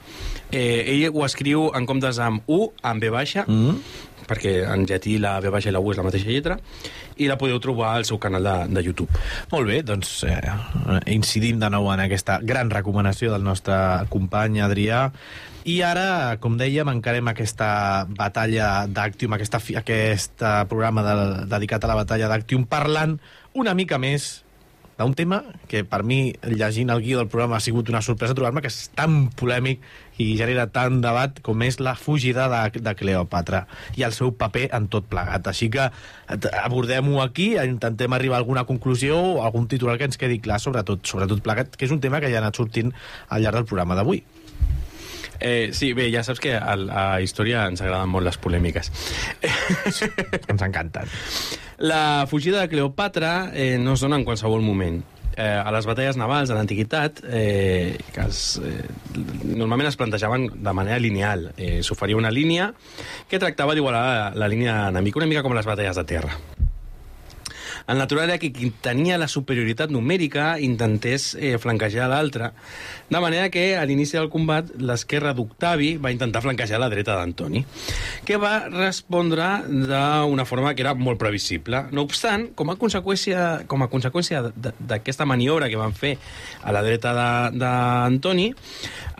Eh, 0.51 0.85
ell 0.95 1.09
ho 1.13 1.25
escriu 1.25 1.69
en 1.77 1.85
comptes 1.89 2.19
amb 2.23 2.47
U, 2.49 2.71
amb 2.81 3.03
B 3.03 3.11
baixa, 3.13 3.45
mm. 3.45 4.25
perquè 4.29 4.55
en 4.69 4.87
llatí 4.89 5.19
la 5.21 5.37
B 5.43 5.51
baixa 5.53 5.69
i 5.69 5.75
la 5.75 5.81
U 5.83 5.91
és 5.93 5.99
la 5.99 6.07
mateixa 6.07 6.29
lletra, 6.29 6.57
i 7.19 7.27
la 7.29 7.37
podeu 7.37 7.59
trobar 7.61 7.93
al 7.97 8.07
seu 8.07 8.17
canal 8.21 8.45
de, 8.47 8.55
de 8.73 8.83
YouTube. 8.85 9.11
Molt 9.51 9.69
bé, 9.69 9.81
doncs 9.85 10.23
eh, 10.25 10.55
incidim 11.13 11.59
de 11.61 11.69
nou 11.69 11.91
en 11.93 12.01
aquesta 12.07 12.39
gran 12.41 12.71
recomanació 12.73 13.33
del 13.35 13.45
nostre 13.45 13.77
company 14.09 14.61
Adrià. 14.65 15.09
I 15.67 15.81
ara, 15.83 16.37
com 16.39 16.55
dèiem, 16.55 16.87
encarem 16.87 17.27
aquesta 17.27 18.05
batalla 18.15 18.85
d'Actium, 18.87 19.33
aquesta, 19.35 19.59
aquest 19.81 20.39
eh, 20.39 20.51
programa 20.71 21.03
de, 21.03 21.15
dedicat 21.51 21.83
a 21.83 21.89
la 21.91 21.97
batalla 21.99 22.29
d'Actium, 22.31 22.63
parlant 22.69 23.17
una 23.59 23.73
mica 23.75 23.99
més 23.99 24.45
d'un 24.99 25.13
tema 25.15 25.41
que 25.71 25.85
per 25.87 26.01
mi, 26.03 26.33
llegint 26.43 26.91
el 26.91 27.01
guió 27.03 27.19
del 27.19 27.29
programa, 27.31 27.57
ha 27.57 27.63
sigut 27.63 27.91
una 27.91 28.01
sorpresa 28.03 28.35
trobar-me 28.35 28.63
que 28.63 28.71
és 28.71 28.89
tan 28.95 29.29
polèmic 29.39 29.83
i 30.19 30.33
genera 30.39 30.65
tant 30.71 30.99
debat 31.03 31.39
com 31.43 31.61
és 31.63 31.79
la 31.79 31.95
fugida 31.95 32.49
de, 32.51 32.81
de 32.83 32.95
Cleòpatra 32.99 33.65
i 33.99 34.03
el 34.07 34.15
seu 34.15 34.33
paper 34.35 34.67
en 34.75 34.89
tot 34.91 35.07
plegat. 35.11 35.47
Així 35.47 35.69
que 35.71 35.87
abordem-ho 36.63 37.21
aquí, 37.23 37.53
intentem 37.59 38.15
arribar 38.15 38.39
a 38.39 38.43
alguna 38.43 38.65
conclusió 38.67 39.19
o 39.19 39.39
algun 39.43 39.67
titular 39.71 39.95
que 39.99 40.07
ens 40.07 40.19
quedi 40.19 40.41
clar 40.43 40.59
sobre 40.63 40.83
tot, 40.87 41.03
sobre 41.07 41.27
tot 41.31 41.43
plegat, 41.43 41.75
que 41.75 41.87
és 41.87 41.95
un 41.95 42.03
tema 42.03 42.19
que 42.19 42.31
ja 42.31 42.39
ha 42.41 42.45
anat 42.47 42.59
sortint 42.59 42.91
al 43.29 43.43
llarg 43.43 43.61
del 43.61 43.71
programa 43.71 43.99
d'avui. 43.99 44.23
Eh, 45.39 45.69
sí, 45.73 45.93
bé, 45.93 46.09
ja 46.13 46.23
saps 46.25 46.41
que 46.43 46.55
a 46.55 46.75
la 46.79 47.05
història 47.23 47.67
ens 47.69 47.81
agraden 47.81 48.09
molt 48.11 48.27
les 48.27 48.37
polèmiques. 48.41 48.91
ens 49.41 50.65
encanten. 50.65 51.07
La 51.79 52.25
fugida 52.27 52.59
de 52.59 52.69
Cleopatra 52.69 53.51
eh, 53.53 53.77
no 53.79 53.93
es 53.95 54.03
dona 54.03 54.19
en 54.19 54.27
qualsevol 54.27 54.61
moment. 54.61 55.01
Eh, 55.39 55.45
a 55.45 55.71
les 55.71 55.85
batalles 55.87 56.17
navals 56.19 56.49
de 56.51 56.55
l'antiguitat 56.57 57.21
eh, 57.23 57.95
que 58.11 58.25
es, 58.25 58.59
eh, 58.59 58.83
normalment 59.45 59.87
es 59.87 59.95
plantejaven 59.95 60.49
de 60.59 60.73
manera 60.75 60.99
lineal. 60.99 61.53
Eh, 61.55 61.79
S'oferia 61.83 62.19
una 62.19 62.33
línia 62.33 62.73
que 63.29 63.39
tractava 63.39 63.77
d'igualar 63.77 64.03
la, 64.03 64.31
la 64.35 64.51
línia 64.51 64.81
enemica, 64.89 65.23
una 65.23 65.31
mica 65.31 65.45
com 65.45 65.55
les 65.55 65.69
batalles 65.69 65.95
de 65.95 66.09
terra. 66.11 66.35
El 67.89 67.97
natural 67.97 68.29
era 68.29 68.37
que 68.37 68.51
qui 68.53 68.69
tenia 68.85 69.17
la 69.17 69.27
superioritat 69.31 69.89
numèrica 69.89 70.59
intentés 70.61 71.31
eh, 71.33 71.55
flanquejar 71.57 72.05
l'altre, 72.11 72.51
de 73.09 73.21
manera 73.23 73.47
que 73.49 73.63
a 73.79 73.85
l'inici 73.89 74.13
del 74.19 74.29
combat 74.29 74.67
l'esquerra 74.77 75.31
d'Octavi 75.33 75.95
va 75.97 76.11
intentar 76.13 76.43
flanquejar 76.45 76.77
la 76.77 76.89
dreta 76.93 77.15
d'Antoni, 77.17 77.63
que 78.29 78.37
va 78.37 78.67
respondre 78.69 79.47
d'una 79.65 80.45
forma 80.45 80.75
que 80.75 80.85
era 80.85 80.93
molt 80.93 81.17
previsible. 81.17 81.87
No 81.89 82.05
obstant, 82.05 82.51
com 82.53 82.69
a 82.69 82.77
conseqüència, 82.77 83.65
com 83.71 83.81
a 83.81 83.89
conseqüència 83.89 84.43
d'aquesta 84.53 85.25
maniobra 85.25 85.71
que 85.71 85.79
van 85.81 85.97
fer 85.97 86.13
a 86.61 86.75
la 86.75 86.83
dreta 86.85 87.15
d'Antoni, 87.55 88.51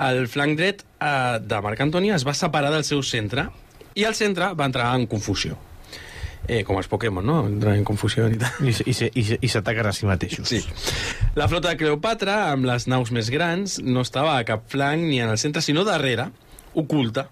el 0.10 0.28
flanc 0.30 0.62
dret 0.62 0.86
eh, 0.86 1.40
de 1.42 1.64
Marc 1.66 1.82
Antoni 1.88 2.14
es 2.14 2.28
va 2.28 2.38
separar 2.38 2.70
del 2.76 2.86
seu 2.86 3.02
centre 3.02 3.50
i 3.98 4.06
el 4.06 4.14
centre 4.14 4.54
va 4.54 4.70
entrar 4.70 4.92
en 4.94 5.10
confusió. 5.10 5.58
Eh, 6.50 6.64
com 6.66 6.80
els 6.82 6.90
Pokémon, 6.90 7.26
no? 7.26 7.44
Entrar 7.46 7.76
en 7.78 7.86
confusió 7.86 8.26
i 8.26 8.40
tal. 8.42 8.66
I, 8.66 8.74
i, 8.90 8.94
i, 9.22 9.26
i 9.46 9.50
s'ataquen 9.52 9.86
a 9.86 9.94
si 9.94 10.08
mateixos. 10.10 10.50
Sí. 10.50 10.64
La 11.38 11.46
flota 11.52 11.70
de 11.70 11.78
Cleopatra, 11.78 12.40
amb 12.56 12.66
les 12.66 12.88
naus 12.90 13.14
més 13.14 13.30
grans, 13.30 13.78
no 13.86 14.02
estava 14.02 14.34
a 14.40 14.46
cap 14.48 14.66
flanc 14.72 15.06
ni 15.06 15.22
en 15.22 15.30
el 15.30 15.38
centre, 15.38 15.62
sinó 15.62 15.86
darrere, 15.86 16.32
oculta. 16.74 17.28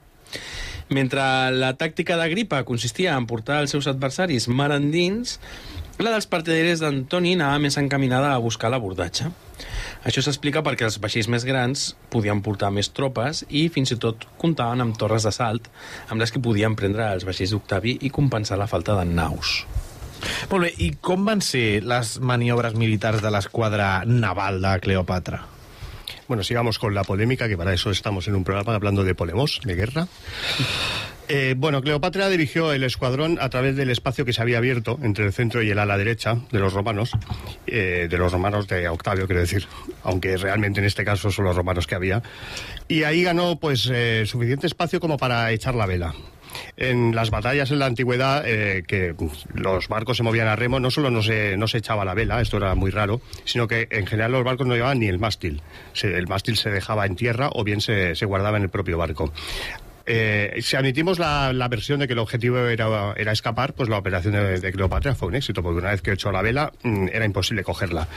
Mentre 0.94 1.24
la 1.52 1.74
tàctica 1.76 2.16
d'Agripa 2.16 2.62
consistia 2.68 3.18
en 3.18 3.26
portar 3.28 3.64
els 3.64 3.74
seus 3.74 3.90
adversaris 3.90 4.48
mar 4.48 4.70
endins, 4.76 5.40
la 5.98 6.14
dels 6.14 6.28
partidaris 6.30 6.82
d'Antoni 6.84 7.34
anava 7.38 7.58
més 7.64 7.78
encaminada 7.80 8.34
a 8.34 8.42
buscar 8.42 8.70
l'abordatge. 8.70 9.32
Això 10.06 10.22
s'explica 10.22 10.62
perquè 10.66 10.86
els 10.86 11.00
vaixells 11.02 11.30
més 11.34 11.46
grans 11.48 11.88
podien 12.14 12.44
portar 12.46 12.70
més 12.74 12.92
tropes 12.94 13.44
i 13.50 13.66
fins 13.74 13.96
i 13.96 13.98
tot 14.02 14.28
comptaven 14.38 14.84
amb 14.84 14.98
torres 15.00 15.26
d'assalt 15.26 15.72
amb 16.08 16.22
les 16.22 16.32
que 16.32 16.44
podien 16.44 16.78
prendre 16.78 17.10
els 17.16 17.26
vaixells 17.26 17.56
d'Octavi 17.56 17.98
i 18.06 18.14
compensar 18.14 18.60
la 18.62 18.70
falta 18.70 18.96
de 19.00 19.08
naus. 19.10 19.64
Molt 20.52 20.68
bé, 20.68 20.72
i 20.82 20.92
com 21.02 21.26
van 21.26 21.42
ser 21.46 21.84
les 21.86 22.18
maniobres 22.22 22.78
militars 22.78 23.22
de 23.22 23.34
l'esquadra 23.34 23.92
naval 24.06 24.62
de 24.62 24.74
Cleòpatra? 24.86 25.44
Bueno, 26.28 26.44
sigamos 26.44 26.78
con 26.78 26.94
la 26.94 27.04
polémica, 27.04 27.48
que 27.48 27.58
para 27.58 27.74
eso 27.74 27.90
estamos 27.90 28.28
en 28.28 28.36
un 28.36 28.44
programa 28.44 28.76
hablando 28.76 29.04
de 29.04 29.16
polemos, 29.16 29.62
de 29.64 29.76
guerra. 29.76 30.08
Eh, 31.30 31.56
bueno, 31.58 31.82
Cleopatra 31.82 32.30
dirigió 32.30 32.72
el 32.72 32.84
escuadrón 32.84 33.38
a 33.42 33.50
través 33.50 33.76
del 33.76 33.90
espacio 33.90 34.24
que 34.24 34.32
se 34.32 34.42
había 34.42 34.60
abierto 34.60 34.98
entre 35.02 35.26
el 35.26 35.34
centro 35.34 35.62
y 35.62 35.70
el 35.70 35.80
ala 35.80 35.98
derecha 35.98 36.38
de 36.52 36.60
los 36.60 36.74
romanos, 36.74 37.12
eh, 37.66 38.08
de 38.10 38.18
los 38.18 38.32
romanos 38.32 38.68
de 38.68 38.88
Octavio, 38.88 39.26
quiero 39.28 39.42
decir, 39.42 39.68
aunque 40.04 40.38
realmente 40.38 40.80
en 40.80 40.86
este 40.86 41.04
caso 41.04 41.30
son 41.30 41.46
los 41.46 41.56
romanos 41.56 41.86
que 41.86 41.96
había. 41.96 42.24
Y 42.88 43.04
ahí 43.04 43.24
ganó 43.24 43.60
pues 43.60 43.90
eh, 43.92 44.26
suficiente 44.26 44.68
espacio 44.68 45.02
como 45.02 45.18
para 45.18 45.52
echar 45.52 45.76
la 45.76 45.86
vela. 45.86 46.14
En 46.78 47.14
las 47.14 47.30
batallas 47.30 47.72
en 47.72 47.80
la 47.80 47.88
antigüedad, 47.88 48.44
que 48.44 49.14
los 49.54 49.88
barcos 49.90 50.18
se 50.18 50.24
movían 50.24 50.48
a 50.48 50.56
remo, 50.56 50.80
no 50.80 50.90
solo 50.90 51.12
no 51.12 51.22
se, 51.22 51.58
no 51.58 51.68
se 51.68 51.80
echaba 51.80 52.06
la 52.06 52.14
vela, 52.14 52.42
esto 52.42 52.58
era 52.58 52.74
muy 52.74 52.90
raro, 52.90 53.22
sino 53.44 53.68
que 53.68 53.88
en 53.92 54.08
general 54.08 54.32
los 54.32 54.44
barcos 54.44 54.66
no 54.66 54.74
llevaban 54.74 55.00
ni 55.00 55.08
el 55.08 55.20
mástil. 55.20 55.62
El 56.02 56.26
mástil 56.28 56.56
se 56.56 56.72
dejaba 56.72 57.06
en 57.06 57.16
tierra 57.16 57.50
o 57.52 57.64
bien 57.64 57.82
se, 57.82 58.16
se 58.16 58.26
guardaba 58.26 58.58
en 58.58 58.64
el 58.64 58.70
propio 58.70 58.98
barco. 58.98 59.32
Eh, 60.10 60.60
si 60.62 60.78
admitimos 60.78 61.20
la, 61.20 61.68
versión 61.70 62.00
de 62.00 62.08
que 62.08 62.14
el 62.14 62.20
objetivo 62.20 62.60
era, 62.68 63.14
escapar, 63.32 63.74
pues 63.74 63.90
la 63.90 63.98
operación 63.98 64.34
de, 64.34 64.72
Cleopatra 64.72 65.14
fue 65.16 65.28
un 65.28 65.36
éxito, 65.36 65.62
porque 65.62 65.80
una 65.80 65.92
vez 65.92 66.02
que 66.02 66.14
echó 66.14 66.32
la 66.32 66.42
vela 66.42 66.72
mm, 66.84 67.08
era 67.12 67.26
imposible 67.26 67.62
cogerla. 67.62 68.08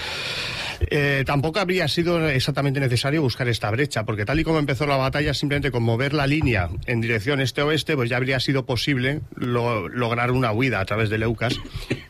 Eh, 0.88 1.24
tampoco 1.26 1.58
habría 1.58 1.88
sido 1.88 2.28
exactamente 2.28 2.78
necesario 2.78 3.20
buscar 3.22 3.48
esta 3.48 3.70
brecha, 3.72 4.04
porque 4.04 4.24
tal 4.24 4.38
y 4.38 4.44
como 4.44 4.60
empezó 4.60 4.86
la 4.86 4.96
batalla, 4.96 5.34
simplemente 5.34 5.70
con 5.72 5.82
mover 5.82 6.14
la 6.14 6.26
línea 6.28 6.68
en 6.86 7.00
dirección 7.00 7.40
este-oeste, 7.40 7.96
pues 7.96 8.08
ya 8.08 8.16
habría 8.18 8.38
sido 8.38 8.64
posible 8.64 9.20
lo- 9.34 9.88
lograr 9.88 10.30
una 10.30 10.52
huida 10.52 10.78
a 10.80 10.84
través 10.84 11.10
de 11.10 11.18
Leucas 11.18 11.56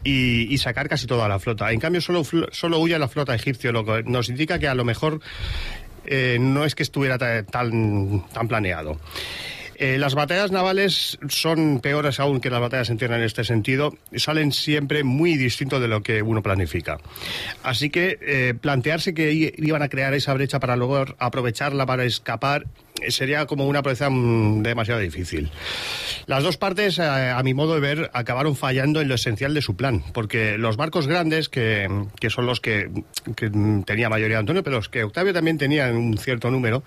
y, 0.04 0.56
sacar 0.58 0.90
casi 0.90 1.06
toda 1.06 1.26
la 1.26 1.38
flota. 1.38 1.72
En 1.72 1.80
cambio, 1.80 2.02
solo, 2.02 2.22
solo 2.52 2.78
huye 2.78 2.98
la 2.98 3.08
flota 3.08 3.34
egipcia, 3.34 3.72
lo 3.72 3.84
que 3.86 4.02
nos 4.02 4.28
indica 4.28 4.58
que 4.58 4.68
a 4.68 4.74
lo 4.74 4.84
mejor 4.84 5.20
eh, 6.04 6.36
no 6.38 6.66
es 6.66 6.74
que 6.74 6.82
estuviera 6.82 7.16
ta- 7.16 7.44
tan, 7.44 8.26
tan 8.28 8.46
planeado. 8.46 9.00
Eh, 9.82 9.96
las 9.96 10.14
batallas 10.14 10.52
navales 10.52 11.18
son 11.30 11.80
peores 11.80 12.20
aún 12.20 12.42
que 12.42 12.50
las 12.50 12.60
batallas 12.60 12.90
en 12.90 12.98
tierra 12.98 13.16
en 13.16 13.22
este 13.22 13.44
sentido. 13.44 13.96
Salen 14.14 14.52
siempre 14.52 15.04
muy 15.04 15.38
distinto 15.38 15.80
de 15.80 15.88
lo 15.88 16.02
que 16.02 16.20
uno 16.20 16.42
planifica. 16.42 16.98
Así 17.62 17.88
que 17.88 18.18
eh, 18.20 18.52
plantearse 18.60 19.14
que 19.14 19.32
iban 19.56 19.80
a 19.80 19.88
crear 19.88 20.12
esa 20.12 20.34
brecha 20.34 20.60
para 20.60 20.76
luego 20.76 21.06
aprovecharla 21.18 21.86
para 21.86 22.04
escapar 22.04 22.66
sería 23.08 23.46
como 23.46 23.66
una 23.66 23.82
proeza 23.82 24.10
mm, 24.10 24.62
demasiado 24.62 25.00
difícil. 25.00 25.50
Las 26.26 26.42
dos 26.42 26.56
partes, 26.56 26.98
eh, 26.98 27.02
a 27.02 27.42
mi 27.42 27.54
modo 27.54 27.74
de 27.74 27.80
ver, 27.80 28.10
acabaron 28.12 28.56
fallando 28.56 29.00
en 29.00 29.08
lo 29.08 29.14
esencial 29.14 29.54
de 29.54 29.62
su 29.62 29.76
plan, 29.76 30.02
porque 30.12 30.58
los 30.58 30.76
barcos 30.76 31.06
grandes, 31.06 31.48
que, 31.48 31.88
que 32.20 32.30
son 32.30 32.46
los 32.46 32.60
que, 32.60 32.90
tenía 33.84 34.08
mayoría 34.08 34.38
Antonio, 34.38 34.62
pero 34.62 34.76
los 34.76 34.88
que 34.88 35.04
Octavio 35.04 35.32
también 35.32 35.58
tenía 35.58 35.88
en 35.88 35.96
un 35.96 36.18
cierto 36.18 36.50
número, 36.50 36.82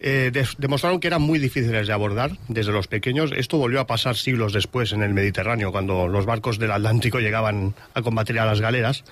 eh, 0.00 0.30
demostraron 0.58 1.00
que 1.00 1.06
eran 1.06 1.22
muy 1.22 1.38
difíciles 1.38 1.86
de 1.86 1.92
abordar 1.92 2.32
desde 2.48 2.72
los 2.72 2.86
pequeños. 2.86 3.32
Esto 3.34 3.58
volvió 3.58 3.80
a 3.80 3.86
pasar 3.86 4.16
siglos 4.16 4.52
después 4.52 4.92
en 4.92 5.02
el 5.02 5.14
Mediterráneo, 5.14 5.72
cuando 5.72 6.08
los 6.08 6.26
barcos 6.26 6.58
del 6.58 6.72
Atlántico 6.72 7.18
llegaban 7.18 7.74
a 7.94 8.02
combatir 8.02 8.38
a 8.38 8.46
las 8.46 8.60
galeras. 8.60 9.04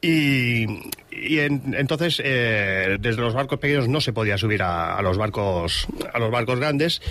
Y, 0.00 0.66
y 1.14 1.38
en- 1.40 1.74
entonces, 1.76 2.20
eh, 2.24 2.96
desde 3.00 3.20
los 3.20 3.34
barcos 3.34 3.58
pequeños 3.58 3.88
no 3.88 4.00
se 4.00 4.12
podía 4.12 4.38
subir 4.38 4.62
a, 4.62 5.00
los 5.02 5.18
barcos 5.18 5.86
a 6.12 6.18
los 6.18 6.30
barcos 6.30 6.58
grandes. 6.58 7.02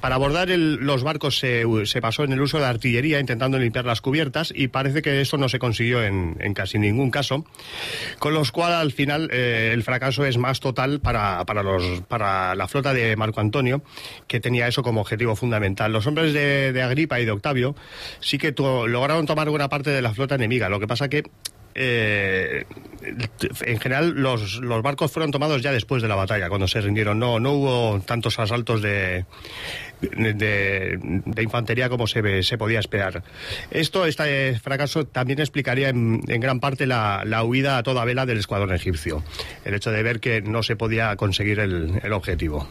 Para 0.00 0.14
abordar 0.14 0.48
los 0.48 1.02
barcos 1.02 1.38
se, 1.38 1.64
pasó 2.00 2.24
en 2.24 2.32
el 2.32 2.40
uso 2.40 2.58
de 2.58 2.66
artillería, 2.66 3.20
intentando 3.20 3.58
limpiar 3.58 3.84
las 3.84 4.00
cubiertas, 4.00 4.52
y 4.54 4.68
parece 4.68 5.02
que 5.02 5.20
eso 5.20 5.36
no 5.36 5.48
se 5.48 5.58
consiguió 5.58 6.02
en, 6.02 6.36
casi 6.54 6.78
ningún 6.78 7.10
caso. 7.10 7.44
Con 8.18 8.34
los 8.34 8.52
cual, 8.52 8.72
al 8.72 8.92
final, 8.92 9.28
eh, 9.32 9.70
el 9.72 9.82
fracaso 9.82 10.24
es 10.24 10.38
más 10.38 10.60
total 10.60 11.00
para, 11.00 11.44
para, 11.44 11.62
los, 11.62 12.02
para 12.02 12.54
la 12.54 12.68
flota 12.68 12.94
de 12.94 13.16
Marco 13.16 13.40
Antonio, 13.40 13.82
que 14.26 14.40
tenía 14.40 14.68
eso 14.68 14.82
como 14.82 15.00
objetivo 15.00 15.36
fundamental. 15.36 15.92
Los 15.92 16.06
hombres 16.06 16.32
de, 16.32 16.82
Agripa 16.82 17.20
y 17.20 17.24
de 17.24 17.32
Octavio 17.32 17.74
sí 18.20 18.38
que 18.38 18.54
lograron 18.58 19.26
tomar 19.26 19.48
buena 19.50 19.68
parte 19.68 19.90
de 19.90 20.02
la 20.02 20.14
flota 20.14 20.36
enemiga. 20.36 20.68
Lo 20.68 20.80
que 20.80 20.86
pasa 20.86 21.08
que 21.08 21.24
eh, 21.74 22.64
en 23.02 23.78
general 23.78 24.10
los, 24.16 24.60
los 24.60 24.82
barcos 24.82 25.12
fueron 25.12 25.30
tomados 25.30 25.62
ya 25.62 25.72
después 25.72 26.02
de 26.02 26.08
la 26.08 26.14
batalla, 26.14 26.48
cuando 26.48 26.66
se 26.68 26.80
rindieron. 26.80 27.18
No, 27.18 27.40
no 27.40 27.52
hubo 27.52 28.00
tantos 28.00 28.38
asaltos 28.38 28.82
de, 28.82 29.24
de, 30.00 30.98
infantería 31.42 31.88
como 31.88 32.06
se, 32.06 32.42
se 32.42 32.58
podía 32.58 32.80
esperar. 32.80 33.22
Esto, 33.70 34.06
este 34.06 34.58
fracaso, 34.58 35.06
también 35.06 35.38
explicaría 35.40 35.88
en, 35.88 36.20
en 36.28 36.40
gran 36.40 36.60
parte 36.60 36.86
la, 36.86 37.22
la 37.24 37.44
huida 37.44 37.78
a 37.78 37.82
toda 37.82 38.04
vela 38.04 38.26
del 38.26 38.38
escuadrón 38.38 38.74
egipcio. 38.74 39.22
El 39.64 39.74
hecho 39.74 39.90
de 39.90 40.02
ver 40.02 40.20
que 40.20 40.42
no 40.42 40.62
se 40.62 40.76
podía 40.76 41.14
conseguir 41.16 41.60
el, 41.60 42.00
el 42.02 42.12
objetivo. 42.12 42.68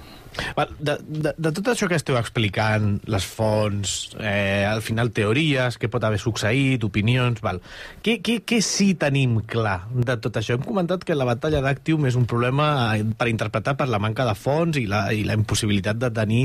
De, 0.79 0.95
de, 1.07 1.33
de 1.37 1.51
tot 1.55 1.71
això 1.71 1.87
que 1.89 1.97
esteu 1.97 2.17
explicant, 2.19 2.97
les 3.09 3.25
fonts, 3.25 3.93
eh, 4.19 4.65
al 4.67 4.83
final 4.85 5.11
teories, 5.15 5.77
què 5.79 5.89
pot 5.91 6.03
haver 6.03 6.19
succeït, 6.21 6.85
opinions... 6.87 7.41
Val. 7.43 7.59
Què, 8.03 8.17
què, 8.25 8.39
què 8.47 8.59
sí 8.65 8.91
tenim 8.99 9.39
clar 9.49 9.79
de 9.93 10.17
tot 10.21 10.39
això? 10.39 10.57
Hem 10.57 10.65
comentat 10.65 11.05
que 11.07 11.17
la 11.17 11.27
batalla 11.27 11.61
d'Actium 11.63 12.07
és 12.09 12.17
un 12.19 12.27
problema 12.29 12.67
eh, 12.97 13.05
per 13.17 13.29
interpretar 13.31 13.77
per 13.79 13.89
la 13.91 14.01
manca 14.03 14.25
de 14.27 14.35
fons 14.37 14.79
i 14.81 14.87
la, 14.89 15.05
i 15.13 15.23
la 15.27 15.37
impossibilitat 15.37 16.01
de 16.01 16.11
tenir 16.13 16.43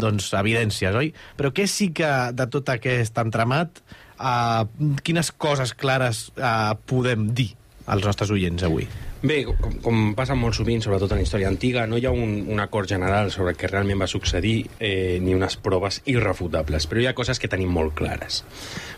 doncs, 0.00 0.30
evidències, 0.38 0.94
oi? 0.94 1.12
Però 1.38 1.52
què 1.54 1.68
sí 1.70 1.90
que 1.96 2.10
de 2.36 2.48
tot 2.52 2.72
aquest 2.74 3.18
entramat, 3.24 3.82
eh, 4.18 4.88
quines 5.04 5.32
coses 5.32 5.74
clares 5.76 6.28
eh, 6.36 6.72
podem 6.88 7.30
dir 7.34 7.52
als 7.86 8.06
nostres 8.06 8.32
oients 8.34 8.64
avui? 8.66 8.86
Bé, 9.24 9.42
com, 9.48 9.78
com 9.84 10.00
passa 10.16 10.36
molt 10.36 10.56
sovint, 10.56 10.82
sobretot 10.84 11.14
en 11.16 11.22
història 11.24 11.48
antiga, 11.48 11.86
no 11.88 11.96
hi 12.00 12.04
ha 12.08 12.12
un, 12.12 12.42
un 12.52 12.60
acord 12.60 12.88
general 12.90 13.30
sobre 13.32 13.54
què 13.56 13.70
realment 13.70 14.02
va 14.04 14.10
succeir 14.10 14.56
eh, 14.78 15.20
ni 15.24 15.36
unes 15.36 15.56
proves 15.64 16.02
irrefutables, 16.10 16.88
però 16.90 17.00
hi 17.00 17.08
ha 17.08 17.16
coses 17.16 17.40
que 17.40 17.48
tenim 17.48 17.72
molt 17.72 17.96
clares. 17.96 18.42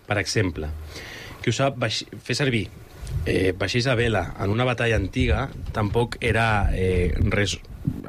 Per 0.07 0.19
exemple, 0.19 0.71
qui 1.41 1.51
ho 1.51 1.55
sap, 1.55 1.79
baix, 1.79 2.03
fer 2.23 2.35
servir 2.35 2.65
eh, 3.25 3.53
vaixells 3.57 3.87
a 3.87 3.95
vela 3.95 4.23
en 4.43 4.51
una 4.51 4.65
batalla 4.67 4.97
antiga 4.99 5.47
tampoc 5.75 6.17
era 6.21 6.69
eh, 6.73 7.13
res 7.31 7.57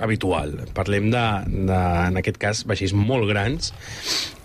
habitual. 0.02 0.56
Parlem 0.74 1.10
de, 1.12 1.24
de, 1.46 1.78
en 2.08 2.18
aquest 2.18 2.38
cas, 2.42 2.64
vaixells 2.66 2.94
molt 2.98 3.28
grans 3.30 3.72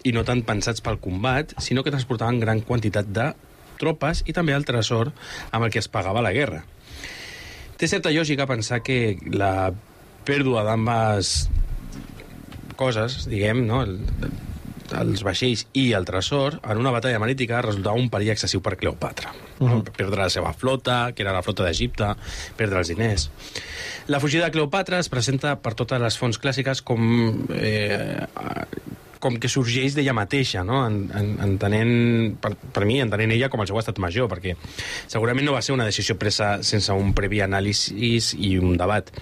i 0.05 0.13
no 0.13 0.25
tant 0.27 0.43
pensats 0.45 0.84
pel 0.84 0.99
combat, 1.01 1.53
sinó 1.63 1.84
que 1.84 1.93
transportaven 1.93 2.41
gran 2.41 2.61
quantitat 2.67 3.09
de 3.09 3.31
tropes 3.84 4.23
i 4.25 4.36
també 4.36 4.55
el 4.55 4.65
tresor 4.65 5.11
amb 5.51 5.67
el 5.67 5.73
que 5.73 5.84
es 5.84 5.91
pagava 5.91 6.23
la 6.23 6.34
guerra. 6.36 6.63
Té 7.77 7.89
certa 7.91 8.13
lògica 8.15 8.47
pensar 8.47 8.79
que 8.86 9.17
la 9.27 9.73
pèrdua 10.23 10.63
d'ambes 10.63 11.34
coses, 12.79 13.23
diguem, 13.29 13.65
no? 13.67 13.84
El, 13.84 13.99
els 14.99 15.23
vaixells 15.25 15.65
i 15.79 15.88
el 15.97 16.05
tresor, 16.05 16.59
en 16.69 16.79
una 16.81 16.91
batalla 16.93 17.19
marítica 17.21 17.61
resultava 17.65 17.99
un 17.99 18.09
perill 18.13 18.34
excessiu 18.34 18.61
per 18.61 18.75
Cleopatra. 18.77 19.34
Uh 19.59 19.69
-huh. 19.69 19.84
Perdre 19.97 20.21
la 20.21 20.29
seva 20.29 20.53
flota, 20.53 21.13
que 21.13 21.23
era 21.23 21.34
la 21.34 21.41
flota 21.41 21.63
d'Egipte, 21.63 22.15
perdre 22.57 22.79
els 22.79 22.88
diners. 22.88 23.29
La 24.07 24.19
fugida 24.19 24.45
de 24.45 24.51
Cleopatra 24.51 24.99
es 24.99 25.09
presenta 25.09 25.55
per 25.61 25.73
totes 25.73 26.01
les 26.01 26.17
fonts 26.17 26.39
clàssiques 26.39 26.81
com 26.84 27.45
eh, 27.49 28.27
com 29.24 29.38
que 29.39 29.51
sorgeix 29.51 29.95
d'ella 29.95 30.15
mateixa, 30.17 30.65
no? 30.67 30.82
En, 30.88 30.97
en, 31.15 31.30
entenent, 31.45 31.93
per, 32.43 32.53
per 32.76 32.84
mi, 32.89 32.99
entenent 33.03 33.32
ella 33.36 33.49
com 33.51 33.63
el 33.63 33.69
seu 33.69 33.80
estat 33.80 34.01
major, 34.03 34.28
perquè 34.32 34.57
segurament 35.07 35.47
no 35.47 35.55
va 35.55 35.63
ser 35.63 35.76
una 35.78 35.88
decisió 35.88 36.17
presa 36.19 36.57
sense 36.67 36.91
un 36.91 37.13
previ 37.15 37.39
anàlisi 37.45 38.17
i 38.43 38.55
un 38.59 38.76
debat. 38.80 39.13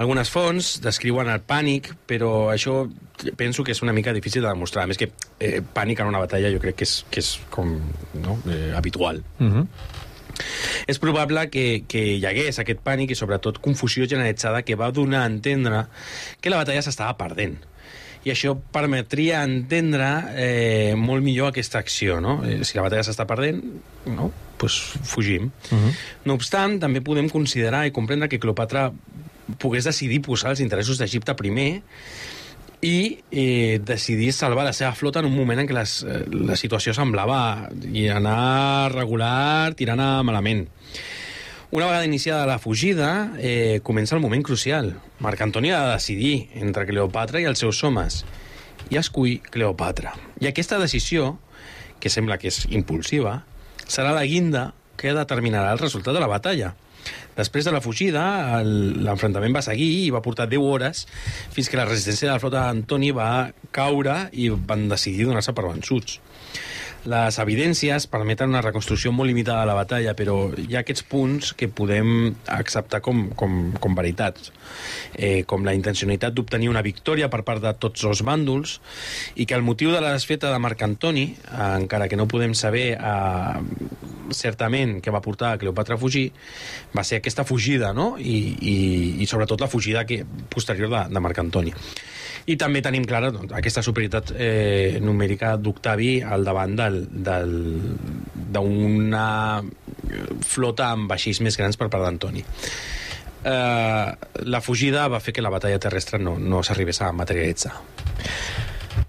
Algunes 0.00 0.32
fonts 0.32 0.78
descriuen 0.82 1.30
el 1.30 1.44
pànic, 1.46 1.92
però 2.10 2.50
això 2.50 2.82
penso 3.36 3.62
que 3.62 3.74
és 3.76 3.82
una 3.84 3.94
mica 3.94 4.14
difícil 4.16 4.42
de 4.42 4.48
demostrar. 4.48 4.86
A 4.86 4.90
més 4.90 4.98
que 4.98 5.10
eh, 5.38 5.60
pànic 5.62 6.02
en 6.02 6.10
una 6.10 6.22
batalla 6.22 6.50
jo 6.52 6.60
crec 6.62 6.80
que 6.80 6.88
és, 6.88 7.00
que 7.12 7.22
és 7.22 7.34
com 7.52 7.76
no? 8.18 8.38
eh, 8.50 8.72
habitual. 8.76 9.22
Uh 9.38 9.46
-huh. 9.46 9.66
És 10.86 10.98
probable 10.98 11.50
que, 11.50 11.84
que 11.86 12.16
hi 12.16 12.24
hagués 12.24 12.58
aquest 12.58 12.80
pànic 12.80 13.10
i 13.10 13.18
sobretot 13.18 13.58
confusió 13.60 14.06
generalitzada 14.08 14.62
que 14.62 14.74
va 14.74 14.90
donar 14.90 15.22
a 15.22 15.26
entendre 15.26 15.86
que 16.40 16.50
la 16.50 16.56
batalla 16.56 16.82
s'estava 16.82 17.18
perdent 17.18 17.58
i 18.24 18.32
això 18.32 18.54
permetria 18.72 19.40
entendre 19.46 20.10
eh, 20.36 20.94
molt 20.96 21.24
millor 21.24 21.50
aquesta 21.50 21.80
acció, 21.80 22.20
no? 22.20 22.40
Eh, 22.44 22.60
si 22.68 22.76
la 22.76 22.84
batalla 22.84 23.06
s'està 23.06 23.26
perdent, 23.28 23.62
no? 24.06 24.30
pues 24.60 24.74
fugim. 25.08 25.50
Uh 25.70 25.78
-huh. 25.78 25.92
No 26.24 26.34
obstant, 26.34 26.78
també 26.80 27.00
podem 27.00 27.30
considerar 27.30 27.86
i 27.86 27.90
comprendre 27.90 28.28
que 28.28 28.38
Cleopatra 28.38 28.92
pogués 29.58 29.84
decidir 29.84 30.20
posar 30.20 30.50
els 30.50 30.60
interessos 30.60 30.98
d'Egipte 30.98 31.34
primer 31.34 31.82
i 32.82 33.18
eh, 33.30 33.80
decidir 33.84 34.32
salvar 34.32 34.64
la 34.64 34.72
seva 34.72 34.94
flota 34.94 35.20
en 35.20 35.26
un 35.26 35.36
moment 35.36 35.60
en 35.60 35.68
què 35.68 35.72
les, 35.76 36.02
eh, 36.02 36.24
la 36.30 36.56
situació 36.56 36.94
semblava 36.94 37.70
i 37.92 38.08
anar 38.08 38.92
regular, 38.92 39.74
tirant 39.74 40.00
a 40.00 40.22
malament. 40.22 40.68
Una 41.72 41.86
vegada 41.86 42.04
iniciada 42.04 42.46
la 42.46 42.58
fugida, 42.58 43.30
eh, 43.38 43.78
comença 43.84 44.16
el 44.16 44.20
moment 44.20 44.42
crucial. 44.42 44.96
Marc 45.20 45.40
Antoni 45.40 45.70
ha 45.70 45.84
de 45.84 45.92
decidir 45.92 46.48
entre 46.58 46.82
Cleopatra 46.84 47.38
i 47.38 47.46
els 47.46 47.62
seus 47.62 47.84
homes. 47.86 48.24
I 48.90 48.98
escull 48.98 49.36
Cleopatra. 49.54 50.16
I 50.42 50.48
aquesta 50.50 50.80
decisió, 50.82 51.38
que 52.02 52.10
sembla 52.10 52.40
que 52.42 52.50
és 52.50 52.64
impulsiva, 52.74 53.44
serà 53.86 54.10
la 54.10 54.26
guinda 54.26 54.72
que 54.98 55.14
determinarà 55.14 55.70
el 55.70 55.78
resultat 55.78 56.18
de 56.18 56.24
la 56.24 56.26
batalla. 56.26 56.74
Després 57.36 57.64
de 57.64 57.70
la 57.70 57.80
fugida, 57.80 58.24
l'enfrontament 58.66 59.54
va 59.54 59.62
seguir 59.62 60.08
i 60.08 60.10
va 60.10 60.24
portar 60.26 60.48
10 60.50 60.66
hores 60.66 61.06
fins 61.54 61.70
que 61.70 61.78
la 61.78 61.86
resistència 61.86 62.26
de 62.26 62.34
la 62.34 62.42
flota 62.42 62.66
d'Antoni 62.66 63.14
va 63.14 63.30
caure 63.70 64.24
i 64.32 64.50
van 64.50 64.88
decidir 64.90 65.30
donar-se 65.30 65.54
per 65.54 65.68
vençuts. 65.70 66.18
Les 67.08 67.38
evidències 67.40 68.04
permeten 68.12 68.50
una 68.52 68.60
reconstrucció 68.60 69.08
molt 69.12 69.30
limitada 69.30 69.62
de 69.62 69.68
la 69.70 69.76
batalla, 69.78 70.12
però 70.12 70.34
hi 70.60 70.74
ha 70.76 70.82
aquests 70.82 71.06
punts 71.08 71.54
que 71.56 71.70
podem 71.72 72.34
acceptar 72.52 73.00
com, 73.00 73.30
com, 73.32 73.54
com 73.80 73.96
veritats, 73.96 74.52
eh, 75.16 75.46
com 75.48 75.64
la 75.64 75.72
intencionalitat 75.72 76.36
d'obtenir 76.36 76.68
una 76.68 76.84
victòria 76.84 77.30
per 77.32 77.40
part 77.46 77.64
de 77.64 77.72
tots 77.80 78.04
els 78.04 78.20
bàndols 78.26 78.76
i 79.40 79.48
que 79.48 79.56
el 79.56 79.64
motiu 79.64 79.94
de 79.94 80.04
la 80.04 80.12
desfeta 80.12 80.52
de 80.52 80.60
Marc 80.60 80.84
Antoni, 80.84 81.24
eh, 81.40 81.72
encara 81.80 82.08
que 82.08 82.20
no 82.20 82.28
podem 82.28 82.52
saber 82.52 82.86
eh, 82.98 83.64
certament 84.36 84.98
què 85.00 85.14
va 85.14 85.24
portar 85.24 85.54
a 85.54 85.58
Cleopatra 85.62 85.96
a 85.96 86.04
fugir, 86.04 86.28
va 86.92 87.04
ser 87.04 87.22
aquesta 87.22 87.48
fugida, 87.48 87.94
no? 87.96 88.12
I, 88.20 88.38
i, 88.60 88.76
i 89.24 89.30
sobretot 89.30 89.64
la 89.64 89.72
fugida 89.72 90.04
que, 90.04 90.26
posterior 90.52 90.92
de, 90.92 91.06
de 91.14 91.28
Marc 91.28 91.40
Antoni. 91.40 91.72
I 92.46 92.56
també 92.60 92.80
tenim 92.82 93.04
clara 93.08 93.30
doncs, 93.34 93.52
aquesta 93.56 93.82
superioritat 93.84 94.32
eh, 94.36 94.98
numèrica 95.02 95.56
d'Octavi 95.60 96.22
al 96.24 96.44
davant 96.46 96.76
d'una 98.54 99.26
flota 100.46 100.88
amb 100.94 101.10
vaixells 101.10 101.40
més 101.44 101.56
grans 101.60 101.76
per 101.76 101.88
part 101.92 102.04
d'Antoni. 102.06 102.44
Eh, 103.44 104.08
la 104.52 104.60
fugida 104.60 105.08
va 105.08 105.20
fer 105.20 105.32
que 105.36 105.44
la 105.44 105.52
batalla 105.52 105.78
terrestre 105.80 106.18
no, 106.20 106.38
no 106.38 106.62
s'arribés 106.62 107.00
a 107.02 107.12
materialitzar. 107.12 107.72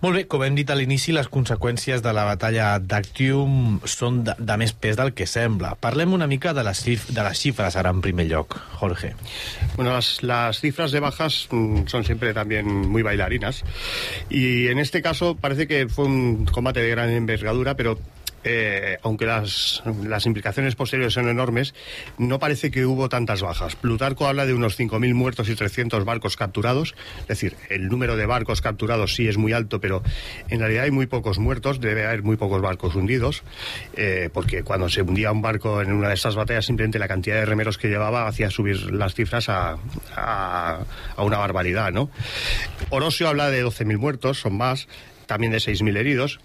Molt 0.01 0.15
bé, 0.15 0.23
com 0.31 0.43
hem 0.45 0.55
dit 0.57 0.69
a 0.71 0.75
l'inici, 0.77 1.11
les 1.13 1.27
conseqüències 1.29 2.01
de 2.01 2.13
la 2.15 2.23
batalla 2.25 2.71
d'Actium 2.79 3.81
són 3.85 4.21
de, 4.25 4.35
de 4.39 4.57
més 4.61 4.73
pes 4.73 4.97
del 4.97 5.11
que 5.17 5.27
sembla. 5.29 5.75
Parlem 5.83 6.15
una 6.15 6.29
mica 6.31 6.55
de 6.57 6.63
les, 6.65 6.81
xif 6.85 7.09
de 7.11 7.25
les 7.25 7.37
xifres 7.37 7.77
ara 7.77 7.91
en 7.93 8.01
primer 8.01 8.25
lloc, 8.29 8.57
Jorge. 8.79 9.13
Bueno, 9.75 9.91
las, 9.93 10.23
las 10.23 10.61
cifras 10.61 10.91
de 10.91 10.99
bajas 11.03 11.47
mm, 11.51 11.87
son 11.87 12.05
siempre 12.05 12.33
también 12.33 12.67
muy 12.67 13.03
bailarinas. 13.03 13.63
Y 14.29 14.67
en 14.67 14.79
este 14.79 15.01
caso 15.01 15.35
parece 15.35 15.67
que 15.67 15.87
fue 15.87 16.05
un 16.05 16.45
combate 16.45 16.81
de 16.81 16.89
gran 16.89 17.09
envergadura, 17.09 17.75
pero 17.75 17.99
eh, 18.43 18.97
aunque 19.03 19.25
las, 19.25 19.83
implicaciones 20.25 20.75
posteriores 20.75 21.13
son 21.13 21.29
enormes, 21.29 21.73
no 22.17 22.39
parece 22.39 22.71
que 22.71 22.85
hubo 22.85 23.09
tantas 23.09 23.41
bajas. 23.41 23.75
Plutarco 23.75 24.27
habla 24.27 24.45
de 24.45 24.53
unos 24.53 24.79
5.000 24.79 25.13
muertos 25.13 25.49
y 25.49 25.55
300 25.55 26.05
barcos 26.05 26.37
capturados. 26.37 26.95
Es 27.21 27.27
decir, 27.27 27.55
el 27.69 27.87
número 27.87 28.15
de 28.15 28.25
barcos 28.25 28.61
capturados 28.61 29.15
sí 29.15 29.27
es 29.27 29.37
muy 29.37 29.53
alto, 29.53 29.79
pero 29.79 30.01
en 30.49 30.59
realidad 30.59 30.85
hay 30.85 30.91
muy 30.91 31.05
pocos 31.05 31.39
muertos, 31.39 31.79
debe 31.79 32.05
haber 32.05 32.23
muy 32.23 32.37
pocos 32.37 32.61
barcos 32.61 32.95
hundidos, 32.95 33.43
eh, 33.95 34.29
porque 34.33 34.63
cuando 34.63 34.89
se 34.89 35.01
hundía 35.01 35.31
un 35.31 35.41
barco 35.41 35.81
en 35.81 35.91
una 35.91 36.09
de 36.09 36.15
estas 36.15 36.35
batallas, 36.35 36.65
simplemente 36.65 36.99
la 36.99 37.07
cantidad 37.07 37.35
de 37.35 37.45
remeros 37.45 37.77
que 37.77 37.89
llevaba 37.89 38.27
hacía 38.27 38.49
subir 38.49 38.91
las 38.91 39.13
cifras 39.13 39.49
a, 39.49 39.77
a, 40.15 40.79
a 41.15 41.23
una 41.23 41.37
barbaridad, 41.37 41.91
¿no? 41.91 42.09
Orosio 42.89 43.27
habla 43.27 43.49
de 43.49 43.63
12.000 43.63 43.97
muertos, 43.97 44.39
son 44.39 44.57
más. 44.57 44.87
también 45.27 45.53
de 45.53 45.59
6.000 45.59 45.97
heridos, 45.97 46.39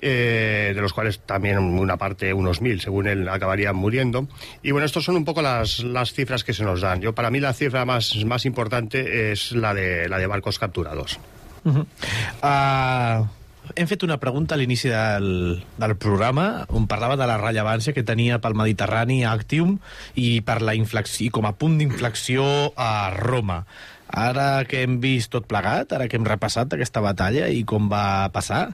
eh, 0.00 0.72
de 0.74 0.80
los 0.80 0.92
cuales 0.92 1.20
también 1.20 1.58
una 1.58 1.96
parte, 1.96 2.32
unos 2.32 2.60
1.000, 2.60 2.80
según 2.80 3.06
él, 3.06 3.28
acabarían 3.28 3.76
muriendo. 3.76 4.26
Y 4.62 4.70
bueno, 4.72 4.86
estas 4.86 5.04
son 5.04 5.16
un 5.16 5.24
poco 5.24 5.42
las, 5.42 5.80
las 5.80 6.12
cifras 6.12 6.44
que 6.44 6.52
se 6.52 6.64
nos 6.64 6.80
dan. 6.80 7.00
Yo, 7.00 7.14
para 7.14 7.30
mí, 7.30 7.40
la 7.40 7.52
cifra 7.52 7.84
más, 7.84 8.24
más 8.24 8.44
importante 8.46 9.32
es 9.32 9.52
la 9.52 9.74
de, 9.74 10.08
la 10.08 10.18
de 10.18 10.26
barcos 10.26 10.58
capturados. 10.58 11.18
Uh 11.64 11.72
-huh. 11.72 13.22
uh, 13.22 13.26
hem 13.74 13.88
fet 13.88 14.02
una 14.04 14.18
pregunta 14.20 14.54
a 14.54 14.58
l'inici 14.60 14.90
del, 14.92 15.64
del 15.80 15.96
programa 15.96 16.66
on 16.68 16.86
parlava 16.90 17.16
de 17.16 17.26
la 17.26 17.38
rellevància 17.40 17.94
que 17.96 18.04
tenia 18.04 18.38
pel 18.44 18.56
Mediterrani 18.58 19.24
Actium 19.24 19.78
i 20.14 20.42
per 20.44 20.60
la 20.62 20.74
inflexió, 20.76 21.26
i 21.26 21.32
com 21.32 21.48
a 21.48 21.54
punt 21.56 21.78
d'inflexió 21.80 22.44
a 22.76 23.10
Roma. 23.16 23.64
Ara 24.14 24.62
que 24.70 24.84
hem 24.84 25.00
vist 25.02 25.32
tot 25.34 25.48
plegat, 25.50 25.90
ara 25.96 26.06
que 26.06 26.14
hem 26.14 26.26
repassat 26.28 26.76
aquesta 26.76 27.02
batalla 27.02 27.48
i 27.50 27.64
com 27.66 27.88
va 27.90 28.30
passar, 28.34 28.68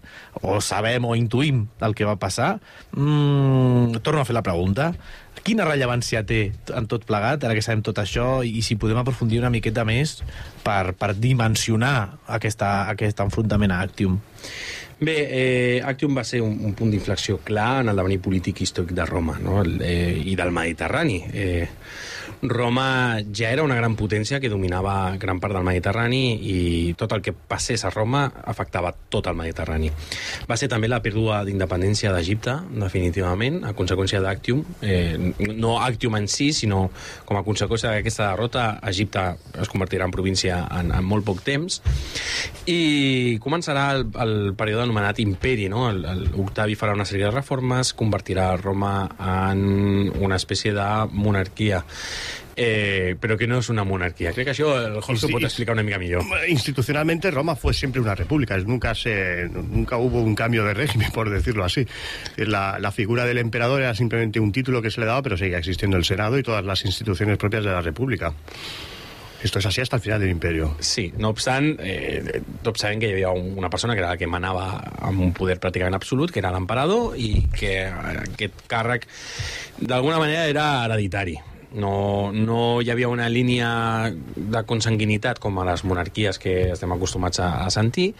o 0.44 0.58
sabem 0.60 1.06
o 1.08 1.14
intuïm 1.16 1.62
el 1.80 1.96
que 1.96 2.04
va 2.04 2.18
passar, 2.20 2.58
mmm, 2.92 4.02
torno 4.04 4.20
a 4.20 4.28
fer 4.28 4.36
la 4.36 4.44
pregunta. 4.44 4.90
Quina 5.40 5.64
rellevància 5.64 6.20
té 6.28 6.42
en 6.76 6.84
tot 6.90 7.06
plegat, 7.08 7.46
ara 7.46 7.56
que 7.56 7.64
sabem 7.64 7.80
tot 7.86 8.02
això, 8.02 8.42
i 8.44 8.60
si 8.60 8.76
podem 8.76 9.00
aprofundir 9.00 9.40
una 9.40 9.52
miqueta 9.52 9.86
més 9.88 10.18
per, 10.66 10.92
per 10.92 11.14
dimensionar 11.16 12.20
aquesta, 12.28 12.90
aquest 12.92 13.24
enfrontament 13.24 13.72
a 13.72 13.80
Actium? 13.80 14.20
Bé, 15.00 15.16
eh, 15.16 15.80
Actium 15.80 16.18
va 16.18 16.26
ser 16.28 16.42
un, 16.44 16.58
un 16.68 16.74
punt 16.76 16.90
d'inflexió 16.92 17.38
clar 17.40 17.80
en 17.80 17.88
el 17.88 17.96
devenir 17.96 18.18
polític 18.20 18.60
històric 18.60 18.92
de 18.98 19.06
Roma 19.08 19.38
no? 19.40 19.62
El, 19.62 19.78
eh, 19.80 20.20
i 20.20 20.36
del 20.36 20.52
Mediterrani. 20.52 21.22
Eh, 21.32 21.68
Roma 22.42 23.20
ja 23.36 23.50
era 23.50 23.62
una 23.62 23.76
gran 23.76 23.96
potència 23.98 24.40
que 24.40 24.48
dominava 24.48 25.16
gran 25.20 25.40
part 25.40 25.54
del 25.54 25.66
Mediterrani 25.66 26.22
i 26.40 26.94
tot 26.98 27.12
el 27.12 27.22
que 27.22 27.34
passés 27.34 27.84
a 27.84 27.90
Roma 27.92 28.24
afectava 28.48 28.92
tot 29.12 29.28
el 29.30 29.36
Mediterrani. 29.38 29.90
Va 30.48 30.56
ser 30.56 30.70
també 30.72 30.88
la 30.88 31.02
pèrdua 31.04 31.42
d'independència 31.44 32.12
d'Egipte, 32.14 32.56
definitivament, 32.80 33.60
a 33.68 33.74
conseqüència 33.76 34.22
d'Actium. 34.24 34.62
Eh, 34.80 35.34
no 35.52 35.76
Actium 35.80 36.16
en 36.16 36.28
si, 36.28 36.50
sinó 36.56 36.86
com 37.28 37.38
a 37.38 37.44
conseqüència 37.46 37.92
d'aquesta 37.94 38.30
derrota, 38.30 38.66
Egipte 38.88 39.26
es 39.60 39.70
convertirà 39.72 40.08
en 40.08 40.14
província 40.14 40.62
en, 40.80 40.94
en 40.96 41.04
molt 41.06 41.26
poc 41.28 41.44
temps 41.46 41.80
i 42.70 43.38
començarà 43.42 43.90
el, 43.96 44.06
el 44.22 44.34
període 44.58 44.84
anomenat 44.86 45.20
imperi, 45.22 45.68
no? 45.72 45.88
El, 45.90 46.04
el 46.08 46.26
Octavi 46.40 46.76
farà 46.78 46.94
una 46.96 47.06
sèrie 47.08 47.28
de 47.28 47.34
reformes, 47.34 47.92
convertirà 47.96 48.52
Roma 48.60 48.94
en 49.18 50.10
una 50.20 50.38
espècie 50.40 50.72
de 50.76 50.88
monarquia 51.12 51.84
eh, 52.56 53.16
pero 53.20 53.36
que 53.38 53.46
no 53.46 53.58
es 53.58 53.68
una 53.68 53.84
monarquía. 53.84 54.32
Creo 54.32 54.44
que 54.44 54.52
això 54.52 54.76
el 54.86 55.00
Jorge 55.00 55.26
Sí. 55.26 55.32
pot 55.32 55.42
explicar 55.42 55.72
una 55.74 55.82
mica 55.82 55.98
millor. 55.98 56.22
Institucionalmente 56.48 57.30
Roma 57.30 57.56
fue 57.56 57.72
siempre 57.74 58.00
una 58.00 58.14
república, 58.14 58.56
nunca, 58.58 58.94
se, 58.94 59.48
nunca 59.48 59.96
hubo 59.96 60.20
un 60.20 60.34
cambio 60.34 60.64
de 60.64 60.74
régimen, 60.74 61.10
por 61.14 61.30
decirlo 61.30 61.64
así. 61.64 61.86
La, 62.36 62.78
la 62.78 62.92
figura 62.92 63.24
del 63.24 63.38
emperador 63.38 63.80
era 63.82 63.94
simplemente 63.94 64.40
un 64.40 64.52
título 64.52 64.82
que 64.82 64.90
se 64.90 65.00
le 65.00 65.06
daba, 65.06 65.22
pero 65.22 65.36
seguía 65.36 65.58
existiendo 65.58 65.96
el 65.96 66.04
Senado 66.04 66.38
y 66.38 66.42
todas 66.42 66.64
las 66.64 66.84
instituciones 66.84 67.38
propias 67.38 67.64
de 67.64 67.70
la 67.70 67.80
república. 67.82 68.32
Esto 69.42 69.58
es 69.58 69.64
así 69.64 69.80
hasta 69.80 69.96
el 69.96 70.02
final 70.02 70.20
del 70.20 70.28
imperio. 70.28 70.76
Sí, 70.80 71.14
no 71.16 71.30
obstant, 71.30 71.78
eh, 71.80 72.42
tots 72.62 72.82
sabem 72.82 73.00
que 73.00 73.08
hi 73.08 73.12
havia 73.14 73.30
un- 73.30 73.56
una 73.56 73.70
persona 73.70 73.94
que 73.94 74.00
era 74.00 74.10
la 74.10 74.18
que 74.18 74.26
manava 74.28 74.82
amb 75.00 75.18
un 75.18 75.32
poder 75.32 75.56
pràcticament 75.58 75.94
absolut, 75.96 76.30
que 76.30 76.40
era 76.40 76.50
l'emperador, 76.52 77.16
i 77.16 77.46
que 77.48 77.86
eh, 77.86 77.88
aquest 77.88 78.66
càrrec 78.68 79.06
d'alguna 79.80 80.18
manera 80.18 80.44
era 80.46 80.84
hereditari. 80.84 81.38
No, 81.74 82.32
no 82.34 82.80
hi 82.82 82.90
havia 82.90 83.08
una 83.08 83.28
línia 83.30 83.70
de 84.10 84.62
consanguinitat 84.66 85.38
com 85.38 85.60
a 85.60 85.66
les 85.68 85.84
monarquies 85.86 86.40
que 86.42 86.54
estem 86.74 86.92
acostumats 86.96 87.38
a, 87.38 87.50
a 87.66 87.70
sentir, 87.70 88.10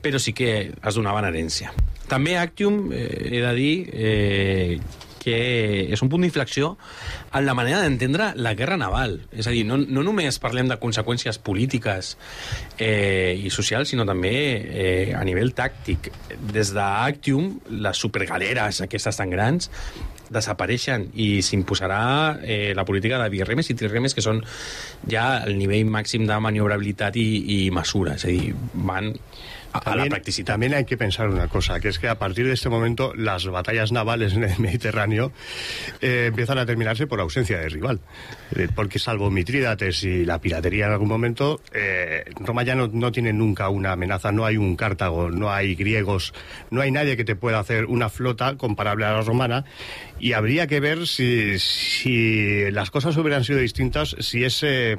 però 0.00 0.20
sí 0.22 0.32
que 0.32 0.54
es 0.72 0.96
donava 0.96 1.20
en 1.20 1.28
herència. 1.32 1.74
També 2.08 2.38
Actium, 2.38 2.92
eh, 2.92 3.08
he 3.32 3.40
de 3.44 3.52
dir, 3.56 3.74
eh, 3.92 4.78
que 5.24 5.88
és 5.94 6.02
un 6.04 6.10
punt 6.12 6.24
d'inflexió 6.24 6.74
en 7.32 7.46
la 7.46 7.54
manera 7.56 7.80
d'entendre 7.80 8.32
la 8.36 8.52
guerra 8.58 8.76
naval. 8.76 9.16
És 9.32 9.48
a 9.48 9.54
dir, 9.54 9.64
no, 9.66 9.78
no 9.80 10.04
només 10.04 10.38
parlem 10.42 10.68
de 10.68 10.76
conseqüències 10.82 11.40
polítiques 11.40 12.14
eh, 12.76 13.32
i 13.40 13.52
socials, 13.54 13.94
sinó 13.94 14.04
també 14.08 14.34
eh, 14.34 15.14
a 15.16 15.24
nivell 15.24 15.54
tàctic. 15.56 16.10
Des 16.52 16.74
d'Actium, 16.76 17.54
les 17.86 18.04
supergaleres, 18.04 18.82
aquestes 18.84 19.22
tan 19.22 19.32
grans, 19.32 19.70
desapareixen 20.34 21.08
i 21.14 21.28
s'imposarà 21.42 22.02
eh, 22.42 22.72
la 22.76 22.84
política 22.84 23.20
de 23.22 23.30
birremes 23.32 23.70
i 23.70 23.78
triremes 23.78 24.14
que 24.14 24.24
són 24.24 24.42
ja 25.10 25.44
el 25.46 25.56
nivell 25.58 25.88
màxim 25.90 26.26
de 26.28 26.38
maniobrabilitat 26.42 27.16
i, 27.20 27.28
i 27.56 27.58
mesura, 27.74 28.18
és 28.18 28.26
a 28.26 28.32
dir, 28.32 28.54
van 28.74 29.12
a, 29.74 29.78
a 29.78 29.96
la 29.96 30.06
practicidad. 30.06 30.46
También 30.54 30.74
hay 30.74 30.84
que 30.84 30.96
pensar 30.96 31.28
una 31.28 31.48
cosa, 31.48 31.80
que 31.80 31.88
es 31.88 31.98
que 31.98 32.08
a 32.08 32.18
partir 32.18 32.46
de 32.46 32.52
este 32.52 32.68
momento 32.68 33.12
las 33.14 33.46
batallas 33.46 33.92
navales 33.92 34.34
en 34.34 34.44
el 34.44 34.58
Mediterráneo 34.58 35.32
eh, 36.00 36.26
empiezan 36.28 36.58
a 36.58 36.66
terminarse 36.66 37.06
por 37.06 37.20
ausencia 37.20 37.58
de 37.58 37.68
rival. 37.68 38.00
Eh, 38.54 38.68
porque 38.74 38.98
salvo 38.98 39.30
Mitrídates 39.30 40.04
y 40.04 40.24
la 40.24 40.40
piratería 40.40 40.86
en 40.86 40.92
algún 40.92 41.08
momento, 41.08 41.60
eh, 41.72 42.24
Roma 42.36 42.62
ya 42.62 42.74
no, 42.74 42.86
no 42.86 43.10
tiene 43.10 43.32
nunca 43.32 43.68
una 43.68 43.92
amenaza, 43.92 44.30
no 44.30 44.46
hay 44.46 44.56
un 44.56 44.76
Cartago, 44.76 45.30
no 45.30 45.50
hay 45.50 45.74
griegos, 45.74 46.32
no 46.70 46.80
hay 46.80 46.92
nadie 46.92 47.16
que 47.16 47.24
te 47.24 47.34
pueda 47.34 47.58
hacer 47.58 47.86
una 47.86 48.08
flota 48.08 48.56
comparable 48.56 49.04
a 49.06 49.12
la 49.12 49.22
romana 49.22 49.64
y 50.20 50.32
habría 50.32 50.66
que 50.66 50.80
ver 50.80 51.06
si, 51.06 51.58
si 51.58 52.70
las 52.70 52.90
cosas 52.90 53.16
hubieran 53.16 53.44
sido 53.44 53.58
distintas, 53.58 54.16
si 54.20 54.44
ese, 54.44 54.96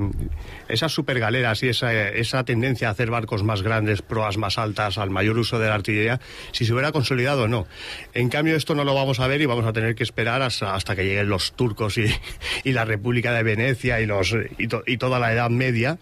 esas 0.68 0.91
supergaleras 0.91 1.63
y 1.63 1.70
esa, 1.70 2.09
esa 2.09 2.43
tendencia 2.43 2.89
a 2.89 2.91
hacer 2.91 3.09
barcos 3.09 3.43
más 3.43 3.61
grandes, 3.61 4.01
proas 4.01 4.38
más 4.38 4.57
altas, 4.57 4.97
al 4.97 5.09
mayor 5.09 5.38
uso 5.39 5.57
de 5.57 5.68
la 5.70 5.76
artillería, 5.76 6.20
si 6.51 6.66
se 6.66 6.74
hubiera 6.74 6.91
consolidado 6.91 7.43
o 7.43 7.47
no. 7.47 7.66
En 8.13 8.30
cambio, 8.30 8.55
esto 8.55 8.76
no 8.76 8.84
lo 8.84 8.93
vamos 8.93 9.20
a 9.20 9.28
ver 9.28 9.41
y 9.41 9.45
vamos 9.45 9.66
a 9.66 9.74
tener 9.74 9.95
que 9.95 10.03
esperar 10.03 10.41
hasta, 10.41 10.76
hasta 10.76 10.95
que 10.95 11.05
lleguen 11.05 11.30
los 11.30 11.53
turcos 11.53 11.97
y, 11.97 12.05
y 12.63 12.72
la 12.74 12.86
República 12.86 13.32
de 13.34 13.43
Venecia 13.43 14.01
y, 14.01 14.05
los, 14.05 14.36
y, 14.57 14.68
to- 14.68 14.84
y 14.86 14.97
toda 14.97 15.18
la 15.20 15.32
Edad 15.34 15.49
Media 15.49 15.97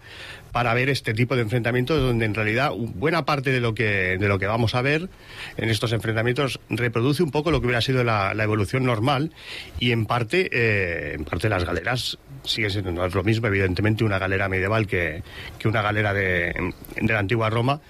para 0.54 0.72
ver 0.72 0.88
este 0.88 1.14
tipo 1.14 1.34
de 1.34 1.42
enfrentamientos 1.42 2.00
donde 2.00 2.26
en 2.26 2.32
realidad 2.32 2.70
buena 2.76 3.24
parte 3.24 3.50
de 3.50 3.58
lo 3.58 3.74
que 3.74 4.16
de 4.18 4.28
lo 4.28 4.38
que 4.38 4.46
vamos 4.46 4.76
a 4.76 4.82
ver 4.82 5.08
en 5.56 5.68
estos 5.68 5.92
enfrentamientos 5.92 6.60
reproduce 6.70 7.24
un 7.24 7.32
poco 7.32 7.50
lo 7.50 7.60
que 7.60 7.66
hubiera 7.66 7.80
sido 7.80 8.04
la, 8.04 8.32
evolución 8.38 8.84
normal 8.84 9.32
y 9.80 9.90
en 9.90 10.06
parte 10.06 10.48
eh, 10.52 11.14
en 11.14 11.24
parte 11.24 11.48
las 11.48 11.64
galeras 11.64 12.18
sigue 12.44 12.70
siendo 12.70 13.08
lo 13.08 13.24
mismo 13.24 13.48
evidentemente 13.48 14.04
una 14.04 14.20
galera 14.20 14.48
medieval 14.48 14.86
que, 14.86 15.24
que 15.58 15.66
una 15.66 15.82
galera 15.82 16.14
de, 16.14 16.54
de 17.00 17.12
la 17.12 17.18
antigua 17.18 17.50
Roma 17.50 17.80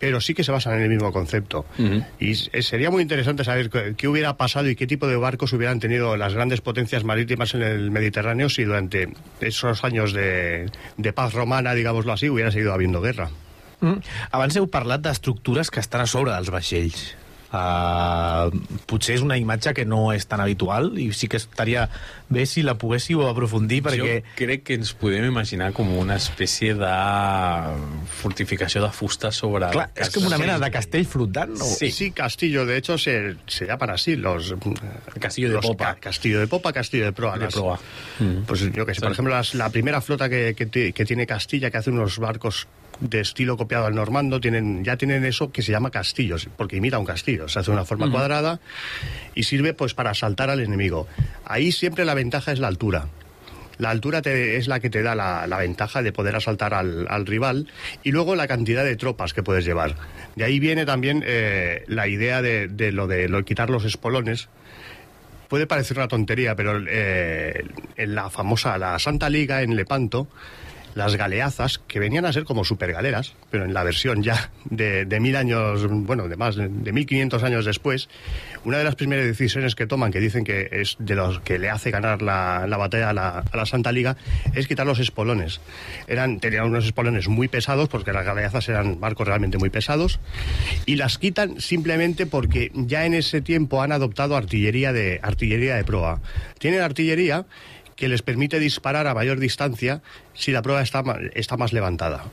pero 0.00 0.18
sí 0.20 0.32
que 0.34 0.42
se 0.42 0.50
basan 0.50 0.74
en 0.76 0.82
el 0.82 0.88
mismo 0.88 1.12
concepto. 1.12 1.66
Y 2.18 2.30
s- 2.32 2.50
sería 2.62 2.90
muy 2.90 3.02
interesante 3.02 3.44
saber 3.44 3.68
qué, 3.68 3.94
qué 3.96 4.08
hubiera 4.08 4.36
pasado 4.38 4.66
y 4.68 4.74
qué 4.74 4.86
tipo 4.86 5.06
de 5.06 5.14
barcos 5.16 5.52
hubieran 5.52 5.78
tenido 5.78 6.16
las 6.16 6.32
grandes 6.32 6.62
potencias 6.62 7.04
marítimas 7.04 7.52
en 7.54 7.62
el 7.62 7.90
Mediterráneo 7.90 8.48
si 8.48 8.64
durante 8.64 9.12
esos 9.40 9.84
años 9.84 10.12
de, 10.14 10.70
de 10.96 11.12
paz 11.12 11.34
romana, 11.34 11.74
digámoslo 11.74 12.12
así, 12.14 12.30
hubiera 12.30 12.50
seguido 12.50 12.72
habiendo 12.72 13.02
guerra. 13.02 13.28
Mm. 13.80 14.00
Abans 14.32 14.56
heu 14.56 14.66
parlat 14.68 15.00
d'estructures 15.04 15.70
que 15.70 15.80
estan 15.80 16.00
a 16.04 16.06
sobre 16.08 16.32
dels 16.32 16.50
vaixells. 16.52 17.14
Uh, 17.50 18.46
potser 18.86 19.16
és 19.16 19.22
una 19.26 19.34
imatge 19.36 19.72
que 19.74 19.82
no 19.84 20.12
és 20.14 20.22
tan 20.30 20.38
habitual 20.38 20.92
i 21.02 21.08
sí 21.10 21.26
que 21.26 21.40
estaria 21.40 21.88
bé 22.30 22.44
si 22.46 22.62
la 22.62 22.76
poguéssiu 22.78 23.24
aprofundir 23.26 23.80
perquè... 23.82 24.20
Jo 24.22 24.36
crec 24.38 24.62
que 24.68 24.76
ens 24.78 24.92
podem 24.94 25.26
imaginar 25.26 25.72
com 25.74 25.90
una 25.98 26.14
espècie 26.20 26.76
de 26.78 26.92
fortificació 28.22 28.84
de 28.84 28.90
fusta 28.94 29.32
sobre... 29.34 29.68
Clar, 29.74 29.88
és 29.98 30.12
com 30.14 30.26
una 30.30 30.38
mena 30.38 30.58
de 30.62 30.70
castell 30.70 31.06
flotant, 31.10 31.56
no? 31.58 31.66
Sí, 31.66 32.10
castillo, 32.14 32.64
de 32.66 32.76
hecho 32.78 32.96
se, 32.98 33.36
se 33.46 33.66
llaman 33.66 33.90
así 33.96 34.14
los... 34.16 34.54
Castillo 35.18 35.48
de 35.48 35.54
los 35.54 35.66
popa. 35.66 35.94
ca- 35.94 36.00
castillo 36.08 36.40
de 36.40 36.46
popa, 36.46 36.72
castillo 36.72 37.04
de 37.06 37.12
proa. 37.12 37.34
De 37.36 37.44
las- 37.46 37.54
proa. 37.54 37.80
Pues 38.46 38.60
yo 38.72 38.86
que 38.86 38.94
sé, 38.94 39.00
por 39.00 39.12
ejemplo, 39.12 39.34
las- 39.34 39.54
la 39.54 39.70
primera 39.70 40.00
flota 40.00 40.28
que, 40.28 40.54
que 40.54 40.92
que 40.92 41.04
tiene 41.04 41.26
Castilla, 41.26 41.70
que 41.70 41.78
hace 41.78 41.90
unos 41.90 42.18
barcos 42.18 42.68
de 43.00 43.20
estilo 43.20 43.56
copiado 43.56 43.86
al 43.86 43.94
normando, 43.94 44.40
tienen, 44.40 44.84
ya 44.84 44.96
tienen 44.96 45.24
eso 45.24 45.50
que 45.52 45.62
se 45.62 45.72
llama 45.72 45.90
castillos, 45.90 46.48
porque 46.56 46.76
imita 46.76 46.98
un 46.98 47.06
castillo, 47.06 47.48
se 47.48 47.58
hace 47.58 47.70
de 47.70 47.76
una 47.76 47.84
forma 47.84 48.10
cuadrada 48.10 48.60
y 49.34 49.44
sirve 49.44 49.72
pues 49.74 49.94
para 49.94 50.10
asaltar 50.10 50.50
al 50.50 50.60
enemigo. 50.60 51.08
Ahí 51.44 51.72
siempre 51.72 52.04
la 52.04 52.14
ventaja 52.14 52.52
es 52.52 52.58
la 52.58 52.68
altura. 52.68 53.08
La 53.78 53.88
altura 53.88 54.20
te- 54.20 54.56
es 54.58 54.68
la 54.68 54.78
que 54.80 54.90
te 54.90 55.02
da 55.02 55.14
la, 55.14 55.46
la 55.46 55.56
ventaja 55.56 56.02
de 56.02 56.12
poder 56.12 56.36
asaltar 56.36 56.74
al, 56.74 57.06
al 57.08 57.24
rival 57.24 57.66
y 58.02 58.12
luego 58.12 58.36
la 58.36 58.46
cantidad 58.46 58.84
de 58.84 58.94
tropas 58.96 59.32
que 59.32 59.42
puedes 59.42 59.64
llevar. 59.64 59.94
De 60.36 60.44
ahí 60.44 60.60
viene 60.60 60.84
también 60.84 61.22
eh, 61.26 61.84
la 61.88 62.06
idea 62.06 62.42
de, 62.42 62.68
de 62.68 62.92
lo 62.92 63.06
de 63.06 63.28
lo, 63.30 63.42
quitar 63.46 63.70
los 63.70 63.86
espolones. 63.86 64.50
Puede 65.48 65.66
parecer 65.66 65.96
una 65.96 66.08
tontería, 66.08 66.54
pero 66.54 66.78
eh, 66.86 67.64
en 67.96 68.14
la 68.14 68.28
famosa, 68.28 68.76
la 68.76 68.98
Santa 68.98 69.30
Liga 69.30 69.62
en 69.62 69.74
Lepanto, 69.74 70.28
las 70.94 71.16
galeazas, 71.16 71.78
que 71.78 71.98
venían 72.00 72.24
a 72.26 72.32
ser 72.32 72.44
como 72.44 72.64
supergaleras, 72.64 73.34
pero 73.50 73.64
en 73.64 73.74
la 73.74 73.82
versión 73.82 74.22
ya 74.22 74.50
de, 74.64 75.06
mil 75.20 75.36
años, 75.36 75.86
bueno, 75.88 76.28
de 76.28 76.36
más 76.36 76.56
de, 76.56 76.68
de 76.68 76.92
1500 76.92 77.42
años 77.42 77.64
después, 77.64 78.08
una 78.64 78.78
de 78.78 78.84
las 78.84 78.94
primeras 78.94 79.24
decisiones 79.24 79.74
que 79.74 79.86
toman, 79.86 80.12
que 80.12 80.20
dicen 80.20 80.44
que 80.44 80.68
es 80.72 80.96
de 80.98 81.14
los 81.14 81.40
que 81.40 81.58
le 81.58 81.70
hace 81.70 81.90
ganar 81.90 82.22
la, 82.22 82.66
la 82.66 82.76
batalla 82.76 83.10
a 83.10 83.12
la, 83.12 83.44
a 83.50 83.56
la 83.56 83.66
Santa 83.66 83.92
Liga, 83.92 84.16
es 84.54 84.66
quitar 84.66 84.86
los 84.86 84.98
espolones. 84.98 85.60
Eran, 86.08 86.40
tenían 86.40 86.66
unos 86.66 86.84
espolones 86.84 87.28
muy 87.28 87.48
pesados, 87.48 87.88
porque 87.88 88.12
las 88.12 88.24
galeazas 88.24 88.68
eran 88.68 89.00
barcos 89.00 89.26
realmente 89.26 89.58
muy 89.58 89.70
pesados, 89.70 90.20
y 90.86 90.96
las 90.96 91.18
quitan 91.18 91.60
simplemente 91.60 92.26
porque 92.26 92.70
ya 92.74 93.06
en 93.06 93.14
ese 93.14 93.40
tiempo 93.40 93.82
han 93.82 93.92
adoptado 93.92 94.36
artillería 94.36 94.92
de, 94.92 95.20
artillería 95.22 95.76
de 95.76 95.84
proa. 95.84 96.20
Tienen 96.58 96.80
artillería 96.80 97.46
que 98.00 98.08
les 98.08 98.22
permite 98.22 98.58
disparar 98.58 99.06
a 99.06 99.14
mayor 99.14 99.38
distancia 99.38 100.00
si 100.32 100.50
la 100.50 100.62
prueba 100.62 100.80
está, 100.80 101.04
está 101.34 101.58
más 101.58 101.72
levantada. 101.72 102.24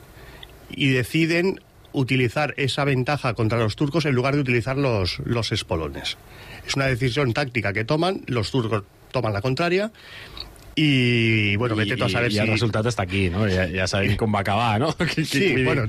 Y 0.70 0.88
deciden 0.88 1.60
utilizar 1.92 2.54
esa 2.56 2.84
ventaja 2.84 3.34
contra 3.34 3.58
los 3.58 3.76
turcos 3.76 4.06
en 4.06 4.14
lugar 4.14 4.34
de 4.34 4.40
utilizar 4.40 4.78
los, 4.78 5.20
los 5.20 5.52
espolones. 5.52 6.16
Es 6.66 6.74
una 6.74 6.86
decisión 6.86 7.34
táctica 7.34 7.72
que 7.72 7.84
toman, 7.84 8.22
los 8.26 8.50
turcos 8.50 8.84
toman 9.12 9.32
la 9.34 9.42
contraria 9.42 9.92
y 10.80 11.56
bueno, 11.56 11.74
vete 11.74 11.96
tú 11.96 12.04
a 12.04 12.08
saber 12.08 12.30
I, 12.30 12.34
si... 12.34 12.38
El 12.38 12.52
resultat 12.52 12.86
està 12.86 13.02
aquí, 13.02 13.24
no? 13.34 13.48
Ja, 13.50 13.64
ja 13.66 13.88
sabem 13.90 14.14
com 14.14 14.30
va 14.30 14.44
acabar, 14.44 14.78
no? 14.78 14.92
Sí, 15.26 15.64
bueno, 15.64 15.88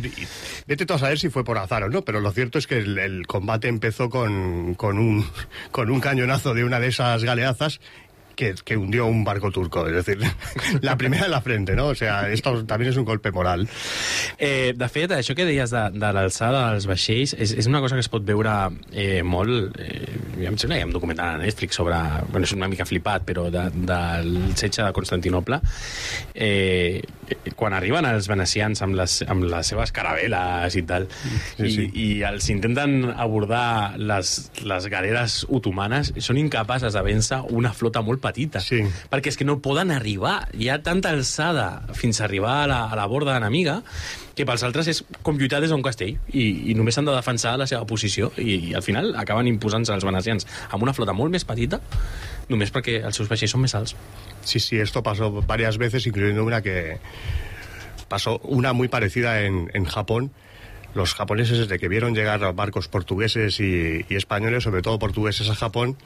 vete 0.66 0.88
tú 0.88 0.96
a 0.96 0.98
saber 0.98 1.20
si 1.20 1.30
fue 1.30 1.44
por 1.46 1.60
azar 1.60 1.84
o 1.84 1.90
no, 1.90 2.02
pero 2.02 2.22
lo 2.22 2.32
cierto 2.32 2.58
es 2.58 2.66
que 2.66 2.80
el, 2.80 2.98
el 2.98 3.28
combate 3.28 3.68
empezó 3.68 4.10
con, 4.10 4.74
con, 4.74 4.98
un, 4.98 5.24
con 5.72 5.92
un 5.92 6.02
cañonazo 6.02 6.56
de 6.56 6.64
una 6.64 6.80
de 6.80 6.88
esas 6.88 7.24
galeazas 7.24 7.80
que, 8.40 8.56
que 8.64 8.78
hundió 8.78 9.06
un 9.06 9.26
barco 9.26 9.52
turco, 9.52 9.86
es 9.86 9.94
decir, 9.94 10.18
la 10.82 10.96
primera 10.98 11.26
en 11.26 11.32
la 11.32 11.42
frente, 11.42 11.76
¿no? 11.76 11.88
O 11.88 11.96
sea, 11.96 12.30
esto 12.32 12.66
también 12.66 12.92
es 12.92 12.96
un 12.98 13.04
golpe 13.04 13.34
moral. 13.34 13.68
Eh, 14.38 14.74
de 14.78 14.88
fet, 14.88 15.12
això 15.12 15.36
que 15.36 15.44
deies 15.44 15.74
de, 15.76 15.82
de 15.92 16.12
l'alçada 16.16 16.70
dels 16.72 16.88
vaixells 16.88 17.34
és, 17.36 17.52
és 17.60 17.68
una 17.68 17.82
cosa 17.84 17.98
que 18.00 18.06
es 18.06 18.08
pot 18.08 18.24
veure 18.24 18.54
eh, 18.94 19.20
molt... 19.28 19.76
Eh, 19.76 20.16
em 20.48 20.56
sembla 20.56 20.78
que 20.78 20.80
hi 20.80 20.86
ha 20.86 20.88
un 20.88 20.96
documental 20.96 21.34
a 21.36 21.42
Netflix 21.42 21.76
sobre... 21.82 22.00
Bueno, 22.32 22.48
és 22.48 22.56
una 22.56 22.70
mica 22.72 22.88
flipat, 22.88 23.26
però 23.28 23.50
de, 23.52 23.66
del 23.76 24.32
setge 24.56 24.86
de 24.86 24.96
Constantinople. 24.96 25.60
Eh, 26.32 27.04
quan 27.60 27.76
arriben 27.76 28.08
els 28.08 28.32
venecians 28.32 28.80
amb 28.88 28.96
les, 29.02 29.20
amb 29.28 29.50
les 29.52 29.74
seves 29.74 29.92
caravel·les 29.92 30.80
i 30.80 30.86
tal, 30.88 31.10
Sí, 31.58 31.68
i, 31.68 31.72
sí. 31.76 31.90
i 31.92 32.08
els 32.24 32.48
intenten 32.54 33.12
abordar 33.12 33.98
les, 34.00 34.32
les 34.64 34.88
galeres 34.88 35.42
otomanes, 35.52 36.14
són 36.24 36.40
incapaces 36.40 36.96
de 36.96 37.04
vèncer 37.04 37.44
una 37.52 37.76
flota 37.76 38.00
molt 38.06 38.24
petita. 38.24 38.29
Sí. 38.64 38.82
Perquè 39.12 39.34
és 39.34 39.40
que 39.40 39.48
no 39.48 39.60
poden 39.64 39.92
arribar. 39.96 40.50
Hi 40.54 40.70
ha 40.70 40.80
tanta 40.86 41.14
alçada 41.16 41.70
fins 41.98 42.22
a 42.22 42.28
arribar 42.30 42.64
a 42.64 42.68
la, 42.72 42.80
a 42.90 43.00
la 43.00 43.08
borda 43.10 43.38
enemiga 43.38 43.80
que 44.40 44.46
pels 44.48 44.64
altres 44.64 44.88
és 44.88 45.02
com 45.26 45.36
lluitar 45.36 45.60
des 45.60 45.74
d'un 45.74 45.84
castell 45.84 46.16
i, 46.32 46.46
i 46.72 46.76
només 46.78 46.96
han 46.96 47.08
de 47.10 47.12
defensar 47.12 47.58
la 47.60 47.68
seva 47.68 47.84
posició 47.90 48.32
i, 48.40 48.72
i 48.72 48.76
al 48.78 48.86
final 48.86 49.12
acaben 49.20 49.50
imposant-se 49.52 49.92
els 49.92 50.06
venecians 50.08 50.48
amb 50.70 50.86
una 50.86 50.96
flota 50.96 51.16
molt 51.18 51.34
més 51.34 51.44
petita 51.44 51.82
només 52.50 52.72
perquè 52.74 53.02
els 53.06 53.20
seus 53.20 53.30
vaixells 53.30 53.54
són 53.54 53.66
més 53.66 53.76
alts. 53.78 53.96
Sí, 54.42 54.60
sí, 54.64 54.80
esto 54.80 55.04
pasó 55.04 55.30
varias 55.42 55.78
veces, 55.78 56.08
incluyendo 56.08 56.44
una 56.44 56.62
que 56.62 56.98
pasó 58.08 58.40
una 58.40 58.74
muy 58.74 58.88
parecida 58.88 59.42
en, 59.42 59.70
en 59.74 59.86
Japón. 59.86 60.32
Los 60.96 61.14
japoneses, 61.14 61.60
desde 61.60 61.78
que 61.78 61.88
vieron 61.88 62.16
llegar 62.16 62.40
los 62.40 62.56
barcos 62.56 62.88
portugueses 62.88 63.60
y, 63.60 64.06
y 64.10 64.16
españoles, 64.16 64.64
sobre 64.64 64.82
todo 64.82 64.98
portugueses 64.98 65.48
a 65.50 65.56
Japón, 65.56 65.98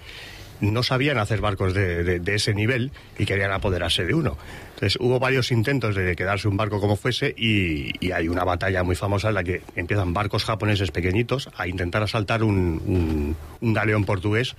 no 0.72 0.84
sabían 0.84 1.18
hacer 1.18 1.42
barcos 1.42 1.74
de, 1.74 2.22
ese 2.26 2.54
nivel 2.54 2.92
y 3.18 3.26
querían 3.26 3.52
apoderarse 3.52 4.06
de 4.06 4.14
uno. 4.14 4.38
Entonces 4.76 4.98
hubo 5.00 5.20
varios 5.20 5.52
intentos 5.52 5.96
de 5.96 6.16
quedarse 6.16 6.48
un 6.48 6.58
barco 6.58 6.80
como 6.80 6.96
fuese 6.96 7.34
y, 7.38 8.12
hay 8.12 8.28
una 8.28 8.44
batalla 8.44 8.84
muy 8.84 8.96
famosa 8.96 9.30
en 9.30 9.36
la 9.36 9.44
que 9.44 9.62
empiezan 9.76 10.14
barcos 10.14 10.46
japoneses 10.46 10.92
pequeñitos 10.92 11.50
a 11.58 11.68
intentar 11.68 12.04
asaltar 12.04 12.44
un 12.44 13.36
galeón 13.62 14.06
portugués 14.06 14.56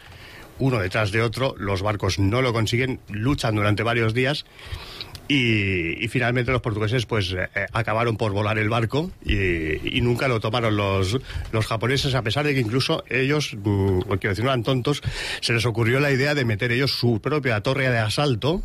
uno 0.59 0.79
detrás 0.79 1.11
de 1.11 1.23
otro, 1.23 1.55
los 1.59 1.83
barcos 1.83 2.19
no 2.19 2.41
lo 2.41 2.53
consiguen, 2.53 3.01
luchan 3.09 3.57
durante 3.57 3.83
varios 3.83 4.15
días 4.15 4.45
y, 5.29 6.05
y 6.05 6.09
finalmente 6.09 6.53
los 6.53 6.61
portugueses 6.61 7.07
pues 7.07 7.33
eh, 7.33 7.49
eh, 7.55 7.67
acabaron 7.73 8.17
por 8.17 8.33
volar 8.33 8.59
el 8.59 8.69
barco 8.69 9.11
y, 9.25 9.97
y 9.97 10.01
nunca 10.01 10.29
lo 10.29 10.41
tomaron 10.41 10.77
los, 10.77 11.19
los 11.53 11.67
japoneses, 11.67 12.15
a 12.15 12.23
pesar 12.23 12.45
de 12.45 12.55
que 12.55 12.61
incluso 12.61 13.05
ellos, 13.09 13.55
mm, 13.57 14.01
quiero 14.19 14.31
decir, 14.31 14.45
no 14.45 14.51
eran 14.51 14.63
tontos, 14.63 15.01
se 15.41 15.53
les 15.53 15.65
ocurrió 15.67 16.01
la 16.01 16.11
idea 16.11 16.35
de 16.35 16.45
meter 16.45 16.73
ellos 16.73 16.93
su 16.93 17.21
propia 17.21 17.61
torre 17.63 17.89
de 17.91 17.99
asalto 17.99 18.63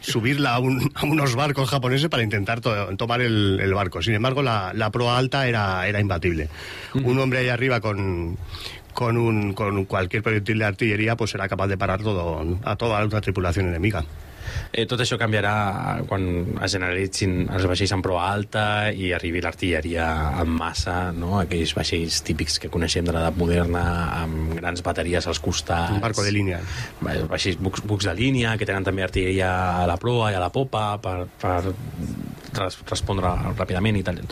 subirla 0.00 0.54
a, 0.54 0.58
un- 0.58 0.90
a 0.94 1.04
unos 1.06 1.34
barcos 1.36 1.70
japoneses 1.70 2.08
para 2.08 2.22
intentar 2.22 2.60
to- 2.60 2.96
tomar 2.96 3.20
el, 3.20 3.58
el 3.60 3.72
barco. 3.72 4.02
Sin 4.02 4.14
embargo, 4.14 4.42
la, 4.42 4.72
la 4.74 4.90
proa 4.90 5.16
alta 5.16 5.46
era, 5.48 5.86
era 5.88 6.00
imbatible. 6.00 6.48
Un 6.94 7.18
hombre 7.20 7.38
ahí 7.38 7.48
arriba 7.48 7.80
con, 7.80 8.36
con, 8.92 9.16
un, 9.16 9.52
con 9.54 9.84
cualquier 9.84 10.22
proyectil 10.22 10.58
de 10.58 10.64
artillería 10.64 11.16
pues 11.16 11.34
era 11.34 11.48
capaz 11.48 11.68
de 11.68 11.78
parar 11.78 12.02
todo, 12.02 12.58
a 12.64 12.76
toda 12.76 12.98
la 13.00 13.06
otra 13.06 13.20
tripulación 13.20 13.68
enemiga. 13.68 14.04
Eh, 14.72 14.86
tot 14.88 15.02
això 15.04 15.18
canviarà 15.20 16.00
quan 16.08 16.22
es 16.64 16.72
generalitzin 16.72 17.42
els 17.52 17.66
vaixells 17.68 17.92
en 17.92 18.00
proa 18.04 18.22
alta 18.32 18.62
i 18.96 19.10
arribi 19.12 19.42
l'artilleria 19.44 20.06
en 20.40 20.48
massa, 20.48 21.10
no? 21.12 21.34
aquells 21.42 21.74
vaixells 21.76 22.22
típics 22.24 22.56
que 22.62 22.70
coneixem 22.72 23.04
de 23.04 23.12
l'edat 23.12 23.36
moderna, 23.36 23.82
amb 24.22 24.54
grans 24.56 24.80
bateries 24.86 25.28
als 25.28 25.42
costats. 25.44 25.92
Un 25.92 26.00
barco 26.00 26.24
de 26.24 26.32
línea. 26.32 26.60
Va- 27.04 27.18
Vaixells 27.34 27.60
bucs, 27.60 27.84
bucs 27.84 28.08
de 28.08 28.14
línia, 28.16 28.56
que 28.56 28.64
tenen 28.64 28.84
també 28.88 29.04
artilleria 29.04 29.50
a 29.82 29.84
la 29.90 29.98
proa 30.00 30.32
i 30.32 30.38
a 30.38 30.40
la 30.40 30.48
popa 30.54 30.86
per, 31.04 31.18
per 31.42 31.58
res, 32.56 32.80
respondre 32.88 33.28
ràpidament 33.60 34.00
i 34.00 34.06
tal. 34.08 34.22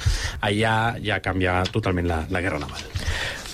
Allà 0.41 0.74
ja 1.05 1.20
canvia 1.20 1.61
totalment 1.68 2.09
la, 2.09 2.22
la 2.32 2.41
guerra 2.41 2.59
naval. 2.64 2.88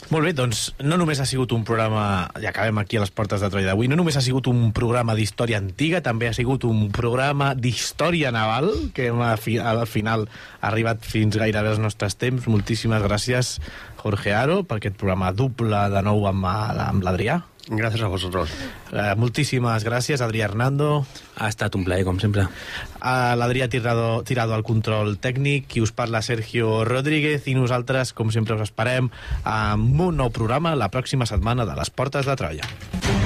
Molt 0.06 0.22
bé, 0.22 0.30
doncs 0.38 0.68
no 0.86 0.94
només 1.00 1.18
ha 1.18 1.24
sigut 1.26 1.50
un 1.50 1.64
programa, 1.66 2.28
ja 2.38 2.52
acabem 2.52 2.78
aquí 2.78 2.94
a 2.94 3.00
les 3.02 3.10
portes 3.10 3.42
de 3.42 3.48
Troia 3.50 3.72
d'avui, 3.72 3.88
no 3.90 3.96
només 3.98 4.14
ha 4.14 4.22
sigut 4.22 4.46
un 4.46 4.68
programa 4.76 5.16
d'història 5.18 5.58
antiga, 5.58 5.98
també 5.98 6.28
ha 6.30 6.36
sigut 6.36 6.62
un 6.68 6.92
programa 6.94 7.48
d'història 7.58 8.30
naval, 8.30 8.70
que 8.94 9.08
al 9.10 9.82
final 9.90 10.28
ha 10.60 10.70
arribat 10.70 11.02
fins 11.02 11.34
gairebé 11.34 11.74
als 11.74 11.82
nostres 11.82 12.14
temps. 12.22 12.46
Moltíssimes 12.46 13.02
gràcies, 13.02 13.56
Jorge 13.98 14.30
Aro, 14.30 14.62
per 14.62 14.78
aquest 14.78 14.94
programa 14.94 15.34
doble 15.34 15.82
de 15.90 16.06
nou 16.06 16.22
amb, 16.30 16.46
amb 16.46 17.02
l'Adrià. 17.02 17.40
Gracias 17.68 18.02
a 18.02 18.06
vosotros. 18.06 18.50
Eh, 18.92 19.14
moltíssimes 19.18 19.82
gràcies, 19.82 20.22
Adrià 20.22 20.46
Hernando. 20.46 21.04
Ha 21.34 21.48
estat 21.50 21.74
un 21.74 21.82
plaer, 21.84 22.04
com 22.06 22.20
sempre. 22.22 22.46
A 23.00 23.34
l'Adrià 23.34 23.66
tirado, 23.68 24.22
tirado 24.22 24.54
al 24.54 24.62
control 24.62 25.16
tècnic, 25.18 25.66
qui 25.66 25.82
us 25.82 25.90
parla 25.90 26.22
Sergio 26.22 26.84
Rodríguez, 26.86 27.48
i 27.50 27.56
nosaltres, 27.58 28.14
com 28.14 28.30
sempre, 28.30 28.54
us 28.54 28.68
esperem 28.70 29.10
amb 29.42 30.00
un 30.00 30.22
nou 30.22 30.30
programa 30.30 30.76
la 30.78 30.92
pròxima 30.94 31.26
setmana 31.26 31.66
de 31.66 31.74
les 31.74 31.90
Portes 31.90 32.26
de 32.26 32.38
Troia. 32.38 33.25